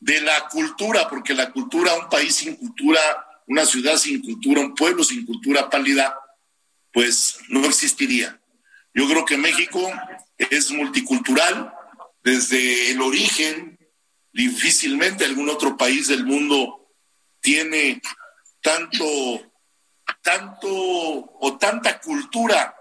de 0.00 0.20
la 0.20 0.48
cultura, 0.48 1.08
porque 1.08 1.34
la 1.34 1.52
cultura, 1.52 1.94
un 1.94 2.08
país 2.08 2.36
sin 2.36 2.56
cultura, 2.56 3.00
una 3.46 3.64
ciudad 3.64 3.96
sin 3.96 4.20
cultura, 4.20 4.60
un 4.60 4.74
pueblo 4.74 5.04
sin 5.04 5.24
cultura 5.24 5.70
pálida, 5.70 6.18
pues 6.92 7.38
no 7.48 7.64
existiría. 7.66 8.40
Yo 8.94 9.08
creo 9.08 9.24
que 9.24 9.36
México 9.36 9.80
es 10.38 10.70
multicultural 10.70 11.72
desde 12.22 12.90
el 12.90 13.00
origen, 13.00 13.78
difícilmente 14.32 15.24
algún 15.24 15.48
otro 15.48 15.76
país 15.76 16.08
del 16.08 16.24
mundo 16.24 16.90
tiene 17.40 18.00
tanto, 18.60 19.04
tanto 20.22 20.68
o 20.68 21.58
tanta 21.58 22.00
cultura, 22.00 22.74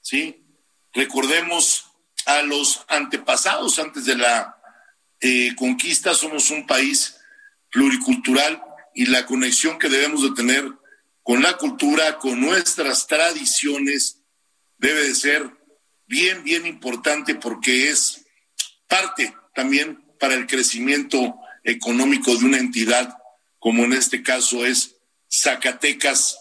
¿sí? 0.00 0.44
Recordemos 0.92 1.87
a 2.28 2.42
los 2.42 2.84
antepasados 2.88 3.78
antes 3.78 4.04
de 4.04 4.14
la 4.14 4.54
eh, 5.20 5.54
conquista, 5.56 6.12
somos 6.12 6.50
un 6.50 6.66
país 6.66 7.16
pluricultural 7.70 8.62
y 8.94 9.06
la 9.06 9.24
conexión 9.24 9.78
que 9.78 9.88
debemos 9.88 10.22
de 10.22 10.34
tener 10.34 10.70
con 11.22 11.42
la 11.42 11.56
cultura, 11.56 12.18
con 12.18 12.38
nuestras 12.38 13.06
tradiciones, 13.06 14.20
debe 14.76 15.08
de 15.08 15.14
ser 15.14 15.50
bien, 16.06 16.44
bien 16.44 16.66
importante 16.66 17.34
porque 17.34 17.88
es 17.88 18.26
parte 18.86 19.34
también 19.54 20.04
para 20.20 20.34
el 20.34 20.46
crecimiento 20.46 21.34
económico 21.64 22.36
de 22.36 22.44
una 22.44 22.58
entidad 22.58 23.16
como 23.58 23.84
en 23.84 23.94
este 23.94 24.22
caso 24.22 24.66
es 24.66 24.96
Zacatecas, 25.30 26.38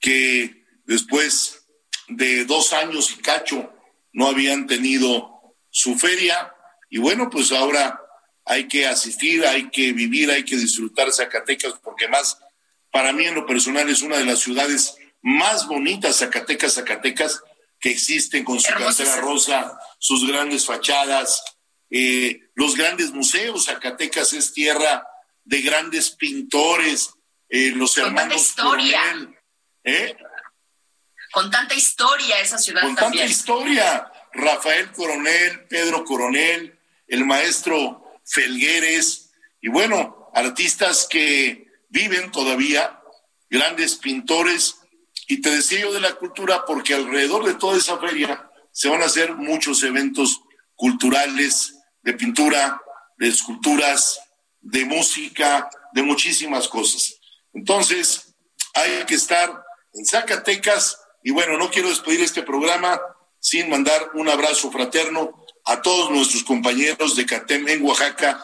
que 0.00 0.64
después 0.84 1.62
de 2.08 2.44
dos 2.44 2.72
años 2.72 3.14
y 3.16 3.22
cacho 3.22 3.72
no 4.12 4.26
habían 4.28 4.66
tenido 4.66 5.56
su 5.70 5.98
feria. 5.98 6.54
Y 6.88 6.98
bueno, 6.98 7.30
pues 7.30 7.52
ahora 7.52 8.00
hay 8.44 8.66
que 8.68 8.86
asistir, 8.86 9.44
hay 9.46 9.70
que 9.70 9.92
vivir, 9.92 10.30
hay 10.30 10.44
que 10.44 10.56
disfrutar 10.56 11.12
Zacatecas, 11.12 11.74
porque 11.82 12.08
más, 12.08 12.38
para 12.90 13.12
mí 13.12 13.24
en 13.24 13.34
lo 13.34 13.46
personal 13.46 13.88
es 13.88 14.02
una 14.02 14.18
de 14.18 14.24
las 14.24 14.40
ciudades 14.40 14.96
más 15.22 15.66
bonitas, 15.66 16.18
Zacatecas, 16.18 16.74
Zacatecas, 16.74 17.42
que 17.78 17.90
existen 17.90 18.44
con 18.44 18.60
su 18.60 18.72
cantera 18.74 19.16
rosa, 19.16 19.78
sus 19.98 20.26
grandes 20.26 20.66
fachadas, 20.66 21.42
eh, 21.88 22.50
los 22.54 22.76
grandes 22.76 23.10
museos. 23.12 23.66
Zacatecas 23.66 24.32
es 24.34 24.52
tierra 24.52 25.06
de 25.44 25.62
grandes 25.62 26.10
pintores, 26.10 27.10
eh, 27.48 27.72
los 27.74 27.94
Con 27.94 28.06
hermanos. 28.06 28.52
Coronel, 28.52 29.34
¿eh? 29.84 30.16
Con 31.32 31.50
tanta 31.50 31.74
historia 31.74 32.40
esa 32.40 32.58
ciudad 32.58 32.82
Con 32.82 32.96
también. 32.96 33.22
tanta 33.22 33.32
historia. 33.32 34.12
Rafael 34.32 34.92
Coronel, 34.92 35.66
Pedro 35.68 36.04
Coronel, 36.04 36.78
el 37.08 37.24
maestro 37.24 38.20
Felgueres, 38.24 39.32
y 39.60 39.68
bueno, 39.68 40.30
artistas 40.34 41.06
que 41.10 41.66
viven 41.88 42.30
todavía, 42.30 43.00
grandes 43.48 43.96
pintores, 43.96 44.76
y 45.26 45.40
te 45.40 45.50
decía 45.50 45.80
yo 45.80 45.92
de 45.92 46.00
la 46.00 46.14
cultura 46.14 46.64
porque 46.64 46.94
alrededor 46.94 47.44
de 47.44 47.54
toda 47.54 47.76
esa 47.76 47.98
feria 47.98 48.48
se 48.72 48.88
van 48.88 49.02
a 49.02 49.06
hacer 49.06 49.34
muchos 49.34 49.82
eventos 49.82 50.40
culturales, 50.74 51.76
de 52.02 52.14
pintura, 52.14 52.80
de 53.18 53.28
esculturas, 53.28 54.18
de 54.60 54.84
música, 54.84 55.68
de 55.92 56.02
muchísimas 56.02 56.68
cosas. 56.68 57.16
Entonces, 57.52 58.34
hay 58.74 59.04
que 59.06 59.14
estar 59.14 59.62
en 59.92 60.06
Zacatecas 60.06 60.99
y 61.22 61.30
bueno, 61.30 61.58
no 61.58 61.70
quiero 61.70 61.88
despedir 61.88 62.22
este 62.22 62.42
programa 62.42 63.00
sin 63.38 63.70
mandar 63.70 64.10
un 64.14 64.28
abrazo 64.28 64.70
fraterno 64.70 65.44
a 65.64 65.82
todos 65.82 66.10
nuestros 66.10 66.44
compañeros 66.44 67.16
de 67.16 67.26
CATEM 67.26 67.68
en 67.68 67.84
Oaxaca 67.84 68.42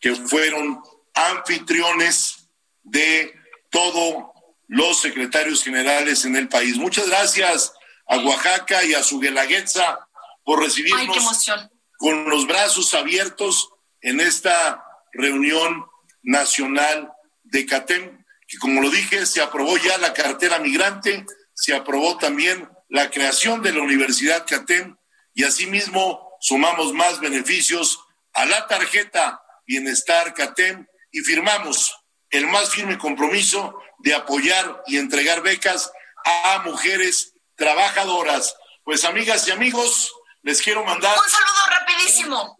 que 0.00 0.14
fueron 0.14 0.82
anfitriones 1.14 2.48
de 2.82 3.34
todos 3.70 4.26
los 4.68 5.00
secretarios 5.00 5.62
generales 5.62 6.24
en 6.24 6.36
el 6.36 6.48
país. 6.48 6.76
Muchas 6.76 7.08
gracias 7.08 7.72
a 8.06 8.18
Oaxaca 8.18 8.84
y 8.84 8.94
a 8.94 9.02
su 9.02 9.20
Guelaguetza 9.20 10.06
por 10.44 10.60
recibirnos 10.60 11.50
con 11.96 12.28
los 12.28 12.46
brazos 12.46 12.92
abiertos 12.94 13.70
en 14.00 14.20
esta 14.20 14.84
reunión 15.12 15.86
nacional 16.22 17.10
de 17.44 17.66
CATEM, 17.66 18.24
que 18.46 18.58
como 18.58 18.82
lo 18.82 18.90
dije, 18.90 19.24
se 19.26 19.40
aprobó 19.40 19.76
ya 19.78 19.96
la 19.98 20.12
cartera 20.12 20.58
migrante, 20.58 21.24
se 21.54 21.74
aprobó 21.74 22.18
también 22.18 22.68
la 22.88 23.10
creación 23.10 23.62
de 23.62 23.72
la 23.72 23.82
Universidad 23.82 24.44
CATEM 24.46 24.96
y 25.32 25.44
asimismo 25.44 26.36
sumamos 26.40 26.92
más 26.92 27.20
beneficios 27.20 28.00
a 28.32 28.44
la 28.44 28.66
tarjeta 28.66 29.40
Bienestar 29.66 30.34
CATEM 30.34 30.86
y 31.10 31.20
firmamos 31.20 31.96
el 32.30 32.46
más 32.48 32.70
firme 32.70 32.98
compromiso 32.98 33.80
de 33.98 34.14
apoyar 34.14 34.82
y 34.86 34.98
entregar 34.98 35.42
becas 35.42 35.90
a 36.24 36.62
mujeres 36.64 37.34
trabajadoras. 37.54 38.56
Pues 38.82 39.04
amigas 39.04 39.46
y 39.48 39.52
amigos, 39.52 40.12
les 40.42 40.60
quiero 40.60 40.84
mandar... 40.84 41.16
Un 41.16 41.30
saludo 41.30 41.80
rapidísimo. 41.80 42.58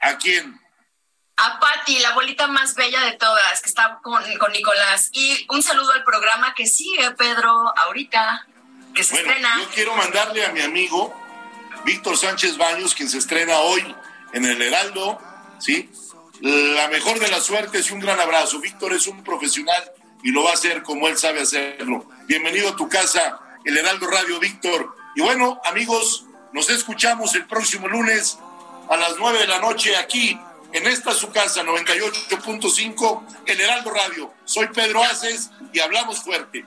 ¿A 0.00 0.18
quién? 0.18 0.60
A 1.36 1.58
Patti, 1.58 1.98
la 1.98 2.10
abuelita 2.10 2.46
más 2.46 2.76
bella 2.76 3.00
de 3.02 3.12
todas, 3.12 3.60
que 3.60 3.68
está 3.68 3.98
con, 4.02 4.22
con 4.38 4.52
Nicolás. 4.52 5.10
Y 5.12 5.46
un 5.50 5.62
saludo 5.62 5.92
al 5.92 6.04
programa 6.04 6.54
que 6.54 6.66
sigue, 6.66 7.10
Pedro, 7.12 7.50
ahorita, 7.76 8.46
que 8.94 9.02
se 9.02 9.16
estrena. 9.16 9.58
Yo 9.58 9.68
quiero 9.70 9.96
mandarle 9.96 10.46
a 10.46 10.52
mi 10.52 10.60
amigo 10.60 11.12
Víctor 11.84 12.16
Sánchez 12.16 12.56
Baños, 12.56 12.94
quien 12.94 13.08
se 13.08 13.18
estrena 13.18 13.58
hoy 13.58 13.94
en 14.32 14.44
el 14.44 14.62
Heraldo, 14.62 15.20
¿sí? 15.58 15.90
La 16.40 16.88
mejor 16.88 17.18
de 17.18 17.28
las 17.28 17.44
suertes 17.44 17.90
y 17.90 17.94
un 17.94 18.00
gran 18.00 18.20
abrazo. 18.20 18.60
Víctor 18.60 18.92
es 18.92 19.08
un 19.08 19.24
profesional 19.24 19.92
y 20.22 20.30
lo 20.30 20.44
va 20.44 20.50
a 20.50 20.54
hacer 20.54 20.82
como 20.84 21.08
él 21.08 21.18
sabe 21.18 21.42
hacerlo. 21.42 22.08
Bienvenido 22.26 22.70
a 22.70 22.76
tu 22.76 22.88
casa, 22.88 23.40
el 23.64 23.76
Heraldo 23.76 24.06
Radio, 24.06 24.38
Víctor. 24.38 24.96
Y 25.16 25.22
bueno, 25.22 25.60
amigos, 25.64 26.26
nos 26.52 26.70
escuchamos 26.70 27.34
el 27.34 27.46
próximo 27.46 27.88
lunes 27.88 28.38
a 28.88 28.96
las 28.96 29.16
nueve 29.18 29.40
de 29.40 29.48
la 29.48 29.58
noche 29.58 29.96
aquí 29.96 30.38
en 30.74 30.86
esta 30.88 31.14
su 31.14 31.30
casa 31.30 31.62
98.5, 31.62 33.22
el 33.46 33.60
Heraldo 33.60 33.90
Radio. 33.90 34.34
Soy 34.44 34.66
Pedro 34.68 35.02
Aces 35.04 35.50
y 35.72 35.78
hablamos 35.80 36.20
fuerte. 36.20 36.64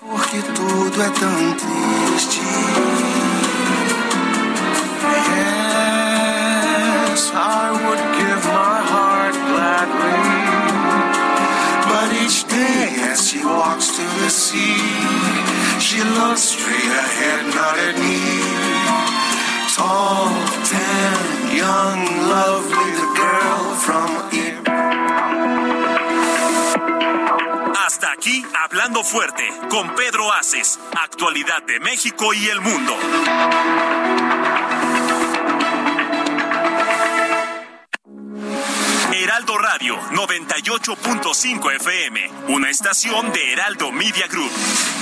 Porque 0.00 0.42
tudo 0.54 1.02
é 1.02 1.10
tão 1.10 1.56
triste. 1.56 2.40
Yes, 7.12 7.30
I 7.34 7.70
would 7.84 8.02
give 8.16 8.42
my 8.48 8.80
heart 8.90 9.36
gladly. 9.50 10.18
But 11.86 12.08
each 12.24 12.44
day 12.48 12.88
as 13.12 13.28
she 13.28 13.44
walks 13.44 13.88
to 13.96 14.02
the 14.22 14.30
sea, 14.30 14.80
she 15.78 16.02
looks 16.02 16.40
straight 16.40 16.92
ahead, 17.04 17.54
not 17.54 17.78
at 17.78 17.98
me. 18.00 18.18
Tall, 19.76 20.32
tan, 20.64 21.56
young, 21.56 22.00
lovely, 22.28 22.90
the 22.92 23.21
Hasta 27.84 28.12
aquí, 28.12 28.44
hablando 28.62 29.02
fuerte, 29.02 29.42
con 29.70 29.94
Pedro 29.96 30.32
Aces, 30.32 30.78
actualidad 31.02 31.62
de 31.66 31.80
México 31.80 32.32
y 32.32 32.46
el 32.46 32.60
mundo. 32.60 32.96
Heraldo 39.12 39.58
Radio 39.58 39.98
98.5 40.12 41.76
FM, 41.76 42.30
una 42.48 42.70
estación 42.70 43.32
de 43.32 43.52
Heraldo 43.52 43.90
Media 43.90 44.28
Group. 44.28 45.01